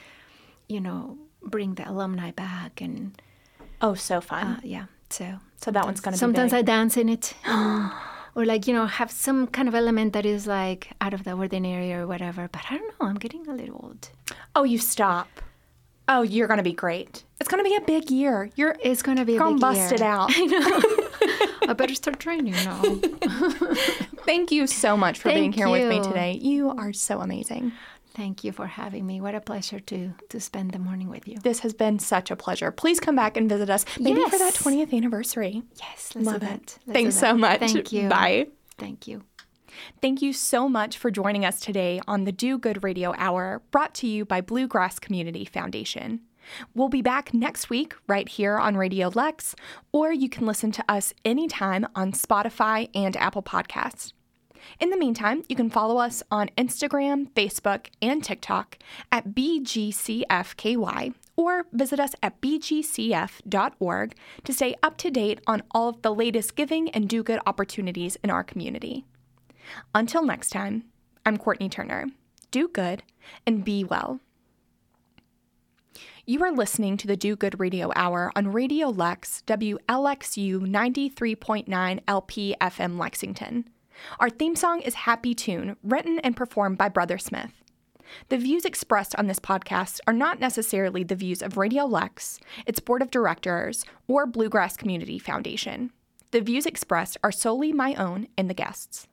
you 0.69 0.81
know, 0.81 1.19
bring 1.43 1.75
the 1.75 1.89
alumni 1.91 2.31
back 2.31 2.81
and 2.81 3.21
Oh, 3.83 3.95
so 3.95 4.21
fun. 4.21 4.47
uh, 4.47 4.61
yeah. 4.63 4.87
So 5.11 5.25
so 5.57 5.71
that 5.73 5.85
one's 5.85 6.01
going 6.01 6.13
to 6.13 6.17
be 6.17 6.21
sometimes. 6.21 6.53
I 6.53 6.63
dance 6.63 6.97
in 6.97 7.09
it, 7.09 7.35
and, 7.45 7.91
or 8.37 8.45
like 8.45 8.67
you 8.69 8.75
know 8.75 8.87
have 8.87 9.11
some 9.11 9.47
kind 9.49 9.67
of 9.69 9.75
element 9.75 10.13
that 10.13 10.25
is 10.25 10.47
like 10.47 10.93
out 11.01 11.13
of 11.15 11.25
the 11.25 11.33
ordinary 11.33 11.93
or 11.93 12.07
whatever. 12.07 12.49
But 12.53 12.63
I 12.71 12.77
don't 12.79 12.89
know. 13.01 13.07
I'm 13.09 13.17
getting 13.19 13.49
a 13.49 13.53
little 13.55 13.81
old. 13.83 14.11
Oh, 14.55 14.63
you 14.65 14.79
stop. 14.79 15.29
Oh, 16.09 16.23
you're 16.23 16.47
going 16.49 16.59
to 16.59 16.65
be 16.65 16.73
great. 16.73 17.25
It's 17.41 17.49
going 17.49 17.63
to 17.65 17.69
be 17.71 17.77
a 17.77 17.81
big 17.81 18.11
year. 18.11 18.51
You're 18.57 18.77
It's 18.83 19.01
gonna 19.03 19.25
be 19.25 19.37
a 19.37 19.39
going 19.39 19.55
big 19.55 19.61
to 19.61 19.67
bust 19.67 19.79
year. 19.91 19.95
it 19.95 20.03
out. 20.03 20.31
I 20.35 21.00
better 21.81 21.95
start 21.95 22.21
training 22.21 22.53
now. 22.53 22.83
Thank 24.27 24.53
you 24.53 24.67
so 24.67 24.97
much 24.97 25.19
for 25.19 25.31
being 25.31 25.53
Thank 25.53 25.55
here 25.55 25.69
with 25.69 25.89
me 25.89 26.03
today. 26.03 26.39
You 26.41 26.71
are 26.71 26.93
so 26.93 27.21
amazing. 27.21 27.73
Thank 28.15 28.45
you 28.45 28.53
for 28.53 28.67
having 28.67 29.07
me. 29.07 29.21
What 29.21 29.35
a 29.35 29.41
pleasure 29.41 29.81
to 29.81 30.13
to 30.29 30.41
spend 30.41 30.73
the 30.73 30.79
morning 30.79 31.09
with 31.09 31.27
you. 31.27 31.39
This 31.39 31.61
has 31.61 31.73
been 31.73 31.99
such 31.99 32.31
a 32.31 32.37
pleasure. 32.37 32.71
Please 32.71 33.01
come 33.01 33.17
back 33.17 33.37
and 33.37 33.49
visit 33.49 33.71
us, 33.71 33.85
maybe 33.99 34.23
for 34.25 34.39
that 34.39 34.55
20th 34.55 34.93
anniversary. 34.93 35.63
Yes, 35.77 36.11
let's 36.15 36.27
Love 36.27 36.41
do 36.41 36.47
it. 36.47 36.49
that. 36.49 36.61
Let's 36.61 36.85
do 36.85 36.93
Thanks 36.93 37.17
so 37.17 37.35
much. 37.35 37.61
Thank 37.61 37.93
you. 37.93 38.09
Bye. 38.09 38.49
Thank 38.79 39.07
you. 39.07 39.23
Thank 40.03 40.21
you 40.21 40.33
so 40.33 40.69
much 40.69 40.99
for 40.99 41.11
joining 41.11 41.45
us 41.45 41.61
today 41.61 42.01
on 42.07 42.25
the 42.25 42.33
Do 42.33 42.59
Good 42.59 42.83
Radio 42.83 43.15
Hour, 43.17 43.63
brought 43.71 43.95
to 43.95 44.07
you 44.07 44.25
by 44.25 44.41
Bluegrass 44.41 44.99
Community 44.99 45.45
Foundation. 45.45 46.21
We'll 46.75 46.89
be 46.89 47.03
back 47.03 47.35
next 47.35 47.71
week 47.71 47.95
right 48.07 48.29
here 48.29 48.59
on 48.59 48.75
RadioLex, 48.75 49.55
or 49.93 50.13
you 50.13 50.29
can 50.29 50.47
listen 50.47 50.73
to 50.73 50.85
us 50.89 51.15
anytime 51.25 51.87
on 51.95 52.13
Spotify 52.13 52.89
and 52.95 53.17
Apple 53.17 53.43
Podcasts. 53.43 54.13
In 54.79 54.91
the 54.91 54.97
meantime, 54.97 55.43
you 55.49 55.57
can 55.57 55.71
follow 55.71 55.99
us 55.99 56.23
on 56.31 56.51
Instagram, 56.59 57.31
Facebook, 57.33 57.87
and 58.03 58.23
TikTok 58.23 58.79
at 59.11 59.29
BGCFKY 59.31 61.15
or 61.37 61.65
visit 61.73 61.99
us 61.99 62.15
at 62.23 62.41
bgcf.org 62.43 64.15
to 64.45 64.53
stay 64.53 64.75
up 64.83 64.99
to 64.99 65.11
date 65.11 65.41
on 65.47 65.63
all 65.71 65.89
of 65.89 66.03
the 66.03 66.15
latest 66.15 66.55
giving 66.55 66.91
and 66.91 67.09
do 67.09 67.23
good 67.23 67.41
opportunities 67.47 68.17
in 68.23 68.31
our 68.31 68.45
community. 68.45 69.07
Until 69.95 70.23
next 70.25 70.51
time, 70.51 70.85
I'm 71.25 71.39
Courtney 71.39 71.69
Turner. 71.69 72.09
Do 72.51 72.69
good 72.69 73.03
and 73.47 73.65
be 73.65 73.85
well. 73.85 74.21
You 76.27 76.45
are 76.45 76.53
listening 76.53 76.99
to 76.99 77.07
the 77.07 77.17
Do 77.17 77.35
Good 77.35 77.59
Radio 77.59 77.91
Hour 77.97 78.31
on 78.37 78.47
RadioLex, 78.47 79.43
WLXU 79.45 80.61
93.9 80.61 82.01
LP 82.07 82.55
FM 82.61 82.99
Lexington. 82.99 83.65
Our 84.19 84.29
theme 84.29 84.55
song 84.55 84.83
is 84.83 84.95
Happy 84.95 85.35
Tune, 85.35 85.77
written 85.83 86.19
and 86.19 86.37
performed 86.37 86.77
by 86.77 86.91
Brother 86.91 87.17
Smith. 87.17 87.53
The 88.29 88.37
views 88.37 88.67
expressed 88.67 89.17
on 89.17 89.29
this 89.29 89.39
podcast 89.39 90.01
are 90.07 90.13
not 90.13 90.41
necessarily 90.41 91.05
the 91.05 91.17
views 91.17 91.41
of 91.41 91.55
RadioLex, 91.55 92.39
its 92.67 92.81
board 92.81 93.01
of 93.01 93.11
directors, 93.11 93.87
or 94.07 94.27
Bluegrass 94.27 94.77
Community 94.77 95.19
Foundation. 95.19 95.91
The 96.33 96.43
views 96.43 96.67
expressed 96.67 97.17
are 97.25 97.33
solely 97.33 97.73
my 97.73 97.95
own 97.95 98.29
and 98.37 98.51
the 98.51 98.55
guests. 98.55 99.09